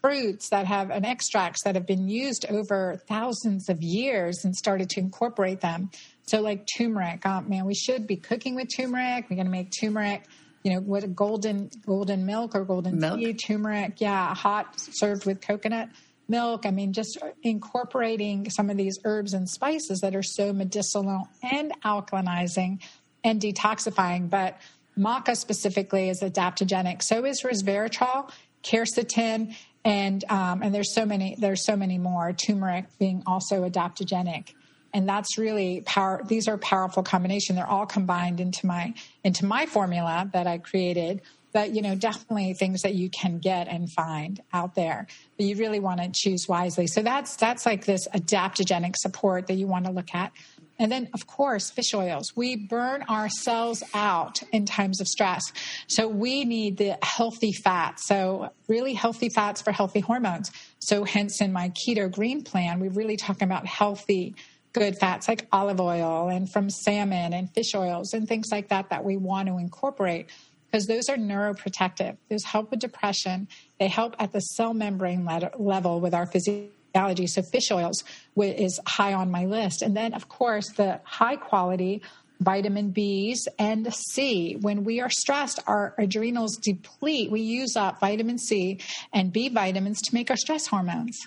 fruits 0.01 0.49
that 0.49 0.68
have 0.68 0.91
an 0.91 1.05
extracts 1.05 1.64
that 1.64 1.74
have 1.74 1.88
been 1.88 2.07
used 2.07 2.45
over 2.51 3.01
thousands 3.07 3.68
of 3.68 3.82
years 3.82 4.45
and 4.45 4.55
started 4.55 4.91
to 4.91 4.99
incorporate 4.99 5.62
them. 5.62 5.89
So 6.28 6.39
like 6.41 6.68
turmeric, 6.78 7.24
oh, 7.26 7.41
man, 7.41 7.66
we 7.66 7.74
should 7.74 8.05
be 8.05 8.16
cooking 8.16 8.53
with 8.53 8.68
turmeric. 8.74 9.26
We're 9.28 9.38
going 9.38 9.47
to 9.47 9.51
make 9.51 9.72
turmeric 9.72 10.26
you 10.64 10.74
know 10.74 10.80
what 10.80 11.03
a 11.03 11.07
golden 11.07 11.70
golden 11.86 12.26
milk 12.26 12.55
or 12.55 12.66
golden 12.66 12.99
milk. 12.99 13.20
tea 13.20 13.34
turmeric. 13.34 14.01
Yeah 14.01 14.34
hot 14.34 14.80
served 14.80 15.26
with 15.26 15.41
coconut 15.41 15.89
milk. 16.28 16.66
I 16.66 16.72
mean 16.72 16.93
just 16.93 17.18
incorporating 17.43 18.49
some 18.49 18.70
of 18.70 18.78
these 18.78 18.99
herbs 19.05 19.34
and 19.34 19.49
spices 19.49 20.01
that 20.01 20.16
are 20.16 20.24
so 20.24 20.53
medicinal 20.53 21.28
and 21.43 21.72
alkalinizing 21.84 22.82
and 23.24 23.41
detoxifying. 23.41 24.30
But 24.30 24.60
maca 24.97 25.36
specifically 25.36 26.10
is 26.10 26.22
adaptogenic. 26.22 27.01
So 27.03 27.26
is 27.26 27.41
resveratrol 27.43 28.30
quercetin 28.64 29.55
and 29.86 30.24
um, 30.30 30.62
and 30.62 30.74
there's 30.74 30.93
so 30.93 31.05
many 31.05 31.36
there's 31.39 31.66
so 31.66 31.76
many 31.76 31.97
more 31.97 32.34
turmeric 32.34 32.86
being 32.99 33.24
also 33.26 33.68
adaptogenic 33.68 34.53
and 34.93 35.07
that's 35.07 35.37
really 35.37 35.81
power 35.85 36.21
these 36.25 36.47
are 36.47 36.57
powerful 36.57 37.03
combination 37.03 37.55
they're 37.55 37.67
all 37.67 37.85
combined 37.85 38.39
into 38.39 38.65
my 38.65 38.93
into 39.23 39.45
my 39.45 39.65
formula 39.65 40.29
that 40.33 40.47
i 40.47 40.57
created 40.57 41.21
but 41.51 41.73
you 41.73 41.81
know 41.81 41.95
definitely 41.95 42.53
things 42.53 42.81
that 42.81 42.95
you 42.95 43.09
can 43.09 43.39
get 43.39 43.67
and 43.67 43.91
find 43.91 44.41
out 44.53 44.75
there 44.75 45.07
but 45.37 45.45
you 45.45 45.55
really 45.55 45.79
want 45.79 46.01
to 46.01 46.09
choose 46.13 46.47
wisely 46.47 46.87
so 46.87 47.01
that's 47.01 47.35
that's 47.35 47.65
like 47.65 47.85
this 47.85 48.07
adaptogenic 48.09 48.95
support 48.95 49.47
that 49.47 49.55
you 49.55 49.67
want 49.67 49.85
to 49.85 49.91
look 49.91 50.13
at 50.13 50.31
and 50.79 50.89
then, 50.89 51.09
of 51.13 51.27
course, 51.27 51.69
fish 51.69 51.93
oils. 51.93 52.31
We 52.37 52.55
burn 52.55 53.03
ourselves 53.03 53.83
out 53.93 54.41
in 54.53 54.65
times 54.65 55.01
of 55.01 55.07
stress. 55.07 55.51
So 55.87 56.07
we 56.07 56.45
need 56.45 56.77
the 56.77 56.97
healthy 57.03 57.51
fats. 57.51 58.07
So, 58.07 58.51
really 58.69 58.93
healthy 58.93 59.27
fats 59.27 59.61
for 59.61 59.73
healthy 59.73 59.99
hormones. 59.99 60.51
So, 60.79 61.03
hence, 61.03 61.41
in 61.41 61.51
my 61.51 61.71
keto 61.71 62.09
green 62.09 62.43
plan, 62.43 62.79
we're 62.79 62.91
really 62.91 63.17
talk 63.17 63.41
about 63.41 63.65
healthy 63.65 64.35
good 64.74 64.97
fats 64.97 65.28
like 65.28 65.47
olive 65.51 65.80
oil 65.80 66.30
and 66.30 66.51
from 66.51 66.70
salmon 66.70 67.34
and 67.34 67.51
fish 67.53 67.74
oils 67.74 68.13
and 68.13 68.28
things 68.28 68.47
like 68.51 68.70
that 68.70 68.89
that 68.89 69.03
we 69.03 69.17
want 69.17 69.47
to 69.47 69.57
incorporate 69.57 70.28
because 70.70 70.86
those 70.86 71.09
are 71.09 71.17
neuroprotective. 71.17 72.17
Those 72.30 72.43
help 72.43 72.72
with 72.72 72.80
depression. 72.80 73.47
They 73.80 73.88
help 73.88 74.15
at 74.20 74.32
the 74.32 74.39
cell 74.39 74.74
membrane 74.74 75.26
level 75.57 75.99
with 75.99 76.13
our 76.13 76.28
physiology. 76.28 77.28
So 77.28 77.41
fish 77.41 77.72
oils 77.72 78.03
is 78.38 78.80
high 78.86 79.13
on 79.13 79.32
my 79.32 79.45
list. 79.45 79.82
And 79.82 79.97
then, 79.97 80.13
of 80.13 80.30
course, 80.30 80.70
the 80.70 81.01
high 81.03 81.38
quality 81.38 82.03
vitamin 82.39 82.93
Bs 82.93 83.47
and 83.57 83.93
C. 83.93 84.57
When 84.61 84.84
we 84.84 85.01
are 85.01 85.09
stressed, 85.09 85.59
our 85.67 85.93
adrenals 85.97 86.55
deplete. 86.55 87.32
We 87.32 87.41
use 87.41 87.76
up 87.76 87.99
vitamin 87.99 88.38
C 88.38 88.80
and 89.11 89.34
B 89.34 89.49
vitamins 89.49 90.01
to 90.03 90.13
make 90.13 90.30
our 90.30 90.38
stress 90.38 90.67
hormones. 90.67 91.17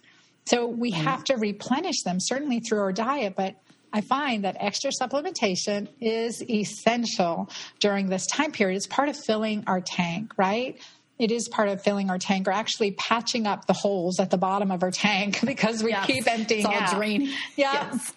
So 0.47 0.67
we 0.67 0.93
mm. 0.93 0.97
have 0.97 1.25
to 1.25 1.37
replenish 1.37 2.03
them, 2.03 2.19
certainly 2.21 2.61
through 2.61 2.81
our 2.81 2.93
diet, 2.93 3.35
but 3.37 3.57
I 3.93 4.01
find 4.01 4.45
that 4.45 4.57
extra 4.59 4.91
supplementation 4.91 5.89
is 6.01 6.43
essential 6.49 7.51
during 7.79 8.09
this 8.09 8.27
time 8.27 8.53
period. 8.53 8.77
It's 8.77 8.87
part 8.87 9.09
of 9.09 9.17
filling 9.17 9.65
our 9.67 9.81
tank, 9.81 10.33
right? 10.37 10.79
it 11.23 11.31
is 11.31 11.49
part 11.49 11.69
of 11.69 11.81
filling 11.83 12.11
our 12.11 12.19
tank 12.19 12.49
or 12.49 12.51
actually 12.51 12.91
patching 12.93 13.47
up 13.47 13.67
the 13.67 13.73
holes 13.73 14.19
at 14.19 14.31
the 14.31 14.39
bottom 14.39 14.73
of 14.73 14.83
our 14.83 14.91
tank 14.91 15.39
because 15.47 15.83
we 15.83 15.91
yes. 15.91 16.07
keep 16.07 16.27
emptying 16.27 16.61
it's 16.61 16.67
all 16.67 16.75
out. 16.75 16.97
draining. 16.97 17.29
Yeah. 17.57 17.91
Yes. 17.93 18.13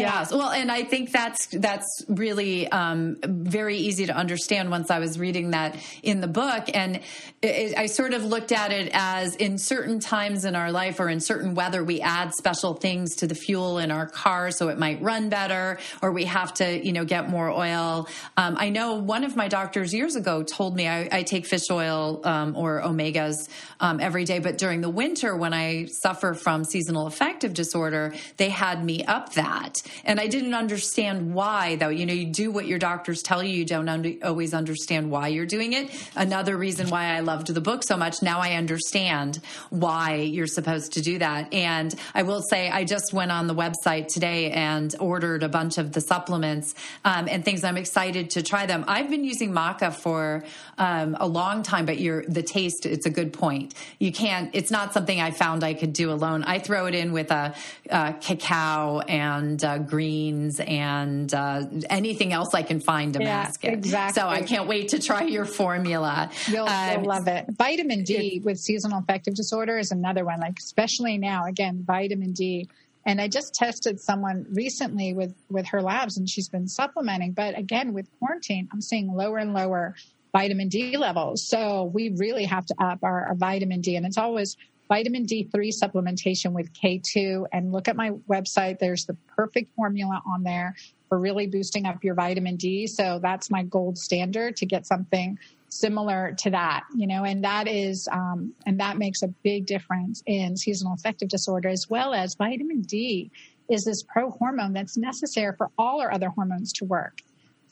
Yes. 0.00 0.32
Well, 0.32 0.50
and 0.50 0.72
I 0.72 0.82
think 0.82 1.12
that's 1.12 1.46
that's 1.46 2.04
really 2.08 2.68
um, 2.68 3.16
very 3.22 3.76
easy 3.76 4.06
to 4.06 4.12
understand 4.12 4.70
once 4.70 4.90
I 4.90 4.98
was 4.98 5.18
reading 5.18 5.50
that 5.50 5.76
in 6.02 6.20
the 6.20 6.26
book, 6.26 6.64
and 6.74 7.00
it, 7.40 7.78
I 7.78 7.86
sort 7.86 8.12
of 8.12 8.24
looked 8.24 8.50
at 8.50 8.72
it 8.72 8.90
as 8.92 9.36
in 9.36 9.56
certain 9.56 10.00
times 10.00 10.44
in 10.44 10.56
our 10.56 10.72
life 10.72 10.98
or 10.98 11.08
in 11.08 11.20
certain 11.20 11.54
weather, 11.54 11.84
we 11.84 12.00
add 12.00 12.34
special 12.34 12.74
things 12.74 13.14
to 13.16 13.28
the 13.28 13.36
fuel 13.36 13.78
in 13.78 13.92
our 13.92 14.06
car 14.06 14.50
so 14.50 14.68
it 14.68 14.78
might 14.78 15.00
run 15.00 15.28
better, 15.28 15.78
or 16.02 16.10
we 16.10 16.24
have 16.24 16.52
to, 16.54 16.84
you 16.84 16.92
know, 16.92 17.04
get 17.04 17.28
more 17.28 17.50
oil. 17.50 18.08
Um, 18.36 18.56
I 18.58 18.70
know 18.70 18.94
one 18.94 19.22
of 19.22 19.36
my 19.36 19.46
doctors 19.46 19.94
years 19.94 20.16
ago 20.16 20.42
told 20.42 20.74
me 20.74 20.88
I, 20.88 21.08
I 21.12 21.22
take 21.22 21.46
fish 21.46 21.70
oil 21.70 22.20
um, 22.24 22.56
or 22.56 22.82
omegas 22.82 23.48
um, 23.78 24.00
every 24.00 24.24
day, 24.24 24.40
but 24.40 24.58
during 24.58 24.80
the 24.80 24.90
winter 24.90 25.36
when 25.36 25.54
I 25.54 25.86
suffer 25.86 26.34
from 26.34 26.64
seasonal 26.64 27.06
affective 27.06 27.54
disorder, 27.54 28.12
they 28.38 28.48
had 28.48 28.84
me 28.84 29.04
up 29.04 29.34
that. 29.34 29.83
And 30.04 30.20
I 30.20 30.26
didn't 30.26 30.54
understand 30.54 31.34
why, 31.34 31.76
though. 31.76 31.88
You 31.88 32.06
know, 32.06 32.12
you 32.12 32.26
do 32.26 32.50
what 32.50 32.66
your 32.66 32.78
doctors 32.78 33.22
tell 33.22 33.42
you, 33.42 33.54
you 33.54 33.64
don't 33.64 33.88
under, 33.88 34.12
always 34.22 34.54
understand 34.54 35.10
why 35.10 35.28
you're 35.28 35.46
doing 35.46 35.72
it. 35.72 35.90
Another 36.16 36.56
reason 36.56 36.88
why 36.88 37.06
I 37.06 37.20
loved 37.20 37.48
the 37.48 37.60
book 37.60 37.82
so 37.84 37.96
much, 37.96 38.22
now 38.22 38.40
I 38.40 38.54
understand 38.54 39.40
why 39.70 40.16
you're 40.16 40.46
supposed 40.46 40.92
to 40.94 41.02
do 41.02 41.18
that. 41.18 41.52
And 41.52 41.94
I 42.14 42.22
will 42.22 42.42
say, 42.42 42.70
I 42.70 42.84
just 42.84 43.12
went 43.12 43.30
on 43.30 43.46
the 43.46 43.54
website 43.54 44.08
today 44.08 44.50
and 44.50 44.94
ordered 45.00 45.42
a 45.42 45.48
bunch 45.48 45.78
of 45.78 45.92
the 45.92 46.00
supplements 46.00 46.74
um, 47.04 47.28
and 47.28 47.44
things. 47.44 47.64
I'm 47.64 47.76
excited 47.76 48.30
to 48.30 48.42
try 48.42 48.66
them. 48.66 48.84
I've 48.88 49.10
been 49.10 49.24
using 49.24 49.52
maca 49.52 49.92
for 49.92 50.44
um, 50.78 51.16
a 51.20 51.26
long 51.26 51.62
time, 51.62 51.86
but 51.86 51.96
the 51.96 52.44
taste, 52.46 52.86
it's 52.86 53.06
a 53.06 53.10
good 53.10 53.32
point. 53.32 53.74
You 53.98 54.12
can't, 54.12 54.50
it's 54.52 54.70
not 54.70 54.92
something 54.92 55.20
I 55.20 55.30
found 55.30 55.64
I 55.64 55.74
could 55.74 55.92
do 55.92 56.10
alone. 56.10 56.44
I 56.44 56.58
throw 56.58 56.86
it 56.86 56.94
in 56.94 57.12
with 57.12 57.30
a, 57.30 57.54
a 57.90 58.14
cacao 58.14 59.00
and 59.00 59.62
uh, 59.74 59.78
greens 59.78 60.60
and 60.60 61.32
uh, 61.32 61.62
anything 61.90 62.32
else 62.32 62.54
I 62.54 62.62
can 62.62 62.80
find 62.80 63.12
to 63.14 63.20
yeah, 63.20 63.42
mask 63.42 63.64
it. 63.64 63.72
Exactly. 63.72 64.20
So 64.20 64.28
I 64.28 64.42
can't 64.42 64.68
wait 64.68 64.88
to 64.88 64.98
try 64.98 65.22
your 65.24 65.44
formula. 65.44 66.30
You'll, 66.48 66.66
um, 66.66 66.92
you'll 66.92 67.08
love 67.08 67.28
it. 67.28 67.46
Vitamin 67.56 68.04
D 68.04 68.40
with 68.44 68.58
seasonal 68.58 68.98
affective 68.98 69.34
disorder 69.34 69.78
is 69.78 69.90
another 69.90 70.24
one. 70.24 70.40
Like 70.40 70.58
especially 70.58 71.18
now, 71.18 71.46
again, 71.46 71.84
vitamin 71.86 72.32
D. 72.32 72.68
And 73.06 73.20
I 73.20 73.28
just 73.28 73.54
tested 73.54 74.00
someone 74.00 74.46
recently 74.50 75.12
with 75.12 75.34
with 75.50 75.66
her 75.66 75.82
labs, 75.82 76.16
and 76.16 76.28
she's 76.28 76.48
been 76.48 76.66
supplementing. 76.66 77.32
But 77.32 77.58
again, 77.58 77.92
with 77.92 78.08
quarantine, 78.18 78.68
I'm 78.72 78.80
seeing 78.80 79.12
lower 79.12 79.38
and 79.38 79.52
lower 79.52 79.94
vitamin 80.32 80.68
D 80.68 80.96
levels. 80.96 81.46
So 81.46 81.84
we 81.84 82.08
really 82.16 82.44
have 82.44 82.64
to 82.66 82.74
up 82.82 83.00
our, 83.02 83.26
our 83.26 83.34
vitamin 83.34 83.82
D, 83.82 83.96
and 83.96 84.06
it's 84.06 84.16
always 84.16 84.56
vitamin 84.88 85.26
D3 85.26 85.50
supplementation 85.52 86.52
with 86.52 86.72
K2 86.72 87.46
and 87.52 87.72
look 87.72 87.88
at 87.88 87.96
my 87.96 88.10
website. 88.28 88.78
There's 88.78 89.06
the 89.06 89.16
perfect 89.34 89.74
formula 89.74 90.22
on 90.26 90.42
there 90.42 90.74
for 91.08 91.18
really 91.18 91.46
boosting 91.46 91.86
up 91.86 92.02
your 92.02 92.14
vitamin 92.14 92.56
D. 92.56 92.86
So 92.86 93.18
that's 93.22 93.50
my 93.50 93.62
gold 93.62 93.98
standard 93.98 94.56
to 94.56 94.66
get 94.66 94.86
something 94.86 95.38
similar 95.68 96.34
to 96.38 96.50
that, 96.50 96.84
you 96.94 97.06
know, 97.06 97.24
and 97.24 97.42
that 97.42 97.66
is, 97.66 98.08
um, 98.12 98.52
and 98.64 98.78
that 98.78 98.96
makes 98.96 99.22
a 99.22 99.28
big 99.42 99.66
difference 99.66 100.22
in 100.26 100.56
seasonal 100.56 100.94
affective 100.94 101.28
disorder 101.28 101.68
as 101.68 101.90
well 101.90 102.14
as 102.14 102.36
vitamin 102.36 102.82
D 102.82 103.30
is 103.68 103.84
this 103.84 104.02
pro 104.02 104.30
hormone 104.30 104.72
that's 104.72 104.96
necessary 104.96 105.54
for 105.56 105.70
all 105.78 106.00
our 106.00 106.12
other 106.12 106.28
hormones 106.28 106.72
to 106.74 106.84
work. 106.84 107.20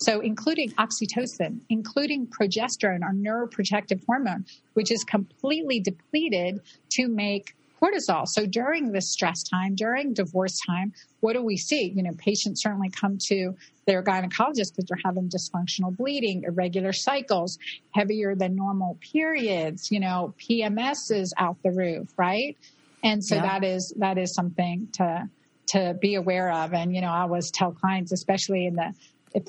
So, 0.02 0.20
including 0.20 0.70
oxytocin, 0.72 1.60
including 1.68 2.26
progesterone, 2.26 3.02
our 3.02 3.12
neuroprotective 3.12 4.04
hormone, 4.06 4.44
which 4.74 4.90
is 4.90 5.04
completely 5.04 5.80
depleted 5.80 6.60
to 6.90 7.08
make 7.08 7.54
cortisol. 7.82 8.26
So, 8.26 8.46
during 8.46 8.92
this 8.92 9.10
stress 9.10 9.42
time, 9.42 9.74
during 9.74 10.14
divorce 10.14 10.58
time, 10.66 10.92
what 11.20 11.34
do 11.34 11.42
we 11.42 11.56
see? 11.56 11.92
You 11.94 12.02
know, 12.02 12.12
patients 12.18 12.62
certainly 12.62 12.90
come 12.90 13.18
to 13.28 13.54
their 13.86 14.02
gynecologist 14.02 14.74
because 14.74 14.86
they're 14.88 14.98
having 15.04 15.28
dysfunctional 15.28 15.96
bleeding, 15.96 16.44
irregular 16.44 16.92
cycles, 16.92 17.58
heavier 17.92 18.34
than 18.34 18.54
normal 18.54 18.98
periods, 19.00 19.90
you 19.90 20.00
know, 20.00 20.34
PMS 20.38 21.10
is 21.10 21.34
out 21.38 21.56
the 21.62 21.70
roof, 21.70 22.08
right? 22.16 22.56
And 23.02 23.24
so 23.24 23.36
yeah. 23.36 23.42
that 23.42 23.64
is 23.64 23.92
that 23.98 24.18
is 24.18 24.34
something 24.34 24.88
to 24.94 25.28
to 25.68 25.96
be 26.00 26.14
aware 26.14 26.52
of. 26.52 26.74
And, 26.74 26.94
you 26.94 27.00
know, 27.00 27.08
I 27.08 27.22
always 27.22 27.50
tell 27.50 27.72
clients, 27.72 28.12
especially 28.12 28.66
in 28.66 28.74
the 28.76 28.94
if 29.34 29.44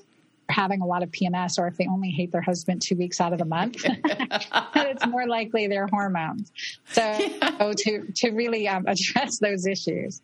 having 0.54 0.82
a 0.82 0.86
lot 0.86 1.04
of 1.04 1.10
PMS 1.10 1.58
or 1.58 1.68
if 1.68 1.78
they 1.78 1.88
only 1.88 2.10
hate 2.10 2.32
their 2.32 2.42
husband 2.42 2.82
two 2.82 2.96
weeks 2.96 3.20
out 3.20 3.34
of 3.34 3.40
the 3.40 3.46
month, 3.46 3.78
it's 3.86 5.06
more 5.08 5.28
likely 5.28 5.68
their 5.68 5.88
hormones. 5.88 6.52
So, 6.92 7.02
yeah. 7.20 7.74
to, 7.76 8.12
to 8.16 8.32
really 8.32 8.68
um, 8.68 8.86
address 8.88 9.40
those 9.40 9.66
issues. 9.66 10.22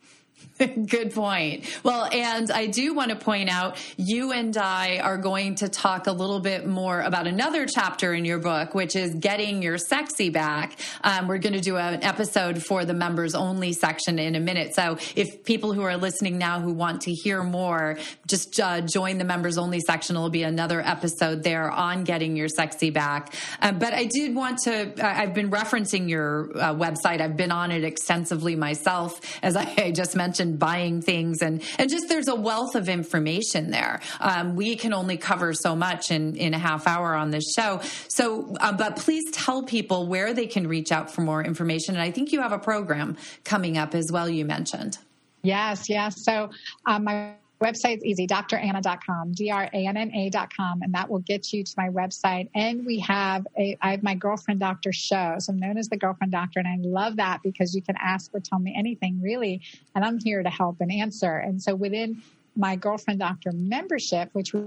Good 0.88 1.14
point. 1.14 1.66
Well, 1.84 2.10
and 2.12 2.52
I 2.52 2.68
do 2.68 2.94
want 2.94 3.12
to 3.12 3.16
point 3.16 3.50
out 3.50 3.78
you 3.98 4.32
and 4.34 4.56
I 4.58 5.00
are 5.00 5.18
going 5.18 5.56
to 5.56 5.70
talk 5.70 6.08
a 6.08 6.12
little 6.12 6.40
bit 6.40 6.68
more 6.68 7.00
about 7.02 7.28
another 7.28 7.66
chapter 7.66 8.14
in 8.14 8.26
your 8.26 8.40
book, 8.40 8.76
which 8.76 8.96
is 8.96 9.16
getting 9.16 9.62
your 9.62 9.78
sexy 9.78 10.30
back. 10.30 10.78
Um, 11.02 11.28
we're 11.28 11.38
going 11.38 11.54
to 11.54 11.62
do 11.62 11.78
an 11.78 12.04
episode 12.04 12.62
for 12.66 12.84
the 12.84 12.94
members 12.94 13.36
only 13.36 13.72
section 13.72 14.20
in 14.20 14.36
a 14.36 14.40
minute. 14.40 14.76
So 14.76 14.98
if 15.16 15.46
people 15.46 15.72
who 15.72 15.84
are 15.84 15.96
listening 15.96 16.38
now 16.38 16.60
who 16.60 16.74
want 16.74 17.02
to 17.04 17.14
hear 17.14 17.42
more, 17.42 17.98
just 18.28 18.60
uh, 18.60 18.82
join 18.82 19.18
the 19.18 19.26
members 19.26 19.58
only 19.58 19.80
section. 19.80 20.18
It'll 20.18 20.30
be 20.30 20.44
another 20.44 20.82
episode 20.82 21.44
there 21.44 21.72
on 21.72 22.04
getting 22.04 22.36
your 22.36 22.50
sexy 22.50 22.90
back. 22.90 23.34
Um, 23.62 23.80
but 23.80 23.94
I 23.94 24.06
did 24.06 24.36
want 24.36 24.60
to, 24.64 24.94
I've 25.02 25.34
been 25.34 25.52
referencing 25.52 26.10
your 26.10 26.52
uh, 26.58 26.74
website. 26.74 27.22
I've 27.22 27.38
been 27.38 27.52
on 27.52 27.72
it 27.72 27.86
extensively 27.86 28.58
myself, 28.58 29.22
as 29.42 29.56
I, 29.56 29.74
I 29.78 29.92
just 29.92 30.18
mentioned 30.18 30.29
mentioned 30.30 30.60
buying 30.60 31.02
things 31.02 31.42
and 31.42 31.64
and 31.80 31.90
just 31.90 32.08
there's 32.08 32.28
a 32.28 32.36
wealth 32.36 32.76
of 32.76 32.88
information 32.88 33.72
there. 33.72 34.00
Um, 34.20 34.56
we 34.56 34.76
can 34.76 34.94
only 34.94 35.18
cover 35.18 35.54
so 35.54 35.76
much 35.76 36.12
in 36.12 36.36
in 36.36 36.54
a 36.54 36.60
half 36.60 36.86
hour 36.86 37.16
on 37.16 37.32
this 37.32 37.52
show. 37.56 37.82
So, 38.10 38.56
uh, 38.62 38.74
but 38.74 38.96
please 38.96 39.26
tell 39.32 39.64
people 39.64 40.06
where 40.06 40.34
they 40.36 40.46
can 40.46 40.68
reach 40.68 40.92
out 40.92 41.10
for 41.10 41.22
more 41.22 41.44
information. 41.44 41.96
And 41.96 42.04
I 42.04 42.12
think 42.12 42.32
you 42.32 42.42
have 42.42 42.52
a 42.52 42.60
program 42.60 43.18
coming 43.44 43.76
up 43.76 43.96
as 43.96 44.12
well. 44.12 44.30
You 44.30 44.46
mentioned. 44.46 45.00
Yes, 45.42 45.90
yes. 45.90 46.24
So 46.24 46.52
um, 46.86 47.06
my 47.06 47.34
website's 47.62 48.06
easy, 48.06 48.26
dranna.com, 48.26 49.34
D-R-A-N-N-A.com, 49.34 50.82
and 50.82 50.94
that 50.94 51.10
will 51.10 51.20
get 51.20 51.52
you 51.52 51.64
to 51.64 51.74
my 51.78 51.90
website. 51.90 52.50
And 52.56 52.86
we 52.86 53.00
have 53.00 53.46
a, 53.58 53.78
I 53.82 53.92
have 53.92 54.04
my 54.04 54.16
girlfriend 54.16 54.62
doctor 54.62 54.94
show. 54.94 55.36
So 55.40 55.52
I'm 55.52 55.60
known 55.60 55.78
as 55.78 55.90
the 55.90 55.98
girlfriend 55.98 56.32
doctor. 56.32 56.60
And 56.60 56.68
I 56.68 56.78
love 56.88 57.18
that 57.18 57.42
because 57.44 57.76
you 57.76 57.82
can 57.82 57.96
ask 58.00 58.34
or 58.34 58.40
tell 58.40 58.60
me 58.60 58.74
anything 58.78 59.22
really. 59.22 59.62
And 59.94 60.06
I'm 60.06 60.20
here 60.20 60.42
to 60.42 60.50
help 60.50 60.78
and 60.80 60.92
answer. 60.92 61.38
And 61.38 61.62
so 61.62 61.76
within 61.76 62.22
my 62.56 62.76
girlfriend 62.76 63.20
doctor 63.20 63.52
membership, 63.52 64.30
which 64.34 64.54
we 64.54 64.64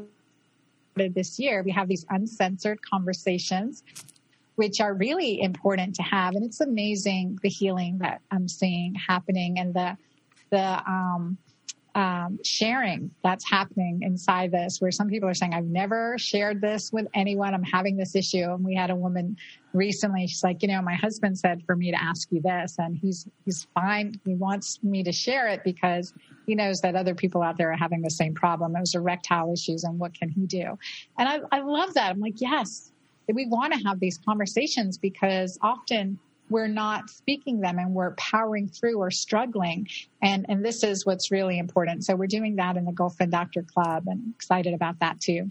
started 0.95 1.15
this 1.15 1.39
year, 1.39 1.63
we 1.63 1.71
have 1.71 1.89
these 1.89 2.05
uncensored 2.11 2.79
conversations 2.83 3.83
which 4.57 4.83
are 4.83 4.93
really 4.93 5.41
important 5.41 5.95
to 5.95 6.03
have. 6.03 6.35
And 6.35 6.45
it's 6.45 6.61
amazing 6.61 7.39
the 7.43 7.49
healing 7.49 7.99
that 7.99 8.21
I'm 8.31 8.49
seeing 8.49 8.95
happening 8.95 9.59
and 9.59 9.73
the, 9.73 9.97
the, 10.51 10.83
um, 10.87 11.39
um, 11.95 12.39
sharing 12.45 13.11
that's 13.23 13.49
happening 13.49 14.01
inside 14.03 14.51
this, 14.51 14.81
where 14.81 14.91
some 14.91 15.09
people 15.09 15.29
are 15.29 15.35
saying, 15.35 15.53
I've 15.53 15.67
never 15.67 16.17
shared 16.19 16.61
this 16.61 16.91
with 16.93 17.07
anyone. 17.15 17.55
I'm 17.55 17.63
having 17.63 17.97
this 17.97 18.15
issue. 18.15 18.45
And 18.45 18.65
we 18.65 18.75
had 18.75 18.91
a 18.91 18.97
woman 18.97 19.37
recently, 19.75 20.27
she's 20.27 20.43
like, 20.43 20.63
you 20.63 20.69
know, 20.69 20.81
my 20.81 20.95
husband 20.95 21.39
said 21.39 21.63
for 21.67 21.77
me 21.77 21.91
to 21.91 22.03
ask 22.03 22.29
you 22.31 22.41
this, 22.43 22.77
and 22.79 22.97
he's, 22.97 23.29
he's 23.45 23.67
fine. 23.75 24.15
He 24.25 24.35
wants 24.35 24.83
me 24.83 25.03
to 25.03 25.13
share 25.13 25.49
it 25.49 25.65
because 25.65 26.15
he 26.47 26.55
knows 26.55 26.81
that 26.81 26.95
other 26.95 27.15
people 27.15 27.43
out 27.43 27.59
there 27.59 27.73
are 27.73 27.77
having 27.77 28.03
the 28.03 28.11
same 28.11 28.35
problem. 28.35 28.75
It 28.77 28.81
was 28.81 28.95
erectile 28.95 29.53
issues, 29.53 29.85
and 29.85 29.99
what 29.99 30.15
can 30.15 30.29
he 30.29 30.47
do? 30.47 30.79
And 31.19 31.29
I, 31.29 31.41
I 31.51 31.61
love 31.61 31.95
that. 31.95 32.11
I'm 32.11 32.21
like, 32.21 32.41
yes, 32.41 32.93
we 33.33 33.47
want 33.47 33.73
to 33.75 33.79
have 33.87 34.01
these 34.01 34.19
conversations 34.19 34.99
because 34.99 35.59
often 35.63 36.19
we're 36.53 36.69
not 36.69 37.11
speaking 37.11 37.61
them 37.61 37.79
and 37.79 37.95
we're 37.95 38.15
powering 38.15 38.69
through 38.69 38.99
or 38.99 39.11
struggling. 39.11 39.89
And, 40.23 40.47
and 40.49 40.65
this 40.65 40.85
is 40.85 41.05
what's 41.05 41.31
really 41.31 41.59
important. 41.59 42.05
So 42.05 42.15
we're 42.15 42.27
doing 42.27 42.57
that 42.57 42.77
in 42.77 42.85
the 42.85 42.93
Girlfriend 42.93 43.33
Doctor 43.33 43.63
Club 43.63 44.05
and 44.07 44.35
excited 44.35 44.75
about 44.75 45.01
that 45.01 45.21
too. 45.21 45.51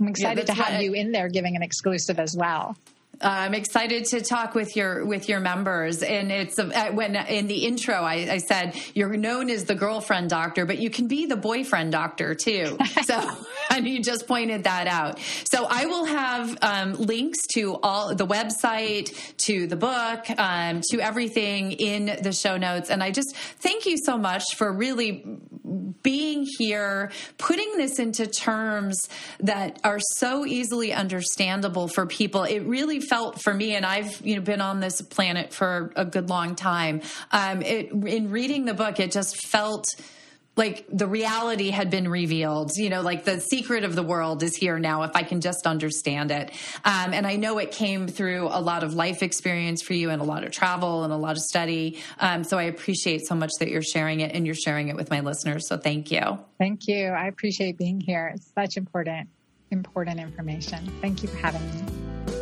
I'm 0.00 0.08
excited 0.08 0.48
yeah, 0.48 0.54
to 0.54 0.62
have 0.62 0.82
you 0.82 0.94
in 0.94 1.12
there 1.12 1.28
giving 1.28 1.56
an 1.56 1.62
exclusive 1.62 2.18
as 2.18 2.36
well. 2.36 2.76
Uh, 3.20 3.28
I'm 3.28 3.54
excited 3.54 4.06
to 4.06 4.20
talk 4.20 4.54
with 4.54 4.74
your 4.74 5.04
with 5.04 5.28
your 5.28 5.38
members, 5.38 6.02
and 6.02 6.32
it's 6.32 6.58
uh, 6.58 6.90
when 6.92 7.14
in 7.14 7.46
the 7.46 7.66
intro 7.66 7.94
I, 7.94 8.14
I, 8.28 8.38
said 8.38 8.74
you're 8.94 9.16
known 9.16 9.48
as 9.48 9.64
the 9.64 9.76
girlfriend 9.76 10.28
doctor, 10.28 10.66
but 10.66 10.78
you 10.78 10.90
can 10.90 11.06
be 11.06 11.26
the 11.26 11.36
boyfriend 11.36 11.92
doctor 11.92 12.34
too. 12.34 12.76
So 13.04 13.20
and 13.76 13.88
you 13.88 14.02
just 14.02 14.26
pointed 14.26 14.64
that 14.64 14.86
out. 14.86 15.18
So 15.50 15.66
I 15.68 15.86
will 15.86 16.04
have 16.04 16.58
um, 16.62 16.94
links 16.94 17.38
to 17.54 17.78
all 17.82 18.14
the 18.14 18.26
website, 18.26 19.36
to 19.46 19.66
the 19.66 19.76
book, 19.76 20.28
um, 20.38 20.82
to 20.90 21.00
everything 21.00 21.72
in 21.72 22.18
the 22.22 22.32
show 22.32 22.56
notes. 22.56 22.90
And 22.90 23.02
I 23.02 23.10
just 23.10 23.34
thank 23.36 23.86
you 23.86 23.96
so 23.96 24.18
much 24.18 24.44
for 24.56 24.72
really 24.72 25.24
being 26.02 26.46
here, 26.58 27.10
putting 27.38 27.76
this 27.76 27.98
into 27.98 28.26
terms 28.26 29.08
that 29.40 29.80
are 29.84 30.00
so 30.16 30.44
easily 30.44 30.92
understandable 30.92 31.88
for 31.88 32.06
people. 32.06 32.44
It 32.44 32.60
really 32.60 33.00
felt 33.00 33.40
for 33.40 33.54
me, 33.54 33.74
and 33.74 33.86
I've 33.86 34.20
you 34.24 34.36
know 34.36 34.42
been 34.42 34.60
on 34.60 34.80
this 34.80 35.00
planet 35.00 35.52
for 35.52 35.92
a 35.96 36.04
good 36.04 36.28
long 36.28 36.54
time. 36.54 37.02
Um, 37.30 37.62
it, 37.62 37.90
in 37.92 38.30
reading 38.30 38.64
the 38.64 38.74
book, 38.74 39.00
it 39.00 39.12
just 39.12 39.46
felt 39.46 39.84
like 40.56 40.86
the 40.92 41.06
reality 41.06 41.70
had 41.70 41.90
been 41.90 42.08
revealed. 42.08 42.72
You 42.76 42.90
know 42.90 43.02
like 43.02 43.24
the 43.24 43.40
secret 43.40 43.84
of 43.84 43.94
the 43.94 44.02
world 44.02 44.42
is 44.42 44.56
here 44.56 44.78
now 44.78 45.02
if 45.02 45.12
i 45.14 45.22
can 45.22 45.40
just 45.40 45.66
understand 45.66 46.30
it. 46.30 46.50
Um, 46.84 47.12
and 47.12 47.26
i 47.26 47.36
know 47.36 47.58
it 47.58 47.70
came 47.70 48.08
through 48.08 48.48
a 48.48 48.60
lot 48.60 48.82
of 48.82 48.94
life 48.94 49.22
experience 49.22 49.82
for 49.82 49.94
you 49.94 50.10
and 50.10 50.20
a 50.20 50.24
lot 50.24 50.44
of 50.44 50.52
travel 50.52 51.04
and 51.04 51.12
a 51.12 51.16
lot 51.16 51.36
of 51.36 51.42
study. 51.42 51.98
Um, 52.18 52.44
so 52.44 52.58
i 52.58 52.64
appreciate 52.64 53.26
so 53.26 53.34
much 53.34 53.52
that 53.60 53.68
you're 53.68 53.82
sharing 53.82 54.20
it 54.20 54.34
and 54.34 54.46
you're 54.46 54.54
sharing 54.54 54.88
it 54.88 54.96
with 54.96 55.10
my 55.10 55.20
listeners. 55.20 55.68
So 55.68 55.76
thank 55.76 56.10
you. 56.10 56.38
Thank 56.58 56.86
you. 56.88 57.06
I 57.06 57.26
appreciate 57.26 57.78
being 57.78 58.00
here. 58.00 58.32
It's 58.34 58.52
such 58.54 58.76
important 58.76 59.28
important 59.70 60.20
information. 60.20 60.86
Thank 61.00 61.22
you 61.22 61.28
for 61.28 61.38
having 61.38 61.62
me 61.70 62.41